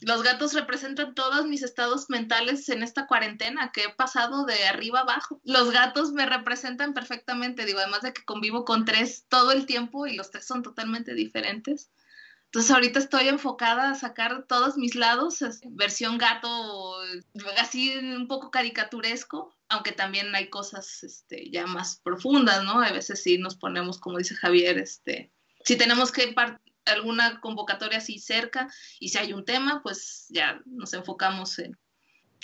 Los 0.00 0.22
gatos 0.22 0.52
representan 0.52 1.14
todos 1.14 1.46
mis 1.46 1.62
estados 1.62 2.10
mentales 2.10 2.68
en 2.68 2.82
esta 2.82 3.06
cuarentena 3.06 3.72
que 3.72 3.84
he 3.84 3.88
pasado 3.90 4.44
de 4.44 4.64
arriba 4.66 5.00
abajo. 5.00 5.40
Los 5.44 5.70
gatos 5.70 6.12
me 6.12 6.26
representan 6.26 6.94
perfectamente, 6.94 7.64
digo, 7.64 7.78
además 7.78 8.02
de 8.02 8.12
que 8.12 8.24
convivo 8.24 8.64
con 8.64 8.84
tres 8.84 9.26
todo 9.28 9.52
el 9.52 9.66
tiempo 9.66 10.06
y 10.06 10.16
los 10.16 10.30
tres 10.30 10.46
son 10.46 10.62
totalmente 10.62 11.14
diferentes. 11.14 11.90
Entonces 12.54 12.70
ahorita 12.70 13.00
estoy 13.00 13.26
enfocada 13.26 13.90
a 13.90 13.94
sacar 13.96 14.44
todos 14.46 14.76
mis 14.76 14.94
lados, 14.94 15.40
versión 15.70 16.18
gato, 16.18 16.94
así 17.58 17.96
un 17.96 18.28
poco 18.28 18.52
caricaturesco, 18.52 19.52
aunque 19.68 19.90
también 19.90 20.32
hay 20.36 20.50
cosas 20.50 21.02
este, 21.02 21.50
ya 21.50 21.66
más 21.66 22.00
profundas, 22.04 22.62
¿no? 22.62 22.80
A 22.80 22.92
veces 22.92 23.20
sí 23.22 23.38
nos 23.38 23.56
ponemos, 23.56 23.98
como 23.98 24.18
dice 24.18 24.36
Javier, 24.36 24.78
este, 24.78 25.32
si 25.64 25.76
tenemos 25.76 26.12
que 26.12 26.32
alguna 26.86 27.40
convocatoria 27.40 27.98
así 27.98 28.18
cerca 28.18 28.68
y 29.00 29.08
si 29.08 29.18
hay 29.18 29.32
un 29.32 29.44
tema, 29.44 29.82
pues 29.82 30.26
ya 30.30 30.60
nos 30.66 30.92
enfocamos 30.92 31.58
en, 31.58 31.78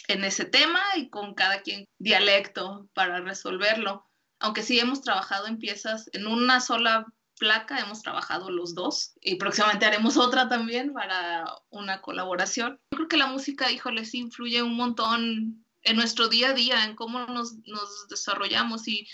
en 0.08 0.24
ese 0.24 0.44
tema 0.44 0.80
y 0.96 1.08
con 1.10 1.34
cada 1.34 1.62
quien 1.62 1.84
dialecto 1.98 2.88
para 2.94 3.20
resolverlo. 3.20 4.06
Aunque 4.38 4.62
sí 4.62 4.78
hemos 4.78 5.02
trabajado 5.02 5.46
en 5.46 5.58
piezas, 5.58 6.08
en 6.12 6.26
una 6.26 6.60
sola 6.60 7.06
placa 7.38 7.78
hemos 7.78 8.02
trabajado 8.02 8.50
los 8.50 8.74
dos 8.74 9.14
y 9.20 9.36
próximamente 9.36 9.86
haremos 9.86 10.16
otra 10.16 10.48
también 10.48 10.92
para 10.92 11.44
una 11.70 12.00
colaboración. 12.00 12.78
Yo 12.92 12.96
creo 12.96 13.08
que 13.08 13.16
la 13.16 13.26
música, 13.26 13.70
híjole, 13.70 14.04
sí 14.04 14.18
influye 14.18 14.62
un 14.62 14.76
montón 14.76 15.64
en 15.82 15.96
nuestro 15.96 16.28
día 16.28 16.50
a 16.50 16.52
día, 16.52 16.84
en 16.84 16.94
cómo 16.94 17.20
nos, 17.26 17.56
nos 17.66 18.08
desarrollamos 18.08 18.86
y 18.86 19.08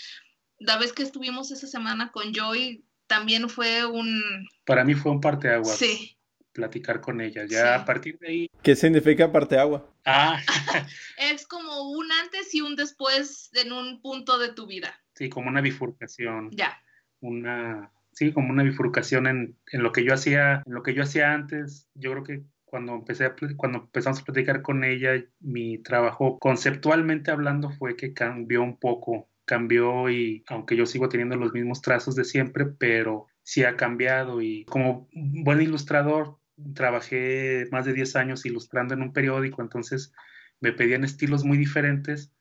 la 0.59 0.77
vez 0.77 0.91
que 0.91 1.03
estuvimos 1.03 1.51
esa 1.51 1.67
semana 1.67 2.11
con 2.11 2.33
Joy, 2.33 2.83
también 3.07 3.49
fue 3.49 3.85
un... 3.85 4.47
Para 4.65 4.83
mí 4.83 4.93
fue 4.93 5.11
un 5.11 5.21
parteaguas. 5.21 5.77
Sí. 5.77 6.17
Platicar 6.51 7.01
con 7.01 7.21
ella. 7.21 7.45
Ya 7.47 7.75
a 7.75 7.85
partir 7.85 8.17
de 8.19 8.27
ahí... 8.27 8.51
¿Qué 8.61 8.75
significa 8.75 9.31
parteagua? 9.31 9.89
Ah. 10.05 10.39
es 11.17 11.47
como 11.47 11.91
un 11.91 12.11
antes 12.23 12.53
y 12.53 12.61
un 12.61 12.75
después 12.75 13.49
en 13.53 13.71
un 13.71 14.01
punto 14.01 14.37
de 14.37 14.53
tu 14.53 14.67
vida. 14.67 14.93
Sí, 15.15 15.29
como 15.29 15.49
una 15.49 15.61
bifurcación. 15.61 16.49
Ya. 16.51 16.81
Una... 17.19 17.91
Sí, 18.11 18.33
como 18.33 18.49
una 18.49 18.63
bifurcación 18.63 19.27
en, 19.27 19.57
en 19.71 19.83
lo 19.83 19.91
que 19.91 20.03
yo 20.03 20.13
hacía, 20.13 20.63
en 20.65 20.73
lo 20.73 20.81
que 20.81 20.95
yo 20.95 21.03
hacía 21.03 21.33
antes. 21.33 21.87
Yo 21.93 22.11
creo 22.11 22.23
que 22.23 22.43
cuando 22.67 22.95
empecé 22.95 23.31
cuando 23.55 23.79
empezamos 23.79 24.19
a 24.19 24.25
platicar 24.25 24.61
con 24.61 24.83
ella, 24.83 25.23
mi 25.39 25.77
trabajo 25.77 26.37
conceptualmente 26.37 27.31
hablando 27.31 27.69
fue 27.69 27.95
que 27.95 28.13
cambió 28.13 28.61
un 28.61 28.77
poco 28.77 29.29
cambió 29.47 30.09
y 30.09 30.43
aunque 30.47 30.75
yo 30.75 30.85
sigo 30.85 31.09
teniendo 31.09 31.37
los 31.37 31.53
mismos 31.53 31.81
trazos 31.81 32.15
de 32.15 32.25
siempre, 32.25 32.65
pero 32.65 33.27
sí 33.41 33.63
ha 33.63 33.77
cambiado 33.77 34.41
y 34.41 34.65
como 34.65 35.07
buen 35.13 35.61
ilustrador 35.61 36.37
trabajé 36.75 37.67
más 37.71 37.85
de 37.85 37.93
10 37.93 38.15
años 38.17 38.45
ilustrando 38.45 38.93
en 38.93 39.01
un 39.01 39.13
periódico, 39.13 39.61
entonces 39.61 40.11
me 40.59 40.73
pedían 40.73 41.03
estilos 41.03 41.45
muy 41.45 41.57
diferentes. 41.57 42.31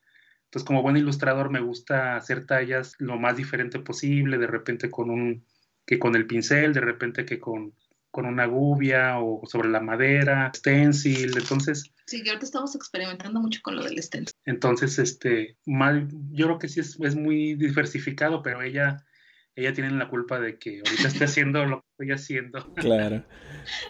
Entonces, 0.44 0.66
como 0.66 0.82
buen 0.82 0.96
ilustrador 0.96 1.50
me 1.50 1.60
gusta 1.60 2.16
hacer 2.16 2.44
tallas 2.44 2.94
lo 2.98 3.18
más 3.18 3.36
diferente 3.36 3.78
posible, 3.78 4.38
de 4.38 4.46
repente 4.46 4.90
con 4.90 5.10
un 5.10 5.44
que 5.86 5.98
con 6.00 6.16
el 6.16 6.26
pincel, 6.26 6.72
de 6.72 6.80
repente 6.80 7.24
que 7.24 7.38
con 7.38 7.72
con 8.16 8.24
una 8.24 8.46
gubia 8.46 9.18
o 9.20 9.42
sobre 9.44 9.68
la 9.68 9.80
madera, 9.80 10.50
stencil, 10.56 11.36
entonces... 11.36 11.92
Sí, 12.06 12.22
que 12.22 12.30
ahorita 12.30 12.46
estamos 12.46 12.74
experimentando 12.74 13.40
mucho 13.40 13.60
con 13.62 13.76
lo 13.76 13.84
del 13.84 14.02
stencil. 14.02 14.34
Entonces, 14.46 14.98
este, 14.98 15.58
mal, 15.66 16.08
yo 16.30 16.46
creo 16.46 16.58
que 16.58 16.68
sí 16.68 16.80
es, 16.80 16.98
es 16.98 17.14
muy 17.14 17.56
diversificado, 17.56 18.42
pero 18.42 18.62
ella, 18.62 19.04
ella 19.54 19.74
tiene 19.74 19.90
la 19.90 20.08
culpa 20.08 20.40
de 20.40 20.58
que 20.58 20.78
ahorita 20.78 21.08
esté 21.08 21.24
haciendo 21.24 21.66
lo 21.66 21.80
que 21.80 21.86
estoy 21.90 22.12
haciendo. 22.12 22.72
Claro. 22.76 23.22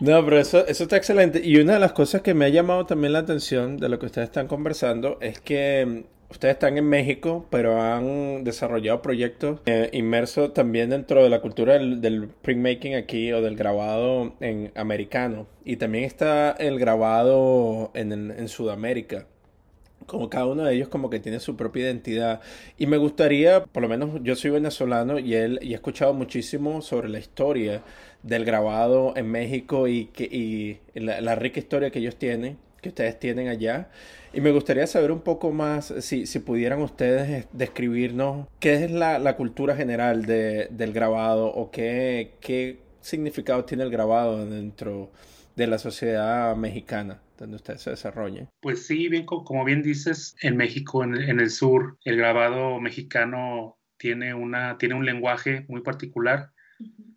No, 0.00 0.24
pero 0.24 0.40
eso, 0.40 0.66
eso 0.66 0.82
está 0.82 0.96
excelente. 0.96 1.40
Y 1.44 1.58
una 1.58 1.74
de 1.74 1.78
las 1.78 1.92
cosas 1.92 2.22
que 2.22 2.34
me 2.34 2.46
ha 2.46 2.48
llamado 2.48 2.84
también 2.84 3.12
la 3.12 3.20
atención 3.20 3.76
de 3.76 3.88
lo 3.88 4.00
que 4.00 4.06
ustedes 4.06 4.26
están 4.26 4.48
conversando 4.48 5.18
es 5.20 5.38
que 5.38 6.06
Ustedes 6.28 6.54
están 6.54 6.76
en 6.76 6.88
México, 6.88 7.46
pero 7.50 7.80
han 7.80 8.42
desarrollado 8.42 9.00
proyectos 9.00 9.60
eh, 9.66 9.90
inmersos 9.92 10.52
también 10.52 10.90
dentro 10.90 11.22
de 11.22 11.30
la 11.30 11.40
cultura 11.40 11.74
del, 11.78 12.28
printmaking 12.42 12.96
aquí 12.96 13.32
o 13.32 13.40
del 13.40 13.54
grabado 13.56 14.34
en 14.40 14.72
americano. 14.74 15.46
Y 15.64 15.76
también 15.76 16.04
está 16.04 16.50
el 16.52 16.78
grabado 16.80 17.92
en, 17.94 18.12
en 18.12 18.48
Sudamérica. 18.48 19.26
Como 20.06 20.28
cada 20.28 20.46
uno 20.46 20.64
de 20.64 20.74
ellos 20.74 20.88
como 20.88 21.10
que 21.10 21.20
tiene 21.20 21.40
su 21.40 21.56
propia 21.56 21.84
identidad. 21.84 22.40
Y 22.76 22.86
me 22.86 22.96
gustaría 22.96 23.64
por 23.64 23.82
lo 23.82 23.88
menos 23.88 24.20
yo 24.22 24.34
soy 24.36 24.50
venezolano 24.50 25.18
y 25.18 25.34
él 25.34 25.58
y 25.62 25.72
he 25.72 25.74
escuchado 25.74 26.12
muchísimo 26.12 26.82
sobre 26.82 27.08
la 27.08 27.18
historia 27.18 27.82
del 28.22 28.44
grabado 28.44 29.14
en 29.16 29.30
México 29.30 29.88
y 29.88 30.06
que 30.06 30.24
y 30.24 30.80
la, 30.94 31.20
la 31.20 31.34
rica 31.34 31.60
historia 31.60 31.90
que 31.90 32.00
ellos 32.00 32.16
tienen 32.16 32.58
que 32.80 32.90
ustedes 32.90 33.18
tienen 33.18 33.48
allá 33.48 33.88
y 34.36 34.40
me 34.42 34.52
gustaría 34.52 34.86
saber 34.86 35.12
un 35.12 35.22
poco 35.22 35.50
más, 35.50 35.94
si, 36.00 36.26
si 36.26 36.40
pudieran 36.40 36.82
ustedes 36.82 37.46
describirnos 37.52 38.46
qué 38.60 38.84
es 38.84 38.90
la, 38.90 39.18
la 39.18 39.34
cultura 39.34 39.74
general 39.74 40.26
de, 40.26 40.68
del 40.70 40.92
grabado 40.92 41.46
o 41.46 41.70
qué, 41.70 42.34
qué 42.42 42.78
significado 43.00 43.64
tiene 43.64 43.84
el 43.84 43.90
grabado 43.90 44.44
dentro 44.44 45.10
de 45.56 45.66
la 45.66 45.78
sociedad 45.78 46.54
mexicana 46.54 47.22
donde 47.38 47.56
usted 47.56 47.78
se 47.78 47.90
desarrolla. 47.90 48.46
Pues 48.60 48.86
sí, 48.86 49.08
bien, 49.08 49.24
como 49.24 49.64
bien 49.64 49.82
dices, 49.82 50.36
en 50.42 50.58
México, 50.58 51.02
en, 51.02 51.16
en 51.16 51.40
el 51.40 51.48
sur, 51.50 51.96
el 52.04 52.18
grabado 52.18 52.78
mexicano 52.78 53.78
tiene, 53.96 54.34
una, 54.34 54.76
tiene 54.76 54.94
un 54.96 55.06
lenguaje 55.06 55.64
muy 55.68 55.80
particular 55.80 56.50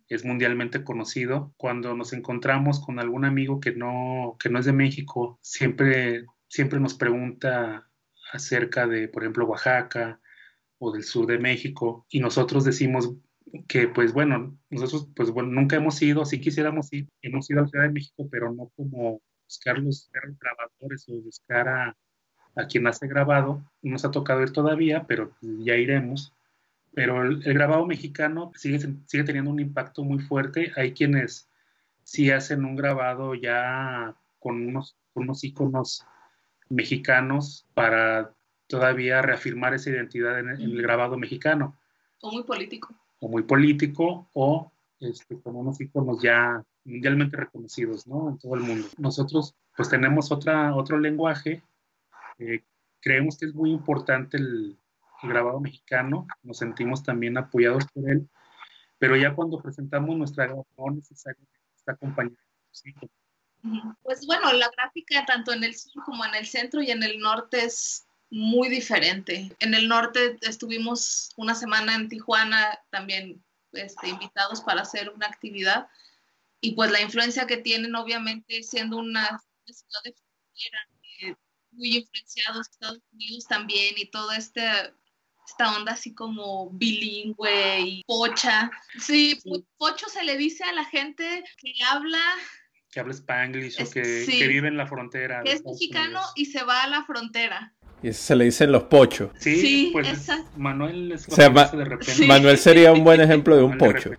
es 0.08 0.24
mundialmente 0.24 0.82
conocido. 0.84 1.54
Cuando 1.56 1.94
nos 1.94 2.12
encontramos 2.12 2.80
con 2.80 2.98
algún 2.98 3.24
amigo 3.24 3.60
que 3.60 3.72
no, 3.72 4.36
que 4.40 4.48
no 4.48 4.58
es 4.58 4.66
de 4.66 4.72
México, 4.72 5.38
siempre 5.40 6.24
siempre 6.50 6.80
nos 6.80 6.94
pregunta 6.94 7.88
acerca 8.32 8.86
de, 8.86 9.08
por 9.08 9.22
ejemplo, 9.22 9.46
Oaxaca 9.46 10.20
o 10.78 10.92
del 10.92 11.04
sur 11.04 11.26
de 11.26 11.38
México 11.38 12.06
y 12.10 12.20
nosotros 12.20 12.64
decimos 12.64 13.14
que, 13.68 13.88
pues 13.88 14.12
bueno, 14.12 14.58
nosotros, 14.68 15.08
pues 15.14 15.30
bueno, 15.30 15.50
nunca 15.50 15.76
hemos 15.76 16.02
ido, 16.02 16.24
sí 16.24 16.40
quisiéramos 16.40 16.92
ir, 16.92 17.08
hemos 17.22 17.48
ido 17.50 17.60
a 17.60 17.62
la 17.62 17.68
Ciudad 17.68 17.84
de 17.84 17.92
México, 17.92 18.28
pero 18.30 18.52
no 18.52 18.70
como 18.76 19.20
buscar 19.44 19.78
los, 19.78 20.10
grabadores 20.12 21.08
o 21.08 21.22
buscar 21.22 21.68
a, 21.68 21.96
quien 22.68 22.86
hace 22.86 23.06
grabado, 23.06 23.62
no 23.80 23.92
nos 23.92 24.04
ha 24.04 24.10
tocado 24.10 24.42
ir 24.42 24.52
todavía, 24.52 25.06
pero 25.06 25.34
ya 25.40 25.76
iremos. 25.76 26.34
Pero 26.92 27.22
el, 27.22 27.42
grabado 27.42 27.86
mexicano 27.86 28.52
sigue, 28.54 28.80
sigue 29.06 29.24
teniendo 29.24 29.50
un 29.50 29.60
impacto 29.60 30.04
muy 30.04 30.18
fuerte. 30.18 30.72
Hay 30.76 30.92
quienes 30.92 31.48
sí 32.02 32.30
hacen 32.30 32.64
un 32.64 32.76
grabado 32.76 33.34
ya 33.34 34.14
con 34.40 34.66
unos, 34.66 34.96
con 35.14 35.22
unos 35.22 35.42
iconos 35.42 36.04
mexicanos 36.70 37.66
para 37.74 38.32
todavía 38.66 39.20
reafirmar 39.20 39.74
esa 39.74 39.90
identidad 39.90 40.38
en, 40.38 40.48
el 40.48 40.80
grabado 40.80 41.18
mexicano. 41.18 41.76
O 42.22 42.32
muy 42.32 42.44
político. 42.44 42.94
O 43.18 43.28
muy 43.28 43.42
político, 43.42 44.30
o 44.32 44.72
este, 45.00 45.38
como 45.40 45.60
unos 45.60 45.80
iconos 45.80 46.22
ya 46.22 46.64
mundialmente 46.84 47.36
reconocidos, 47.36 48.06
¿no? 48.06 48.30
En 48.30 48.38
todo 48.38 48.54
el 48.54 48.62
mundo. 48.62 48.88
Nosotros, 48.96 49.54
pues 49.76 49.88
tenemos 49.90 50.32
otra, 50.32 50.74
otro 50.74 50.98
lenguaje. 50.98 51.62
Eh, 52.38 52.62
creemos 53.00 53.36
que 53.36 53.46
es 53.46 53.54
muy 53.54 53.70
importante 53.70 54.38
el, 54.38 54.78
grabado 55.22 55.60
mexicano. 55.60 56.26
Nos 56.42 56.58
sentimos 56.58 57.02
también 57.02 57.36
apoyados 57.36 57.84
por 57.92 58.08
él. 58.08 58.26
Pero 58.98 59.16
ya 59.16 59.34
cuando 59.34 59.60
presentamos 59.60 60.16
nuestra 60.16 60.46
grabación, 60.46 60.96
necesariamente 60.96 61.58
está 61.76 61.92
acompañada 61.92 62.36
de 62.36 63.10
pues 64.02 64.26
bueno, 64.26 64.52
la 64.52 64.70
gráfica 64.70 65.24
tanto 65.26 65.52
en 65.52 65.64
el 65.64 65.74
sur 65.76 66.02
como 66.04 66.24
en 66.24 66.34
el 66.34 66.46
centro 66.46 66.82
y 66.82 66.90
en 66.90 67.02
el 67.02 67.18
norte 67.18 67.64
es 67.64 68.06
muy 68.30 68.68
diferente. 68.68 69.54
En 69.58 69.74
el 69.74 69.88
norte 69.88 70.38
estuvimos 70.42 71.30
una 71.36 71.54
semana 71.54 71.94
en 71.94 72.08
Tijuana 72.08 72.78
también 72.90 73.44
este, 73.72 74.08
invitados 74.08 74.60
para 74.62 74.82
hacer 74.82 75.10
una 75.10 75.26
actividad 75.26 75.88
y 76.60 76.72
pues 76.72 76.90
la 76.90 77.00
influencia 77.00 77.46
que 77.46 77.56
tienen 77.56 77.94
obviamente 77.94 78.62
siendo 78.62 78.98
una 78.98 79.42
ciudad 79.66 80.02
de 80.04 80.14
frontera, 80.14 80.88
eh, 81.22 81.34
muy 81.72 81.98
influenciados 81.98 82.68
Estados 82.68 83.00
Unidos 83.12 83.46
también 83.46 83.94
y 83.96 84.06
todo 84.06 84.32
este 84.32 84.62
esta 85.46 85.76
onda 85.76 85.92
así 85.92 86.14
como 86.14 86.70
bilingüe 86.70 87.80
y 87.80 88.04
pocha. 88.04 88.70
Sí, 89.00 89.40
pocho 89.78 90.08
se 90.08 90.22
le 90.22 90.36
dice 90.36 90.62
a 90.62 90.72
la 90.72 90.84
gente 90.84 91.42
que 91.56 91.74
habla 91.84 92.20
que 92.90 93.00
habla 93.00 93.14
spanglish 93.14 93.80
o 93.82 93.90
que, 93.90 94.24
vive 94.48 94.68
en 94.68 94.76
la 94.76 94.86
frontera. 94.86 95.42
Que 95.44 95.52
es 95.52 95.64
mexicano 95.64 96.20
y 96.34 96.46
se 96.46 96.64
va 96.64 96.82
a 96.82 96.88
la 96.88 97.04
frontera. 97.04 97.74
Y 98.02 98.12
se 98.12 98.34
le 98.34 98.46
dicen 98.46 98.72
los 98.72 98.84
pochos. 98.84 99.30
Sí, 99.38 99.90
pues 99.92 100.26
Manuel 100.56 101.12
es 101.12 101.26
de 101.26 101.84
repente. 101.84 102.26
Manuel 102.26 102.56
sería 102.56 102.92
un 102.92 103.04
buen 103.04 103.20
ejemplo 103.20 103.56
de 103.56 103.62
un 103.62 103.76
pocho. 103.76 104.12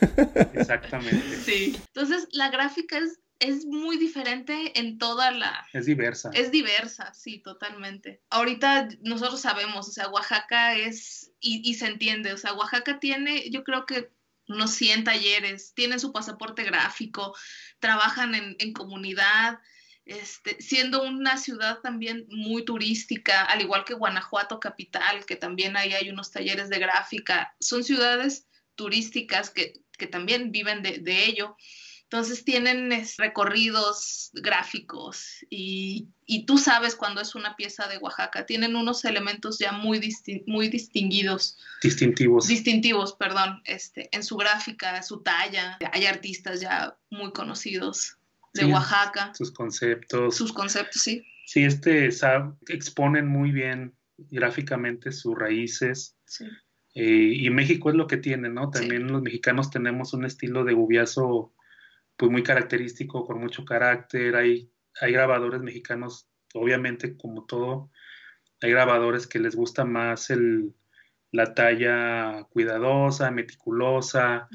Exactamente. 0.54 1.36
Sí. 1.44 1.76
Entonces, 1.94 2.28
la 2.32 2.48
gráfica 2.48 2.96
es, 2.96 3.20
es 3.38 3.66
muy 3.66 3.98
diferente 3.98 4.78
en 4.78 4.96
toda 4.96 5.32
la... 5.32 5.66
Es 5.74 5.84
diversa. 5.84 6.30
Es 6.32 6.50
diversa, 6.50 7.12
sí, 7.12 7.38
totalmente. 7.38 8.22
Ahorita 8.30 8.88
nosotros 9.02 9.38
sabemos, 9.38 9.88
o 9.88 9.92
sea, 9.92 10.08
Oaxaca 10.08 10.74
es... 10.74 11.32
Y, 11.38 11.60
y 11.68 11.74
se 11.74 11.86
entiende, 11.86 12.32
o 12.32 12.38
sea, 12.38 12.54
Oaxaca 12.54 12.98
tiene, 12.98 13.50
yo 13.50 13.62
creo 13.62 13.84
que 13.84 14.10
unos 14.48 14.70
100 14.72 15.04
talleres, 15.04 15.72
tienen 15.74 16.00
su 16.00 16.12
pasaporte 16.12 16.62
gráfico, 16.64 17.34
trabajan 17.86 18.34
en, 18.34 18.56
en 18.58 18.72
comunidad, 18.72 19.60
este, 20.06 20.60
siendo 20.60 21.04
una 21.04 21.36
ciudad 21.36 21.78
también 21.80 22.26
muy 22.30 22.64
turística, 22.64 23.44
al 23.44 23.60
igual 23.60 23.84
que 23.84 23.94
Guanajuato 23.94 24.58
capital, 24.58 25.24
que 25.24 25.36
también 25.36 25.76
ahí 25.76 25.94
hay 25.94 26.10
unos 26.10 26.32
talleres 26.32 26.68
de 26.68 26.80
gráfica, 26.80 27.54
son 27.60 27.84
ciudades 27.84 28.48
turísticas 28.74 29.50
que, 29.50 29.84
también 30.10 30.50
viven 30.50 30.82
de, 30.82 31.24
ello. 31.24 31.56
Entonces 32.08 32.44
tienen 32.44 32.92
recorridos 33.18 34.30
gráficos 34.32 35.44
y, 35.50 36.08
tú 36.46 36.56
sabes 36.56 36.94
cuando 36.94 37.20
es 37.20 37.34
una 37.34 37.56
pieza 37.56 37.88
de 37.88 37.98
Oaxaca. 37.98 38.46
Tienen 38.46 38.76
unos 38.76 39.04
elementos 39.04 39.58
ya 39.58 39.72
muy, 39.72 40.00
muy 40.46 40.68
distinguidos. 40.68 41.58
Distintivos. 41.82 42.46
Distintivos, 42.46 43.14
perdón, 43.14 43.60
este, 43.64 44.08
en 44.12 44.22
su 44.22 44.36
gráfica, 44.36 45.02
su 45.02 45.22
talla. 45.22 45.78
Hay 45.92 46.06
artistas 46.06 46.60
ya 46.60 46.96
muy 47.10 47.32
conocidos 47.32 48.16
de 48.54 48.66
Oaxaca. 48.66 49.32
Sus 49.34 49.50
conceptos. 49.50 50.36
Sus 50.36 50.52
conceptos, 50.52 51.02
sí. 51.02 51.24
Sí, 51.44 51.64
este 51.64 52.08
exponen 52.68 53.26
muy 53.26 53.50
bien 53.50 53.96
gráficamente 54.16 55.10
sus 55.10 55.36
raíces. 55.36 56.16
Sí. 56.24 56.44
Eh, 56.94 57.32
y 57.34 57.50
México 57.50 57.90
es 57.90 57.96
lo 57.96 58.06
que 58.06 58.16
tiene, 58.16 58.48
¿no? 58.48 58.70
También 58.70 59.08
los 59.08 59.22
mexicanos 59.22 59.70
tenemos 59.70 60.14
un 60.14 60.24
estilo 60.24 60.64
de 60.64 60.72
gubiazo 60.72 61.52
pues 62.16 62.30
muy 62.30 62.42
característico, 62.42 63.24
con 63.24 63.38
mucho 63.38 63.64
carácter. 63.64 64.36
Hay, 64.36 64.70
hay 65.00 65.12
grabadores 65.12 65.60
mexicanos, 65.60 66.28
obviamente, 66.54 67.16
como 67.16 67.44
todo, 67.44 67.90
hay 68.62 68.70
grabadores 68.70 69.26
que 69.26 69.38
les 69.38 69.54
gusta 69.54 69.84
más 69.84 70.30
el, 70.30 70.74
la 71.30 71.54
talla 71.54 72.44
cuidadosa, 72.50 73.30
meticulosa. 73.30 74.48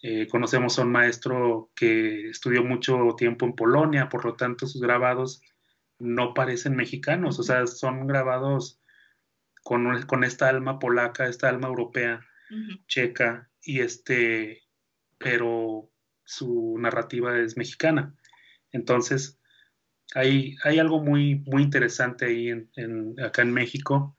Eh, 0.00 0.26
conocemos 0.28 0.78
a 0.78 0.82
un 0.82 0.92
maestro 0.92 1.70
que 1.74 2.30
estudió 2.30 2.64
mucho 2.64 3.14
tiempo 3.16 3.46
en 3.46 3.54
Polonia, 3.54 4.08
por 4.08 4.24
lo 4.24 4.34
tanto 4.34 4.66
sus 4.66 4.80
grabados 4.80 5.42
no 5.98 6.32
parecen 6.32 6.76
mexicanos, 6.76 7.38
o 7.40 7.42
sea, 7.42 7.66
son 7.66 8.06
grabados 8.06 8.80
con, 9.64 10.02
con 10.02 10.22
esta 10.22 10.48
alma 10.48 10.78
polaca, 10.78 11.26
esta 11.26 11.48
alma 11.48 11.66
europea, 11.68 12.24
checa, 12.86 13.50
y 13.60 13.80
este, 13.80 14.62
pero 15.18 15.90
su 16.28 16.76
narrativa 16.78 17.38
es 17.38 17.56
mexicana. 17.56 18.14
Entonces, 18.70 19.38
hay, 20.14 20.56
hay 20.62 20.78
algo 20.78 21.02
muy, 21.02 21.36
muy 21.46 21.62
interesante 21.62 22.26
ahí 22.26 22.48
en, 22.48 23.14
acá 23.24 23.42
en 23.42 23.52
México 23.52 24.14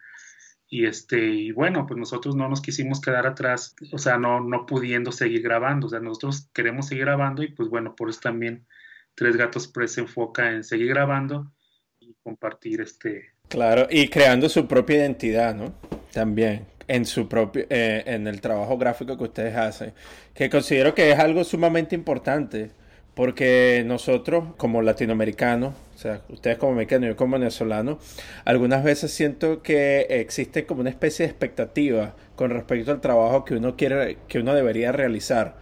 y 0.67 0.85
este, 0.85 1.23
y 1.23 1.51
bueno, 1.51 1.85
pues 1.85 1.99
nosotros 1.99 2.35
no 2.35 2.49
nos 2.49 2.61
quisimos 2.61 2.99
quedar 2.99 3.25
atrás, 3.27 3.75
o 3.91 3.97
sea, 3.97 4.17
no, 4.17 4.39
no 4.39 4.65
pudiendo 4.65 5.11
seguir 5.11 5.41
grabando, 5.41 5.87
o 5.87 5.89
sea, 5.89 5.99
nosotros 5.99 6.49
queremos 6.53 6.87
seguir 6.87 7.05
grabando 7.05 7.43
y 7.43 7.53
pues 7.53 7.69
bueno, 7.69 7.95
por 7.95 8.09
eso 8.09 8.19
también 8.21 8.67
Tres 9.15 9.35
Gatos 9.35 9.67
Press 9.67 9.93
se 9.93 10.01
enfoca 10.01 10.51
en 10.51 10.63
seguir 10.63 10.87
grabando 10.89 11.51
y 11.99 12.15
compartir 12.23 12.81
este. 12.81 13.33
Claro, 13.49 13.87
y 13.89 14.07
creando 14.07 14.47
su 14.49 14.67
propia 14.67 14.97
identidad, 14.97 15.55
¿no? 15.55 15.75
También 16.11 16.67
en 16.89 17.05
su 17.05 17.29
propio, 17.29 17.65
eh, 17.69 18.03
en 18.07 18.27
el 18.27 18.41
trabajo 18.41 18.77
gráfico 18.77 19.15
que 19.15 19.23
ustedes 19.23 19.55
hacen, 19.55 19.93
que 20.33 20.49
considero 20.49 20.95
que 20.95 21.11
es 21.11 21.19
algo 21.19 21.43
sumamente 21.43 21.95
importante, 21.95 22.71
porque 23.13 23.83
nosotros 23.85 24.55
como 24.57 24.81
latinoamericanos, 24.81 25.75
o 25.95 25.97
sea, 25.97 26.21
ustedes 26.29 26.57
como 26.57 26.73
mexicanos, 26.73 27.09
yo 27.09 27.15
como 27.15 27.37
venezolano, 27.37 27.99
algunas 28.43 28.83
veces 28.83 29.11
siento 29.11 29.61
que 29.61 30.07
existe 30.09 30.65
como 30.65 30.81
una 30.81 30.89
especie 30.89 31.25
de 31.25 31.31
expectativa 31.31 32.15
con 32.35 32.49
respecto 32.49 32.91
al 32.91 33.01
trabajo 33.01 33.45
que 33.45 33.55
uno 33.55 33.75
quiere, 33.75 34.17
que 34.27 34.39
uno 34.39 34.55
debería 34.55 34.91
realizar. 34.91 35.57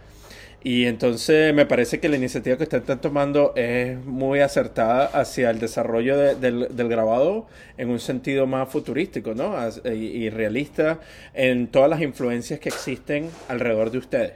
Y 0.62 0.86
entonces 0.86 1.54
me 1.54 1.66
parece 1.66 2.00
que 2.00 2.08
la 2.08 2.16
iniciativa 2.16 2.56
que 2.56 2.64
ustedes 2.64 2.82
están 2.82 3.00
tomando 3.00 3.52
es 3.54 3.96
muy 4.04 4.40
acertada 4.40 5.06
hacia 5.06 5.50
el 5.50 5.60
desarrollo 5.60 6.16
del, 6.16 6.68
grabado 6.88 7.46
en 7.76 7.90
un 7.90 8.00
sentido 8.00 8.46
más 8.46 8.68
futurístico, 8.68 9.34
¿no? 9.34 9.54
Y, 9.84 10.28
realista 10.30 11.00
en 11.32 11.68
todas 11.68 11.88
las 11.88 12.02
influencias 12.02 12.58
que 12.58 12.70
existen 12.70 13.30
alrededor 13.48 13.92
de 13.92 13.98
ustedes. 13.98 14.32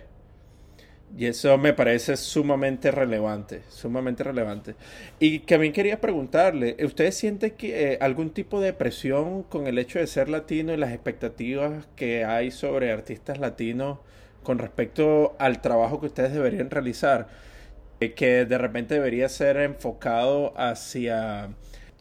Y 1.19 1.27
eso 1.27 1.59
me 1.59 1.75
parece 1.75 2.17
sumamente 2.17 2.91
relevante, 2.91 3.63
sumamente 3.69 4.23
relevante. 4.23 4.77
Y 5.19 5.41
también 5.41 5.73
quería 5.73 6.01
preguntarle, 6.01 6.77
¿usted 6.85 7.11
siente 7.11 7.53
que 7.55 7.93
eh, 7.93 7.99
algún 8.01 8.31
tipo 8.31 8.61
de 8.61 8.73
presión 8.73 9.43
con 9.43 9.67
el 9.67 9.77
hecho 9.77 9.99
de 9.99 10.07
ser 10.07 10.29
latino 10.29 10.73
y 10.73 10.77
las 10.79 10.93
expectativas 10.93 11.87
que 11.97 12.25
hay 12.25 12.51
sobre 12.51 12.93
artistas 12.93 13.39
latinos 13.39 13.99
con 14.43 14.59
respecto 14.59 15.37
al 15.39 15.61
trabajo 15.61 16.01
que 16.01 16.07
ustedes 16.07 16.33
deberían 16.33 16.71
realizar? 16.71 17.29
Eh, 18.03 18.15
que 18.15 18.47
de 18.47 18.59
repente 18.59 18.95
debería 18.95 19.29
ser 19.29 19.57
enfocado 19.59 20.53
hacia 20.57 21.51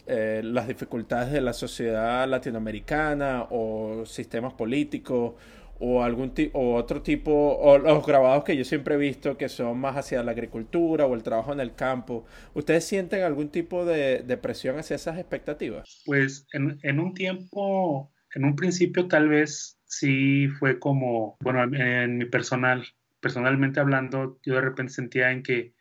eh, 0.07 0.41
las 0.43 0.67
dificultades 0.67 1.31
de 1.31 1.41
la 1.41 1.53
sociedad 1.53 2.27
latinoamericana 2.27 3.45
o 3.51 4.03
sistemas 4.07 4.53
políticos 4.53 5.33
o 5.79 6.03
algún 6.03 6.33
o 6.53 6.75
otro 6.75 7.01
tipo, 7.01 7.31
o 7.31 7.77
los 7.77 8.05
grabados 8.05 8.43
que 8.43 8.57
yo 8.57 8.63
siempre 8.63 8.95
he 8.95 8.97
visto 8.97 9.37
que 9.37 9.47
son 9.49 9.79
más 9.79 9.95
hacia 9.95 10.23
la 10.23 10.31
agricultura 10.31 11.05
o 11.05 11.13
el 11.13 11.23
trabajo 11.23 11.53
en 11.53 11.59
el 11.59 11.73
campo, 11.73 12.25
¿ustedes 12.53 12.83
sienten 12.83 13.23
algún 13.23 13.49
tipo 13.49 13.85
de, 13.85 14.39
presión 14.41 14.79
hacia 14.79 14.95
esas 14.95 15.17
expectativas? 15.17 16.01
Pues 16.05 16.47
en, 16.53 16.79
en, 16.83 16.99
un 16.99 17.13
tiempo, 17.13 18.11
en 18.35 18.45
un 18.45 18.55
principio 18.55 19.07
tal 19.07 19.29
vez 19.29 19.80
sí 19.91 20.47
fue 20.47 20.79
como, 20.79 21.37
bueno, 21.41 21.63
en 21.63 22.17
mi 22.17 22.25
personal, 22.25 22.87
personalmente 23.19 23.81
hablando, 23.81 24.39
yo 24.43 24.55
de 24.55 24.61
repente 24.61 24.93
sentía 24.93 25.31
en 25.31 25.43
que, 25.43 25.73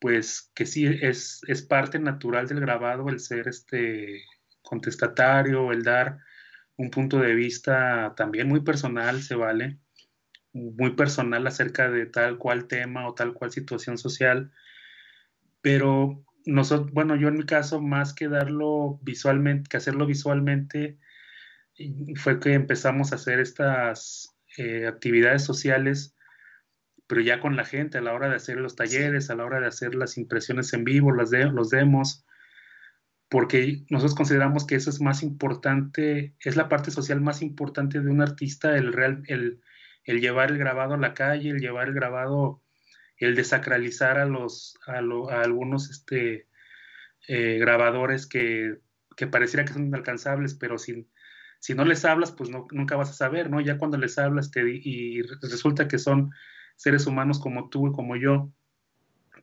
pues, 0.00 0.50
que 0.54 0.64
sí 0.64 0.86
es, 0.86 1.42
es 1.46 1.62
parte 1.62 1.98
natural 1.98 2.48
del 2.48 2.60
grabado 2.60 3.10
el 3.10 3.20
ser 3.20 3.46
este 3.48 4.22
contestatario, 4.62 5.72
el 5.72 5.82
dar 5.82 6.18
un 6.76 6.90
punto 6.90 7.18
de 7.20 7.34
vista 7.34 8.14
también 8.16 8.48
muy 8.48 8.60
personal, 8.60 9.20
se 9.20 9.34
vale, 9.34 9.78
muy 10.54 10.92
personal 10.96 11.46
acerca 11.46 11.90
de 11.90 12.06
tal 12.06 12.38
cual 12.38 12.66
tema 12.66 13.06
o 13.06 13.14
tal 13.14 13.34
cual 13.34 13.50
situación 13.52 13.98
social, 13.98 14.52
pero 15.60 16.24
nosotros, 16.46 16.92
bueno, 16.92 17.14
yo 17.14 17.28
en 17.28 17.36
mi 17.36 17.44
caso, 17.44 17.82
más 17.82 18.14
que 18.14 18.28
darlo 18.28 18.98
visualmente, 19.02 19.68
que 19.68 19.76
hacerlo 19.76 20.06
visualmente, 20.06 20.98
fue 22.16 22.40
que 22.40 22.54
empezamos 22.54 23.12
a 23.12 23.16
hacer 23.16 23.40
estas 23.40 24.34
eh, 24.56 24.86
actividades 24.86 25.44
sociales, 25.44 26.14
pero 27.06 27.20
ya 27.20 27.40
con 27.40 27.56
la 27.56 27.64
gente, 27.64 27.98
a 27.98 28.02
la 28.02 28.12
hora 28.12 28.28
de 28.28 28.36
hacer 28.36 28.56
los 28.56 28.76
talleres, 28.76 29.30
a 29.30 29.34
la 29.34 29.44
hora 29.44 29.60
de 29.60 29.66
hacer 29.66 29.94
las 29.94 30.16
impresiones 30.16 30.72
en 30.72 30.84
vivo, 30.84 31.12
las 31.12 31.30
de, 31.30 31.44
los 31.46 31.70
demos, 31.70 32.24
porque 33.28 33.84
nosotros 33.90 34.14
consideramos 34.14 34.66
que 34.66 34.76
eso 34.76 34.90
es 34.90 35.00
más 35.00 35.22
importante, 35.22 36.34
es 36.40 36.56
la 36.56 36.68
parte 36.68 36.90
social 36.90 37.20
más 37.20 37.42
importante 37.42 38.00
de 38.00 38.10
un 38.10 38.22
artista, 38.22 38.76
el, 38.76 38.92
real, 38.92 39.22
el, 39.26 39.60
el 40.04 40.20
llevar 40.20 40.50
el 40.50 40.58
grabado 40.58 40.94
a 40.94 40.98
la 40.98 41.14
calle, 41.14 41.50
el 41.50 41.58
llevar 41.58 41.88
el 41.88 41.94
grabado, 41.94 42.62
el 43.16 43.34
desacralizar 43.34 44.18
a, 44.18 44.26
los, 44.26 44.78
a, 44.86 44.98
algunos 45.40 45.90
este, 45.90 46.48
eh, 47.26 47.58
grabadores 47.58 48.26
que, 48.26 48.78
que, 49.16 49.26
pareciera 49.26 49.64
que 49.64 49.72
son 49.72 49.86
inalcanzables, 49.86 50.54
pero 50.54 50.78
sin, 50.78 51.08
si 51.64 51.74
no 51.74 51.86
les 51.86 52.04
hablas, 52.04 52.30
pues 52.30 52.50
no, 52.50 52.66
nunca 52.72 52.94
vas 52.94 53.08
a 53.08 53.14
saber, 53.14 53.48
¿no? 53.48 53.58
Ya 53.58 53.78
cuando 53.78 53.96
les 53.96 54.18
hablas 54.18 54.50
te, 54.50 54.60
y 54.68 55.22
resulta 55.22 55.88
que 55.88 55.96
son 55.98 56.30
seres 56.76 57.06
humanos 57.06 57.40
como 57.40 57.70
tú 57.70 57.88
y 57.88 57.92
como 57.92 58.16
yo, 58.16 58.52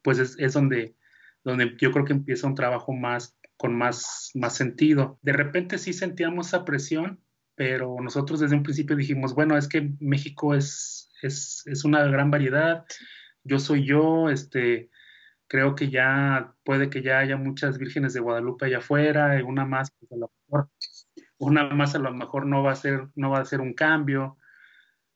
pues 0.04 0.20
es, 0.20 0.36
es 0.38 0.54
donde, 0.54 0.96
donde 1.44 1.76
yo 1.80 1.92
creo 1.92 2.06
que 2.06 2.14
empieza 2.14 2.46
un 2.46 2.54
trabajo 2.54 2.94
más 2.94 3.36
con 3.58 3.76
más, 3.76 4.30
más 4.36 4.56
sentido. 4.56 5.18
De 5.24 5.34
repente 5.34 5.80
sí 5.80 5.94
sentíamos 5.94 6.50
esa 6.50 6.64
presión, 6.64 7.20
pero 7.56 7.96
nosotros 8.00 8.40
desde 8.40 8.56
un 8.56 8.62
principio 8.62 8.96
dijimos, 8.96 9.34
bueno, 9.34 9.58
es 9.58 9.68
que 9.68 9.92
México 10.00 10.54
es, 10.54 11.12
es, 11.24 11.64
es 11.66 11.84
una 11.86 12.04
gran 12.04 12.30
variedad, 12.30 12.86
yo 13.44 13.58
soy 13.58 13.84
yo, 13.84 14.30
este, 14.30 14.92
creo 15.48 15.74
que 15.74 15.90
ya 15.90 16.54
puede 16.64 16.92
que 16.92 17.02
ya 17.02 17.18
haya 17.18 17.36
muchas 17.36 17.80
vírgenes 17.80 18.14
de 18.14 18.20
Guadalupe 18.20 18.68
allá 18.68 18.78
afuera, 18.78 19.44
una 19.44 19.66
más, 19.66 19.90
pues 20.00 20.12
a 20.12 20.18
lo 20.18 20.32
mejor 20.46 20.70
una 21.42 21.64
más 21.70 21.96
a 21.96 22.00
lo 22.00 22.14
mejor 22.14 22.46
no 22.46 22.62
va 22.62 22.72
a 22.72 22.76
ser, 22.76 23.08
no 23.16 23.32
va 23.32 23.40
a 23.40 23.46
ser 23.46 23.62
un 23.62 23.74
cambio. 23.74 24.38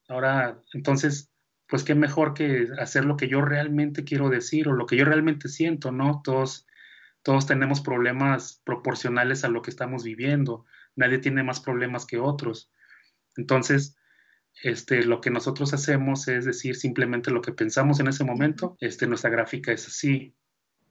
Ahora, 0.07 0.59
entonces, 0.73 1.31
pues 1.67 1.83
qué 1.83 1.93
mejor 1.93 2.33
que 2.33 2.67
hacer 2.79 3.05
lo 3.05 3.15
que 3.15 3.27
yo 3.27 3.41
realmente 3.41 4.03
quiero 4.03 4.29
decir 4.29 4.67
o 4.67 4.73
lo 4.73 4.87
que 4.87 4.97
yo 4.97 5.05
realmente 5.05 5.49
siento, 5.49 5.91
¿no? 5.91 6.21
Todos, 6.23 6.65
todos 7.21 7.45
tenemos 7.45 7.79
problemas 7.81 8.59
proporcionales 8.65 9.43
a 9.43 9.49
lo 9.49 9.61
que 9.61 9.69
estamos 9.69 10.03
viviendo. 10.03 10.65
Nadie 10.95 11.19
tiene 11.19 11.43
más 11.43 11.59
problemas 11.59 12.07
que 12.07 12.17
otros. 12.17 12.71
Entonces, 13.37 13.95
este, 14.63 15.03
lo 15.03 15.21
que 15.21 15.29
nosotros 15.29 15.75
hacemos 15.75 16.27
es 16.27 16.45
decir 16.45 16.75
simplemente 16.75 17.29
lo 17.29 17.41
que 17.41 17.51
pensamos 17.51 17.99
en 17.99 18.07
ese 18.07 18.23
momento. 18.23 18.77
Este, 18.79 19.05
nuestra 19.05 19.29
gráfica 19.29 19.71
es 19.71 19.85
así. 19.85 20.33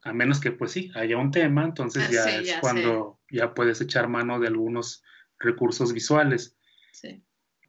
A 0.01 0.13
menos 0.13 0.39
que, 0.39 0.51
pues 0.51 0.71
sí, 0.71 0.91
haya 0.95 1.17
un 1.17 1.31
tema, 1.31 1.65
entonces 1.65 2.05
ah, 2.07 2.11
ya 2.11 2.37
es 2.37 2.53
cuando 2.61 3.19
ya 3.29 3.53
puedes 3.53 3.81
echar 3.81 4.07
mano 4.07 4.39
de 4.39 4.47
algunos 4.47 5.03
recursos 5.39 5.93
visuales. 5.93 6.57
Sí. 6.91 7.23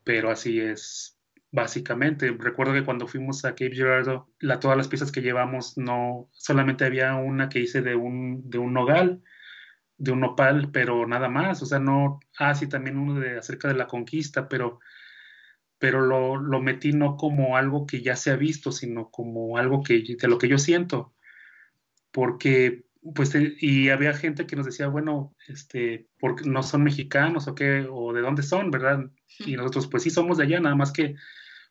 Pero 0.04 0.30
así 0.30 0.60
es 0.60 1.18
básicamente. 1.50 2.30
Recuerdo 2.38 2.74
que 2.74 2.84
cuando 2.84 3.06
fuimos 3.06 3.44
a 3.44 3.50
Cape 3.50 3.72
Girardeau, 3.72 4.26
la, 4.40 4.60
todas 4.60 4.76
las 4.76 4.88
piezas 4.88 5.10
que 5.10 5.22
llevamos, 5.22 5.78
no 5.78 6.28
solamente 6.32 6.84
había 6.84 7.14
una 7.16 7.48
que 7.48 7.60
hice 7.60 7.82
de 7.82 7.96
un, 7.96 8.48
de 8.50 8.58
un 8.58 8.72
nogal, 8.74 9.22
de 9.96 10.12
un 10.12 10.20
nopal, 10.20 10.70
pero 10.72 11.06
nada 11.06 11.28
más. 11.28 11.62
O 11.62 11.66
sea, 11.66 11.78
no. 11.78 12.20
Ah, 12.38 12.54
sí, 12.54 12.68
también 12.68 12.98
uno 12.98 13.20
de 13.20 13.38
acerca 13.38 13.68
de 13.68 13.74
la 13.74 13.86
conquista, 13.86 14.48
pero 14.48 14.80
pero 15.78 16.00
lo, 16.00 16.36
lo, 16.36 16.60
metí 16.62 16.92
no 16.92 17.16
como 17.16 17.56
algo 17.56 17.86
que 17.86 18.00
ya 18.00 18.16
se 18.16 18.30
ha 18.30 18.36
visto, 18.36 18.72
sino 18.72 19.10
como 19.10 19.58
algo 19.58 19.82
que, 19.82 20.02
de 20.18 20.28
lo 20.28 20.38
que 20.38 20.48
yo 20.48 20.58
siento. 20.58 21.14
Porque, 22.10 22.86
pues, 23.14 23.32
y 23.34 23.90
había 23.90 24.14
gente 24.14 24.46
que 24.46 24.57
nos 24.57 24.66
decía, 24.66 24.88
bueno, 24.88 25.34
este, 25.48 26.09
porque 26.18 26.48
no 26.48 26.62
son 26.62 26.84
mexicanos 26.84 27.48
o 27.48 27.54
qué, 27.54 27.86
o 27.90 28.12
de 28.12 28.20
dónde 28.20 28.42
son, 28.42 28.70
¿verdad? 28.70 29.11
Y 29.38 29.57
nosotros, 29.57 29.88
pues 29.88 30.02
sí, 30.02 30.11
somos 30.11 30.38
de 30.38 30.44
allá, 30.44 30.61
nada 30.61 30.74
más 30.74 30.92
que, 30.92 31.14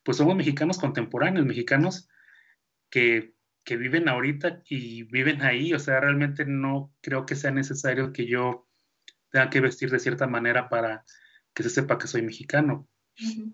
pues 0.03 0.17
somos 0.17 0.35
mexicanos 0.35 0.77
contemporáneos, 0.77 1.45
mexicanos 1.45 2.07
que, 2.89 3.33
que 3.63 3.77
viven 3.77 4.07
ahorita 4.07 4.61
y 4.69 5.03
viven 5.03 5.41
ahí, 5.41 5.73
o 5.73 5.79
sea, 5.79 5.99
realmente 5.99 6.45
no 6.45 6.93
creo 7.01 7.25
que 7.25 7.35
sea 7.35 7.51
necesario 7.51 8.13
que 8.13 8.27
yo 8.27 8.67
tenga 9.31 9.49
que 9.49 9.61
vestir 9.61 9.89
de 9.89 9.99
cierta 9.99 10.27
manera 10.27 10.69
para 10.69 11.03
que 11.53 11.63
se 11.63 11.69
sepa 11.69 11.97
que 11.97 12.07
soy 12.07 12.21
mexicano 12.21 12.87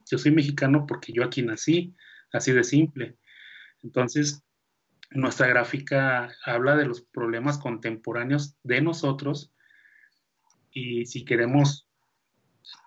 yo 0.09 0.17
soy 0.17 0.31
mexicano 0.31 0.85
porque 0.87 1.13
yo 1.13 1.23
aquí 1.23 1.41
nací, 1.41 1.95
así 2.31 2.51
de 2.51 2.63
simple. 2.63 3.17
Entonces, 3.83 4.43
nuestra 5.11 5.47
gráfica 5.47 6.35
habla 6.45 6.75
de 6.75 6.85
los 6.85 7.01
problemas 7.01 7.57
contemporáneos 7.57 8.55
de 8.63 8.81
nosotros 8.81 9.51
y 10.71 11.05
si 11.05 11.25
queremos 11.25 11.87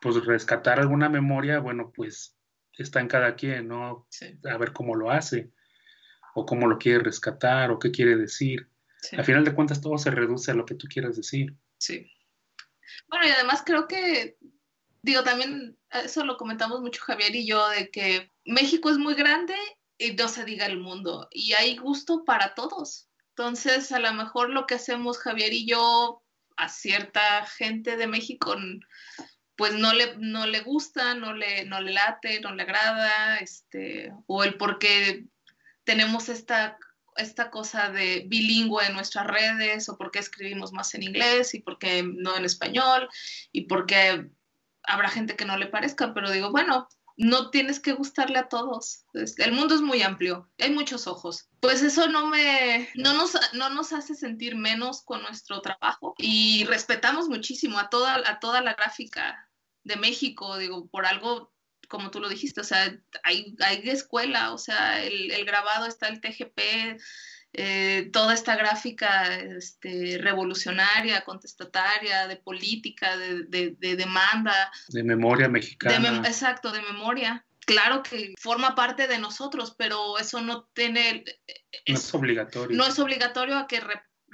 pues 0.01 0.25
rescatar 0.25 0.81
alguna 0.81 1.09
memoria, 1.09 1.59
bueno, 1.59 1.93
pues 1.95 2.37
está 2.73 3.01
en 3.01 3.09
cada 3.09 3.35
quien, 3.35 3.69
¿no? 3.69 4.07
A 4.51 4.57
ver 4.57 4.73
cómo 4.73 4.95
lo 4.95 5.11
hace 5.11 5.51
o 6.35 6.47
cómo 6.47 6.67
lo 6.67 6.79
quiere 6.79 7.01
rescatar 7.01 7.71
o 7.71 7.79
qué 7.79 7.91
quiere 7.91 8.17
decir. 8.17 8.69
Al 9.13 9.25
final 9.25 9.45
de 9.45 9.55
cuentas 9.55 9.81
todo 9.81 9.99
se 9.99 10.11
reduce 10.11 10.51
a 10.51 10.55
lo 10.55 10.65
que 10.65 10.75
tú 10.75 10.87
quieras 10.89 11.17
decir. 11.17 11.55
Sí. 11.79 12.11
Bueno, 13.09 13.27
y 13.27 13.31
además 13.31 13.63
creo 13.65 13.87
que 13.87 14.39
digo, 15.05 15.23
también 15.23 15.77
eso 15.91 16.25
lo 16.25 16.39
comentamos 16.39 16.81
mucho 16.81 17.03
Javier 17.03 17.37
y 17.37 17.47
yo, 17.47 17.69
de 17.69 17.91
que 17.91 18.33
México 18.47 18.91
es 18.91 18.97
muy 18.97 19.15
grande 19.15 19.55
y 19.99 20.13
no 20.13 20.29
se 20.29 20.45
diga 20.45 20.67
el 20.67 20.79
mundo, 20.79 21.29
y 21.31 21.53
hay 21.53 21.77
gusto 21.77 22.25
para 22.25 22.55
todos. 22.55 23.09
Entonces, 23.31 23.91
a 23.93 23.99
lo 23.99 24.13
mejor 24.13 24.51
lo 24.51 24.67
que 24.67 24.75
hacemos 24.75 25.19
Javier 25.19 25.53
y 25.53 25.67
yo 25.67 26.23
a 26.57 26.69
cierta 26.69 27.45
gente 27.47 27.97
de 27.97 28.07
México, 28.07 28.55
pues 29.57 29.75
no 29.75 29.93
le, 29.93 30.17
no 30.19 30.47
le 30.47 30.61
gusta, 30.61 31.15
no 31.15 31.35
le, 31.35 31.65
no 31.65 31.81
le 31.81 31.93
late, 31.93 32.41
no 32.41 32.55
le 32.55 32.63
agrada, 32.63 33.39
este, 33.39 34.13
o 34.27 34.45
el 34.45 34.57
por 34.57 34.79
qué 34.79 35.25
tenemos 35.85 36.29
esta, 36.29 36.79
esta 37.17 37.51
cosa 37.51 37.91
de 37.91 38.25
bilingüe 38.27 38.87
en 38.87 38.95
nuestras 38.95 39.27
redes, 39.27 39.89
o 39.89 39.97
por 39.97 40.11
qué 40.11 40.19
escribimos 40.19 40.73
más 40.73 40.95
en 40.95 41.03
inglés 41.03 41.55
y 41.55 41.61
por 41.61 41.79
qué 41.79 42.03
no 42.03 42.37
en 42.37 42.45
español, 42.45 43.09
y 43.53 43.63
por 43.63 43.87
qué 43.87 44.29
habrá 44.83 45.09
gente 45.09 45.37
que 45.37 45.45
no 45.45 45.57
le 45.57 45.67
parezca, 45.67 46.15
pero 46.15 46.31
digo, 46.31 46.51
bueno, 46.51 46.89
no 47.17 47.51
tienes 47.51 47.81
que 47.81 47.93
gustarle 47.93 48.39
a 48.39 48.49
todos. 48.49 49.05
El 49.13 49.53
mundo 49.53 49.75
es 49.75 49.81
muy 49.81 50.03
amplio, 50.03 50.51
hay 50.59 50.71
muchos 50.71 51.07
ojos. 51.07 51.49
Pues 51.61 51.83
eso 51.83 52.09
no 52.09 52.27
me, 52.27 52.89
no 52.95 53.15
nos, 53.15 53.37
no 53.53 53.71
nos 53.71 53.93
hace 53.93 54.15
sentir 54.15 54.57
menos 54.57 55.03
con 55.03 55.23
nuestro 55.23 55.61
trabajo 55.61 56.15
y 56.19 56.65
respetamos 56.65 57.29
muchísimo 57.29 57.79
a 57.79 57.89
toda, 57.89 58.23
a 58.27 58.41
toda 58.41 58.61
la 58.61 58.75
gráfica 58.75 59.49
de 59.85 59.97
México, 59.97 60.57
digo, 60.59 60.89
por 60.89 61.07
algo 61.07 61.53
como 61.89 62.11
tú 62.11 62.19
lo 62.19 62.29
dijiste, 62.29 62.61
o 62.63 62.65
sea, 62.65 62.99
hay, 63.23 63.55
hay 63.61 63.89
escuela, 63.89 64.53
o 64.53 64.59
sea, 64.59 65.05
el, 65.05 65.31
el 65.31 65.45
grabado 65.45 65.87
está 65.87 66.09
el 66.09 66.21
TGP, 66.21 66.99
eh, 67.57 68.11
toda 68.13 68.35
esta 68.35 68.57
gráfica 68.57 69.33
este, 69.37 70.19
revolucionaria, 70.21 71.25
contestataria, 71.25 72.27
de 72.27 72.37
política, 72.37 73.17
de, 73.17 73.77
demanda. 73.79 74.71
De 74.89 75.05
memoria 75.05 75.49
mexicana. 75.49 76.23
exacto, 76.27 76.73
de 76.73 76.83
memoria. 76.83 77.47
Claro 77.65 78.03
que 78.03 78.35
forma 78.39 78.75
parte 78.75 79.07
de 79.07 79.19
nosotros, 79.19 79.75
pero 79.79 80.19
eso 80.19 80.41
no 80.43 80.69
tiene... 80.75 81.25
no 81.89 81.95
es 81.95 82.15
obligatorio. 82.15 82.77
No 82.77 82.87
es 82.87 82.99
obligatorio 82.99 83.57
a 83.57 83.67
que 83.67 83.81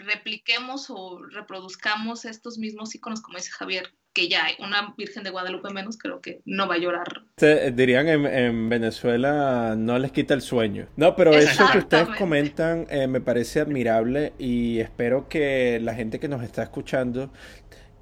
repliquemos 0.04 0.90
o 0.90 1.20
reproduzcamos 1.30 2.24
estos 2.24 2.58
mismos 2.58 2.94
iconos, 2.94 3.20
como 3.20 3.38
dice 3.38 3.50
Javier, 3.52 3.92
que 4.12 4.28
ya 4.28 4.46
hay 4.46 4.54
una 4.58 4.94
Virgen 4.96 5.22
de 5.22 5.30
Guadalupe 5.30 5.70
menos, 5.72 5.96
creo 5.96 6.20
que 6.20 6.40
no 6.44 6.66
va 6.66 6.74
a 6.74 6.78
llorar. 6.78 7.22
dirían 7.72 8.08
en, 8.08 8.68
Venezuela, 8.68 9.74
no 9.76 9.98
les 9.98 10.10
quita 10.10 10.34
el 10.34 10.42
sueño. 10.42 10.88
No, 10.96 11.14
pero 11.14 11.32
eso 11.32 11.64
que 11.70 11.78
ustedes 11.78 12.08
comentan 12.18 12.86
eh, 12.90 13.06
me 13.06 13.20
parece 13.20 13.60
admirable 13.60 14.32
y 14.38 14.80
espero 14.80 15.28
que 15.28 15.78
la 15.80 15.94
gente 15.94 16.18
que 16.18 16.28
nos 16.28 16.42
está 16.42 16.62
escuchando 16.62 17.32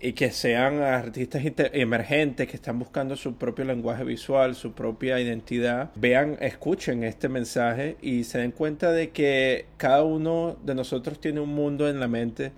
y 0.01 0.12
que 0.12 0.30
sean 0.30 0.80
artistas 0.80 1.42
emergentes 1.72 2.46
que 2.46 2.57
están 2.57 2.78
buscando 2.78 3.16
su 3.16 3.34
propio 3.36 3.64
lenguaje 3.64 4.05
visual, 4.05 4.55
su 4.55 4.72
propia 4.72 5.18
identidad, 5.18 5.90
vean, 5.96 6.36
escuchen 6.40 7.03
este 7.03 7.28
mensaje 7.28 7.96
y 8.01 8.24
se 8.24 8.38
den 8.38 8.53
cuenta 8.53 8.92
de 8.92 9.11
que 9.11 9.66
cada 9.76 10.05
uno 10.05 10.57
de 10.64 10.74
nosotros 10.74 11.20
tiene 11.20 11.40
un 11.40 11.55
mundo 11.55 11.88
en 11.88 11.99
la 11.99 12.07
mente 12.07 12.53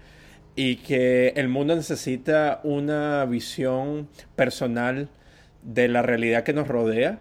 y 0.54 0.76
que 0.76 1.28
el 1.36 1.48
mundo 1.48 1.74
necesita 1.74 2.60
una 2.62 3.24
visión 3.24 4.08
personal 4.36 5.08
de 5.62 5.88
la 5.88 6.02
realidad 6.02 6.42
que 6.42 6.52
nos 6.52 6.68
rodea 6.68 7.20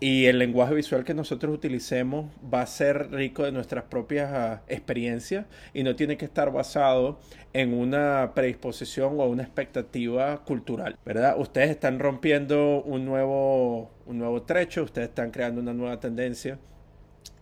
y 0.00 0.24
el 0.26 0.38
lenguaje 0.38 0.74
visual 0.74 1.04
que 1.04 1.12
nosotros 1.12 1.54
utilicemos 1.54 2.30
va 2.52 2.62
a 2.62 2.66
ser 2.66 3.10
rico 3.10 3.44
de 3.44 3.52
nuestras 3.52 3.84
propias 3.84 4.30
ah, 4.32 4.62
experiencias 4.66 5.44
y 5.74 5.82
no 5.82 5.94
tiene 5.94 6.16
que 6.16 6.24
estar 6.24 6.50
basado 6.50 7.18
en 7.52 7.74
una 7.74 8.32
predisposición 8.34 9.20
o 9.20 9.26
una 9.26 9.42
expectativa 9.42 10.42
cultural, 10.44 10.96
¿verdad? 11.04 11.38
Ustedes 11.38 11.68
están 11.68 11.98
rompiendo 11.98 12.82
un 12.82 13.04
nuevo, 13.04 13.90
un 14.06 14.18
nuevo 14.18 14.42
trecho, 14.42 14.84
ustedes 14.84 15.10
están 15.10 15.30
creando 15.32 15.60
una 15.60 15.74
nueva 15.74 16.00
tendencia 16.00 16.58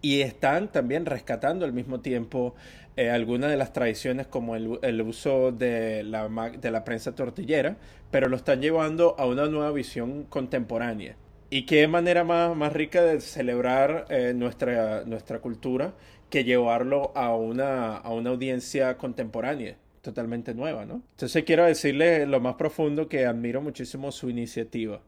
y 0.02 0.22
están 0.22 0.72
también 0.72 1.06
rescatando 1.06 1.64
al 1.64 1.72
mismo 1.72 2.00
tiempo 2.00 2.56
eh, 2.96 3.10
algunas 3.10 3.50
de 3.50 3.56
las 3.56 3.72
tradiciones 3.72 4.26
como 4.26 4.56
el, 4.56 4.80
el 4.82 5.00
uso 5.02 5.52
de 5.52 6.02
la, 6.02 6.28
de 6.50 6.70
la 6.72 6.84
prensa 6.84 7.14
tortillera, 7.14 7.76
pero 8.10 8.28
lo 8.28 8.36
están 8.36 8.60
llevando 8.60 9.14
a 9.16 9.26
una 9.26 9.46
nueva 9.46 9.70
visión 9.70 10.24
contemporánea. 10.24 11.14
Y 11.50 11.64
qué 11.64 11.88
manera 11.88 12.24
más, 12.24 12.54
más 12.54 12.72
rica 12.72 13.02
de 13.02 13.20
celebrar 13.20 14.06
eh, 14.10 14.34
nuestra, 14.34 15.04
nuestra 15.04 15.40
cultura 15.40 15.94
que 16.28 16.44
llevarlo 16.44 17.12
a 17.16 17.34
una, 17.34 17.96
a 17.96 18.12
una 18.12 18.30
audiencia 18.30 18.98
contemporánea, 18.98 19.76
totalmente 20.02 20.52
nueva, 20.54 20.84
¿no? 20.84 21.02
Entonces 21.12 21.44
quiero 21.44 21.64
decirle 21.64 22.26
lo 22.26 22.40
más 22.40 22.56
profundo 22.56 23.08
que 23.08 23.24
admiro 23.24 23.62
muchísimo 23.62 24.12
su 24.12 24.28
iniciativa. 24.28 25.00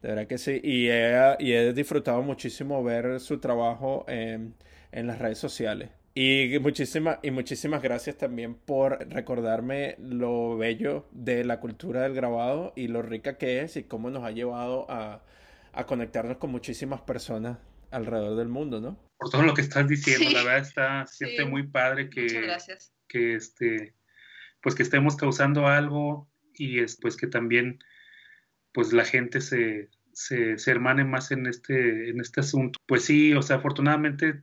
De 0.00 0.08
verdad 0.08 0.26
que 0.26 0.38
sí. 0.38 0.60
Y 0.62 0.88
he, 0.88 1.36
y 1.40 1.52
he 1.52 1.72
disfrutado 1.74 2.22
muchísimo 2.22 2.82
ver 2.82 3.20
su 3.20 3.38
trabajo 3.38 4.06
en, 4.08 4.54
en 4.92 5.06
las 5.06 5.18
redes 5.18 5.38
sociales. 5.38 5.90
Y 6.14 6.58
muchísimas, 6.62 7.18
y 7.22 7.30
muchísimas 7.30 7.82
gracias 7.82 8.16
también 8.16 8.54
por 8.54 9.06
recordarme 9.10 9.96
lo 9.98 10.56
bello 10.56 11.04
de 11.12 11.44
la 11.44 11.60
cultura 11.60 12.02
del 12.02 12.14
grabado 12.14 12.72
y 12.74 12.88
lo 12.88 13.02
rica 13.02 13.36
que 13.36 13.60
es 13.60 13.76
y 13.76 13.82
cómo 13.82 14.08
nos 14.08 14.24
ha 14.24 14.30
llevado 14.30 14.86
a, 14.88 15.20
a 15.76 15.86
conectarnos 15.86 16.38
con 16.38 16.50
muchísimas 16.50 17.02
personas 17.02 17.58
alrededor 17.90 18.36
del 18.36 18.48
mundo, 18.48 18.80
¿no? 18.80 18.98
Por 19.18 19.30
todo 19.30 19.42
lo 19.42 19.54
que 19.54 19.60
estás 19.60 19.86
diciendo, 19.86 20.30
la 20.30 20.42
verdad 20.42 20.66
está, 20.66 21.06
siente 21.06 21.44
muy 21.44 21.68
padre 21.68 22.10
que, 22.10 22.26
que 23.06 23.34
este, 23.34 23.94
pues 24.60 24.74
que 24.74 24.82
estemos 24.82 25.16
causando 25.16 25.66
algo 25.66 26.28
y 26.54 26.80
es, 26.80 26.98
pues 27.00 27.16
que 27.16 27.26
también 27.26 27.78
pues 28.72 28.92
la 28.92 29.04
gente 29.04 29.40
se, 29.40 29.90
se, 30.12 30.58
se, 30.58 30.70
hermane 30.70 31.04
más 31.04 31.30
en 31.30 31.46
este, 31.46 32.10
en 32.10 32.20
este 32.20 32.40
asunto. 32.40 32.78
Pues 32.86 33.04
sí, 33.04 33.32
o 33.34 33.42
sea, 33.42 33.56
afortunadamente 33.56 34.42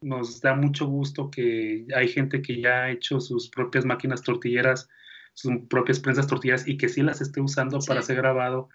nos 0.00 0.40
da 0.40 0.54
mucho 0.54 0.86
gusto 0.86 1.30
que 1.30 1.86
hay 1.94 2.08
gente 2.08 2.42
que 2.42 2.60
ya 2.60 2.84
ha 2.84 2.90
hecho 2.90 3.20
sus 3.20 3.50
propias 3.50 3.84
máquinas 3.84 4.22
tortilleras 4.22 4.88
sus 5.34 5.52
propias 5.68 6.00
prensas 6.00 6.26
tortillas 6.26 6.66
y 6.66 6.76
que 6.76 6.88
sí 6.88 7.02
las 7.02 7.20
esté 7.20 7.40
usando 7.40 7.78
para 7.80 8.02
ser 8.02 8.16
grabado 8.16 8.68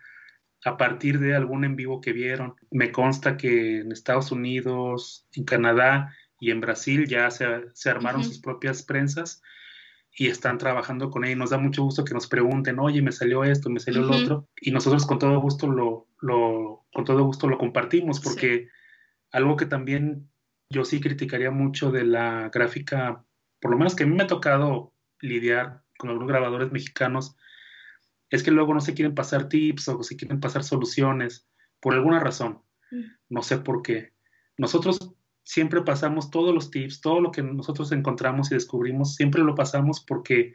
a 0.66 0.78
partir 0.78 1.20
de 1.20 1.36
algún 1.36 1.63
en 1.63 1.76
vivo 1.76 2.01
que 2.01 2.11
vieron. 2.11 2.55
Me 2.72 2.91
consta 2.91 3.38
que 3.38 3.82
en 3.82 3.91
Estados 3.91 4.32
Unidos, 4.32 5.28
en 5.34 5.45
Canadá 5.45 6.13
y 6.39 6.49
en 6.49 6.59
Brasil 6.59 7.07
ya 7.07 7.30
se, 7.30 7.45
armaron 7.89 8.24
sus 8.24 8.39
propias 8.39 8.82
prensas 8.82 9.43
y 10.11 10.28
están 10.28 10.57
trabajando 10.57 11.11
con 11.11 11.24
ella. 11.24 11.36
Nos 11.36 11.51
da 11.51 11.59
mucho 11.59 11.84
gusto 11.84 12.03
que 12.03 12.16
nos 12.16 12.26
pregunten, 12.28 12.80
oye, 12.80 13.03
me 13.03 13.11
salió 13.11 13.43
esto, 13.43 13.70
me 13.70 13.80
salió 13.80 14.01
lo 14.01 14.18
otro, 14.18 14.47
y 14.59 14.72
nosotros 14.72 15.05
con 15.05 15.20
todo 15.20 15.39
gusto 15.39 15.68
lo, 15.68 16.07
lo, 16.20 16.86
con 16.91 17.05
todo 17.05 17.24
gusto 17.24 17.47
lo 17.47 17.59
compartimos, 17.59 18.20
porque 18.20 18.70
algo 19.32 19.57
que 19.57 19.68
también 19.68 20.32
yo 20.72 20.84
sí 20.84 20.99
criticaría 20.99 21.51
mucho 21.51 21.91
de 21.91 22.05
la 22.05 22.49
gráfica, 22.51 23.24
por 23.61 23.70
lo 23.70 23.78
menos 23.78 23.95
que 23.95 24.03
a 24.03 24.07
mí 24.07 24.16
me 24.16 24.24
ha 24.24 24.28
tocado 24.28 24.93
lidiar 25.20 25.84
con 25.99 26.09
algunos 26.09 26.30
grabadores 26.30 26.72
mexicanos, 26.72 27.36
es 28.30 28.43
que 28.43 28.51
luego 28.51 28.73
no 28.73 28.82
se 28.82 28.93
quieren 28.93 29.15
pasar 29.15 29.49
tips 29.49 29.88
o 29.89 30.03
se 30.03 30.15
quieren 30.15 30.39
pasar 30.39 30.63
soluciones, 30.63 31.47
por 31.80 31.93
alguna 31.93 32.19
razón, 32.19 32.61
mm. 32.91 33.03
no 33.30 33.41
sé 33.43 33.57
por 33.57 33.82
qué. 33.82 34.13
Nosotros 34.57 35.15
siempre 35.43 35.84
pasamos 35.84 36.32
todos 36.32 36.53
los 36.53 36.71
tips, 36.71 37.01
todo 37.01 37.21
lo 37.21 37.32
que 37.32 37.43
nosotros 37.43 37.91
encontramos 37.91 38.51
y 38.51 38.55
descubrimos, 38.55 39.15
siempre 39.15 39.43
lo 39.43 39.55
pasamos 39.55 40.03
porque, 40.03 40.53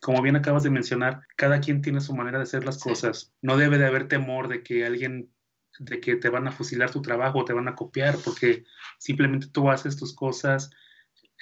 como 0.00 0.22
bien 0.22 0.36
acabas 0.36 0.62
de 0.62 0.70
mencionar, 0.70 1.22
cada 1.36 1.60
quien 1.60 1.80
tiene 1.80 2.00
su 2.00 2.14
manera 2.14 2.38
de 2.38 2.44
hacer 2.44 2.64
las 2.64 2.78
cosas. 2.78 3.34
No 3.40 3.56
debe 3.56 3.78
de 3.78 3.86
haber 3.86 4.08
temor 4.08 4.48
de 4.48 4.62
que 4.62 4.84
alguien, 4.84 5.30
de 5.78 6.00
que 6.00 6.16
te 6.16 6.28
van 6.28 6.46
a 6.46 6.52
fusilar 6.52 6.90
tu 6.90 7.00
trabajo 7.00 7.38
o 7.38 7.44
te 7.44 7.54
van 7.54 7.68
a 7.68 7.74
copiar, 7.74 8.16
porque 8.22 8.64
simplemente 8.98 9.46
tú 9.46 9.70
haces 9.70 9.96
tus 9.96 10.14
cosas, 10.14 10.70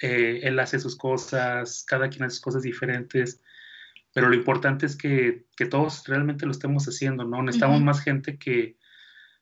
eh, 0.01 0.39
él 0.43 0.57
hace 0.59 0.79
sus 0.79 0.97
cosas, 0.97 1.83
cada 1.85 2.09
quien 2.09 2.23
hace 2.23 2.35
sus 2.35 2.43
cosas 2.43 2.63
diferentes. 2.63 3.41
Pero 4.15 4.29
lo 4.29 4.35
importante 4.35 4.85
es 4.85 4.95
que, 4.95 5.45
todos 5.69 6.07
realmente 6.07 6.45
lo 6.45 6.53
estemos 6.53 6.85
haciendo, 6.85 7.25
¿no? 7.25 7.43
Necesitamos 7.43 7.81
más 7.81 8.01
gente 8.01 8.37
que, 8.37 8.77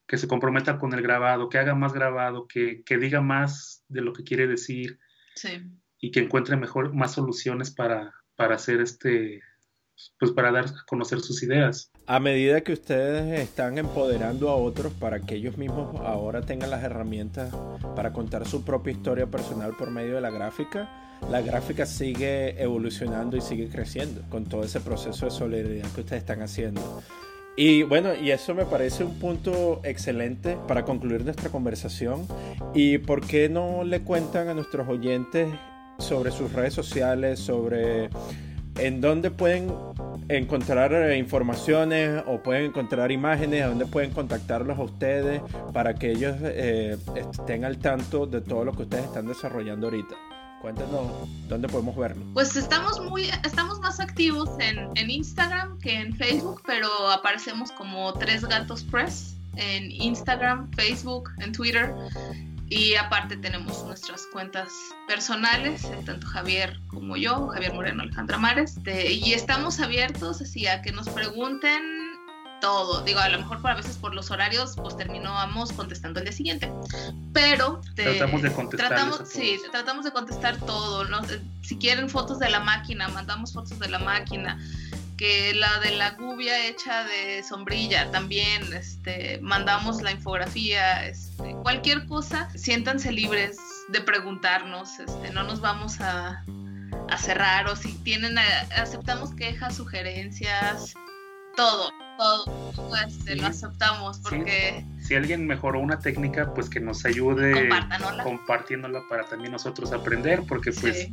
que 0.08 0.18
se 0.18 0.28
comprometa 0.28 0.80
con 0.80 0.94
el 0.96 1.04
grabado, 1.04 1.48
que 1.48 1.60
haga 1.60 1.76
más 1.76 1.94
grabado, 1.94 2.48
que, 2.48 2.84
diga 3.00 3.22
más 3.22 3.86
de 3.88 4.02
lo 4.02 4.14
que 4.14 4.24
quiere 4.24 4.48
decir 4.48 4.98
y 6.00 6.10
que 6.10 6.22
encuentre 6.22 6.58
mejor, 6.58 6.92
más 6.92 7.12
soluciones 7.12 7.70
para, 7.70 8.16
para 8.36 8.56
hacer 8.56 8.82
este, 8.82 9.44
pues 10.20 10.32
para 10.32 10.52
dar 10.52 10.66
a 10.66 10.86
conocer 10.88 11.22
sus 11.22 11.44
ideas. 11.44 11.92
A 12.06 12.20
medida 12.20 12.62
que 12.62 12.74
ustedes 12.74 13.40
están 13.40 13.78
empoderando 13.78 14.50
a 14.50 14.56
otros 14.56 14.94
para 14.94 15.20
que 15.20 15.36
ellos 15.36 15.58
mismos 15.58 16.00
ahora 16.02 16.42
tengan 16.42 16.70
las 16.70 16.84
herramientas 16.84 17.54
para 17.96 18.12
contar 18.14 18.48
su 18.48 18.64
propia 18.64 18.94
historia 18.94 19.28
personal 19.28 19.76
por 19.78 19.92
medio 19.92 20.16
de 20.16 20.22
la 20.22 20.30
gráfica, 20.30 20.90
la 21.30 21.42
gráfica 21.42 21.86
sigue 21.86 22.62
evolucionando 22.62 23.38
y 23.38 23.42
sigue 23.42 23.70
creciendo 23.70 24.22
con 24.30 24.46
todo 24.46 24.64
ese 24.64 24.82
proceso 24.82 25.26
de 25.26 25.32
solidaridad 25.32 25.90
que 25.92 26.02
ustedes 26.02 26.22
están 26.22 26.42
haciendo. 26.42 27.02
Y 27.56 27.84
bueno, 27.84 28.16
y 28.16 28.32
eso 28.32 28.56
me 28.56 28.66
parece 28.66 29.04
un 29.04 29.20
punto 29.20 29.80
excelente 29.84 30.58
para 30.68 30.84
concluir 30.86 31.24
nuestra 31.24 31.50
conversación. 31.50 32.28
¿Y 32.74 32.98
por 32.98 33.26
qué 33.26 33.48
no 33.48 33.84
le 33.84 34.02
cuentan 34.02 34.50
a 34.50 34.54
nuestros 34.54 34.88
oyentes 34.88 35.48
sobre 36.00 36.32
sus 36.32 36.52
redes 36.52 36.74
sociales, 36.74 37.40
sobre 37.40 38.10
en 38.80 39.02
dónde 39.02 39.30
pueden 39.30 39.72
encontrar 40.30 40.94
eh, 40.94 41.18
informaciones 41.18 42.24
o 42.28 42.42
pueden 42.42 42.66
encontrar 42.66 43.12
imágenes, 43.12 43.66
dónde 43.66 43.86
pueden 43.86 44.12
contactarlos 44.12 44.78
a 44.78 44.84
ustedes 44.84 45.42
para 45.74 45.94
que 45.96 46.12
ellos 46.12 46.36
eh, 46.42 46.98
estén 47.16 47.66
al 47.66 47.78
tanto 47.78 48.26
de 48.26 48.42
todo 48.42 48.66
lo 48.66 48.74
que 48.74 48.84
ustedes 48.84 49.06
están 49.06 49.28
desarrollando 49.28 49.88
ahorita? 49.88 50.16
Cuéntanos 50.62 51.08
dónde 51.50 51.68
podemos 51.68 51.96
verlo. 51.98 52.24
Pues 52.34 52.56
estamos 52.56 53.02
muy, 53.02 53.30
estamos 53.46 53.80
más 53.82 54.00
activos 54.00 54.50
en, 54.60 54.90
en 54.96 55.10
Instagram 55.10 55.78
que 55.80 55.94
en 55.94 56.16
Facebook, 56.16 56.62
pero 56.66 56.88
aparecemos 57.12 57.72
como 57.74 58.14
Tres 58.14 58.46
Gatos 58.46 58.84
Press 58.84 59.36
en 59.58 59.92
Instagram, 59.92 60.72
Facebook, 60.72 61.30
en 61.40 61.52
Twitter. 61.52 61.94
Y 62.76 62.96
aparte 62.96 63.38
tenemos 63.38 63.84
nuestras 63.86 64.26
cuentas 64.26 64.74
personales, 65.08 65.88
tanto 66.08 66.26
Javier 66.26 66.80
como 66.88 67.16
yo, 67.16 67.50
Javier 67.50 67.72
Moreno, 67.72 68.02
Alejandra 68.02 68.40
Mares. 68.40 68.80
y 68.86 69.34
estamos 69.34 69.80
abiertos 69.80 70.42
así 70.42 70.66
a 70.66 70.82
que 70.82 70.92
nos 70.92 71.08
pregunten 71.10 71.84
todo. 72.62 73.04
Digo, 73.04 73.20
a 73.20 73.30
lo 73.30 73.38
mejor 73.38 73.62
por 73.62 73.70
a 73.70 73.76
veces 73.76 73.98
por 73.98 74.16
los 74.16 74.32
horarios, 74.32 74.76
pues 74.76 74.98
terminamos 74.98 75.72
contestando 75.74 76.20
el 76.20 76.26
día 76.26 76.34
siguiente. 76.34 76.72
Pero 77.32 77.80
tratamos 77.96 78.42
de 78.42 78.52
contestar. 78.52 78.88
Tratamos, 78.90 79.22
sí, 79.30 79.60
tratamos 79.72 80.06
de 80.06 80.12
contestar 80.12 80.58
todo. 80.58 81.06
¿no? 81.06 81.22
Si 81.62 81.78
quieren 81.78 82.10
fotos 82.10 82.40
de 82.40 82.50
la 82.50 82.60
máquina, 82.60 83.08
mandamos 83.10 83.54
fotos 83.54 83.78
de 83.78 83.88
la 83.88 84.00
máquina. 84.00 84.58
Que 85.24 85.54
la 85.54 85.80
de 85.80 85.92
la 85.96 86.12
gubia 86.16 86.68
hecha 86.68 87.06
de 87.06 87.44
sombrilla 87.44 88.12
también, 88.12 88.62
este, 88.74 89.40
mandamos 89.42 90.02
la 90.02 90.12
infografía, 90.12 91.08
este, 91.08 91.56
cualquier 91.64 92.06
cosa, 92.08 92.50
siéntanse 92.58 93.10
libres 93.10 93.58
de 93.88 94.02
preguntarnos, 94.02 95.00
este, 95.00 95.30
no 95.30 95.44
nos 95.44 95.62
vamos 95.62 96.02
a, 96.02 96.44
a 97.10 97.18
cerrar 97.18 97.68
o 97.68 97.78
si 97.78 97.94
tienen, 98.00 98.38
aceptamos 98.76 99.34
quejas, 99.34 99.78
sugerencias, 99.78 100.94
todo 101.56 101.90
todo, 102.18 102.74
pues 102.90 103.26
lo 103.36 103.48
aceptamos 103.48 104.20
porque... 104.20 104.86
Si 105.02 105.16
alguien 105.16 105.46
mejoró 105.46 105.80
una 105.80 106.00
técnica, 106.00 106.54
pues 106.54 106.70
que 106.70 106.80
nos 106.80 107.06
ayude 107.06 107.70
compartiéndola 108.24 109.04
para 109.10 109.26
también 109.26 109.52
nosotros 109.52 109.92
aprender, 109.92 110.44
porque 110.48 110.72
pues 110.72 111.10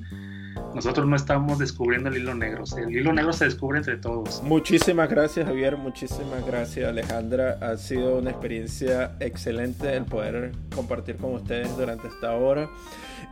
nosotros 0.74 1.06
no 1.06 1.16
estamos 1.16 1.58
descubriendo 1.58 2.08
el 2.08 2.16
hilo 2.16 2.34
negro, 2.34 2.64
el 2.76 2.96
hilo 2.96 3.12
negro 3.12 3.32
se 3.32 3.44
descubre 3.44 3.78
entre 3.78 3.96
todos. 3.96 4.42
Muchísimas 4.42 5.08
gracias 5.08 5.46
Javier, 5.46 5.76
muchísimas 5.76 6.46
gracias 6.46 6.88
Alejandra, 6.88 7.58
ha 7.60 7.76
sido 7.76 8.18
una 8.18 8.30
experiencia 8.30 9.16
excelente 9.20 9.96
el 9.96 10.04
poder 10.04 10.52
compartir 10.74 11.16
con 11.16 11.34
ustedes 11.34 11.76
durante 11.76 12.08
esta 12.08 12.32
hora. 12.34 12.68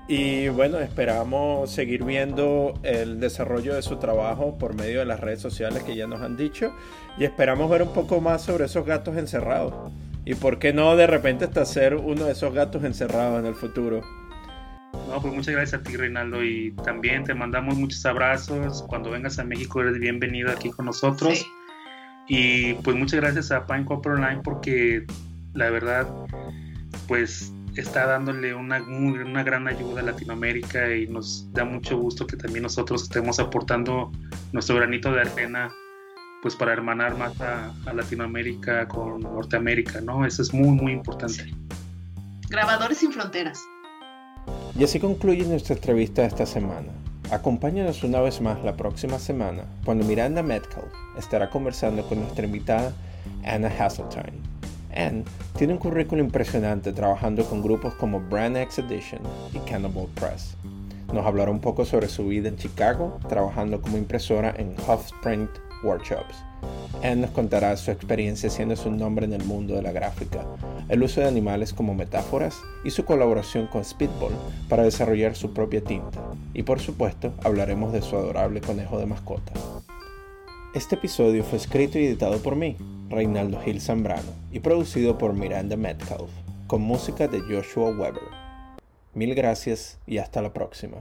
Y 0.09 0.49
bueno, 0.49 0.79
esperamos 0.79 1.71
seguir 1.71 2.03
viendo 2.03 2.75
el 2.83 3.21
desarrollo 3.21 3.75
de 3.75 3.83
su 3.83 3.97
trabajo 3.97 4.57
por 4.59 4.75
medio 4.75 5.01
de 5.01 5.05
las 5.05 5.21
redes 5.21 5.41
sociales 5.41 5.83
que 5.83 5.97
ya 5.97 6.07
nos 6.07 6.23
han 6.23 6.37
dicho. 6.37 6.73
Y 7.19 7.25
esperamos 7.25 7.69
ver 7.71 7.83
un 7.83 7.93
poco 7.93 8.21
más 8.21 8.43
sobre 8.43 8.65
esos 8.65 8.87
gatos 8.87 9.19
encerrados. 9.19 9.75
Y 10.25 10.35
por 10.35 10.59
qué 10.59 10.73
no 10.73 10.97
de 10.97 11.07
repente 11.07 11.45
hasta 11.45 11.65
ser 11.67 11.95
uno 11.95 12.25
de 12.25 12.33
esos 12.33 12.55
gatos 12.55 12.85
encerrados 12.85 13.41
en 13.41 13.47
el 13.47 13.55
futuro. 13.55 14.03
No, 15.09 15.23
pues 15.23 15.33
muchas 15.33 15.55
gracias 15.55 15.81
a 15.81 15.83
ti, 15.83 15.97
Reinaldo. 15.97 16.45
Y 16.45 16.73
también 16.85 17.25
te 17.25 17.33
mandamos 17.33 17.77
muchos 17.77 18.05
abrazos. 18.05 18.85
Cuando 18.89 19.11
vengas 19.11 19.39
a 19.39 19.45
México 19.45 19.81
eres 19.81 19.99
bienvenido 19.99 20.51
aquí 20.53 20.71
con 20.71 20.85
nosotros. 20.85 21.47
Y 22.29 22.75
pues 22.75 22.95
muchas 22.95 23.21
gracias 23.21 23.51
a 23.51 23.67
Pine 23.67 23.87
Copper 23.87 24.13
Online 24.13 24.43
porque 24.45 25.07
la 25.55 25.71
verdad, 25.71 26.07
pues 27.07 27.51
está 27.75 28.07
dándole 28.07 28.55
una, 28.55 28.83
una 28.83 29.43
gran 29.43 29.67
ayuda 29.67 30.01
a 30.01 30.05
Latinoamérica 30.05 30.95
y 30.95 31.07
nos 31.07 31.51
da 31.53 31.65
mucho 31.65 31.97
gusto 31.97 32.27
que 32.27 32.37
también 32.37 32.65
nosotros 32.65 33.05
estemos 33.05 33.39
aportando 33.39 34.13
nuestro 34.53 34.77
granito 34.77 35.13
de 35.13 35.23
arena 35.23 35.71
pues 36.43 36.55
para 36.55 36.73
hermanar 36.73 37.17
más 37.17 37.41
a, 37.41 37.73
Latinoamérica 37.93 38.87
con 38.87 39.21
Norteamérica, 39.21 40.01
¿no? 40.01 40.27
Eso 40.27 40.43
es 40.43 40.53
muy, 40.53 40.71
muy 40.71 40.93
importante. 40.93 41.53
Grabadores 42.49 42.99
sin 42.99 43.13
fronteras. 43.13 43.61
Y 44.79 44.85
así 44.85 45.01
concluye 45.01 45.45
nuestra 45.45 45.75
entrevista 45.75 46.23
de 46.23 46.29
esta 46.29 46.47
semana. 46.47 46.87
Acompáñanos 47.33 48.05
una 48.05 48.21
vez 48.21 48.41
más 48.41 48.63
la 48.63 48.77
próxima 48.77 49.19
semana 49.19 49.65
cuando 49.85 50.05
Miranda 50.05 50.41
Metcalf 50.41 50.87
estará 51.19 51.51
conversando 51.51 52.09
con 52.09 52.21
nuestra 52.21 52.45
invitada 52.45 52.93
Anna 53.45 53.67
Hasseltine. 53.77 54.39
Anne 54.95 55.25
tiene 55.57 55.73
un 55.73 55.81
currículo 55.81 56.23
impresionante 56.23 56.93
trabajando 56.93 57.45
con 57.45 57.61
grupos 57.61 57.93
como 57.95 58.21
Brand 58.21 58.57
X 58.57 58.79
Edition 58.79 59.21
y 59.53 59.59
Cannibal 59.69 60.07
Press. 60.15 60.55
Nos 61.13 61.27
hablará 61.27 61.51
un 61.51 61.61
poco 61.61 61.85
sobre 61.85 62.07
su 62.07 62.29
vida 62.29 62.49
en 62.49 62.57
Chicago, 62.57 63.19
trabajando 63.29 63.83
como 63.83 63.99
impresora 63.99 64.55
en 64.57 64.77
Sprint 65.07 65.51
Workshops. 65.83 66.37
Anne 67.03 67.23
nos 67.23 67.31
contará 67.31 67.77
su 67.77 67.91
experiencia 67.91 68.49
haciendo 68.49 68.77
su 68.77 68.91
nombre 68.91 69.25
en 69.25 69.33
el 69.33 69.45
mundo 69.45 69.75
de 69.75 69.83
la 69.83 69.93
gráfica, 69.93 70.45
el 70.89 71.03
uso 71.03 71.21
de 71.21 71.29
animales 71.29 71.73
como 71.73 71.95
metáforas 71.95 72.61
y 72.85 72.91
su 72.91 73.05
colaboración 73.05 73.67
con 73.69 73.85
Speedball 73.85 74.33
para 74.69 74.83
desarrollar 74.83 75.37
su 75.37 75.53
propia 75.53 75.83
tinta. 75.83 76.21
Y 76.55 76.63
por 76.65 76.81
supuesto, 76.81 77.33
hablaremos 77.45 77.93
de 77.93 78.03
su 78.03 78.17
adorable 78.17 78.61
conejo 78.61 78.99
de 78.99 79.07
mascota. 79.07 79.53
Este 80.75 80.97
episodio 80.97 81.45
fue 81.45 81.59
escrito 81.59 81.99
y 81.99 82.07
editado 82.07 82.39
por 82.39 82.57
mí, 82.57 82.77
Reinaldo 83.09 83.61
Gil 83.61 83.81
Zambrano, 83.81 84.33
y 84.53 84.61
producido 84.61 85.17
por 85.17 85.33
Miranda 85.33 85.77
Metcalf, 85.77 86.31
con 86.67 86.83
música 86.83 87.27
de 87.27 87.41
Joshua 87.41 87.91
Weber. 87.91 88.49
Mil 89.15 89.35
gracias 89.35 89.99
y 90.07 90.19
hasta 90.19 90.43
la 90.43 90.53
próxima. 90.53 90.99